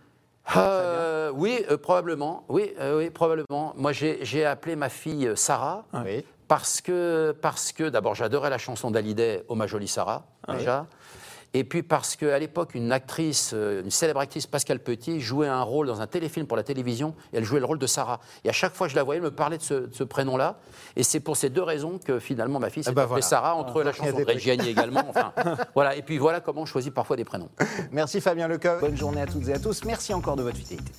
Euh, 0.55 1.31
oui, 1.35 1.63
euh, 1.69 1.77
probablement. 1.77 2.43
Oui, 2.49 2.73
oui, 2.95 3.09
probablement. 3.11 3.73
Moi, 3.75 3.91
j'ai 3.91 4.45
appelé 4.45 4.75
ma 4.75 4.89
fille 4.89 5.31
Sarah. 5.35 5.85
Oui. 5.93 6.25
Parce 6.47 6.81
que, 6.81 7.35
parce 7.39 7.71
que 7.71 7.89
d'abord, 7.89 8.15
j'adorais 8.15 8.49
la 8.49 8.57
chanson 8.57 8.89
d'Hallyday, 8.89 9.43
Oh 9.49 9.53
ma 9.53 9.67
jolie 9.67 9.87
Sarah, 9.87 10.25
déjà. 10.47 10.87
Et 11.53 11.63
puis 11.63 11.81
parce 11.81 12.15
qu'à 12.15 12.37
l'époque, 12.37 12.75
une 12.75 12.91
actrice, 12.91 13.51
euh, 13.53 13.81
une 13.83 13.89
célèbre 13.89 14.19
actrice, 14.19 14.45
Pascal 14.45 14.79
Petit, 14.79 15.19
jouait 15.19 15.47
un 15.47 15.63
rôle 15.63 15.87
dans 15.87 16.01
un 16.01 16.07
téléfilm 16.07 16.45
pour 16.45 16.57
la 16.57 16.63
télévision, 16.63 17.15
et 17.33 17.37
elle 17.37 17.43
jouait 17.43 17.59
le 17.59 17.65
rôle 17.65 17.79
de 17.79 17.87
Sarah. 17.87 18.19
Et 18.43 18.49
à 18.49 18.53
chaque 18.53 18.75
fois 18.75 18.87
que 18.87 18.91
je 18.91 18.95
la 18.95 19.03
voyais, 19.03 19.17
elle 19.17 19.23
me 19.23 19.31
parlait 19.31 19.57
de 19.57 19.63
ce, 19.63 20.03
prénom-là. 20.03 20.59
Et 20.95 21.03
c'est 21.03 21.19
pour 21.19 21.37
ces 21.37 21.49
deux 21.49 21.63
raisons 21.63 21.99
que 22.03 22.19
finalement, 22.19 22.59
ma 22.59 22.69
fille 22.69 22.83
s'est 22.83 22.91
bah 22.91 23.03
appelée 23.03 23.09
voilà. 23.09 23.25
Sarah, 23.25 23.55
entre 23.55 23.83
la 23.83 23.93
chanson 23.93 24.17
de 24.17 24.23
Reggiani 24.23 24.69
également. 24.69 25.03
Enfin, 25.07 25.33
voilà. 25.75 25.95
Et 25.95 26.01
puis 26.01 26.17
voilà 26.17 26.39
comment 26.39 26.61
on 26.61 26.65
choisit 26.65 26.93
parfois 26.93 27.15
des 27.15 27.25
prénoms. 27.25 27.49
Merci 27.91 28.21
Fabien 28.21 28.47
Lecoeur. 28.47 28.79
Bonne 28.79 28.97
journée 28.97 29.21
à 29.21 29.27
toutes 29.27 29.47
et 29.47 29.53
à 29.53 29.59
tous. 29.59 29.83
Merci 29.85 30.13
encore 30.13 30.35
de 30.35 30.43
votre 30.43 30.57
fidélité. 30.57 30.91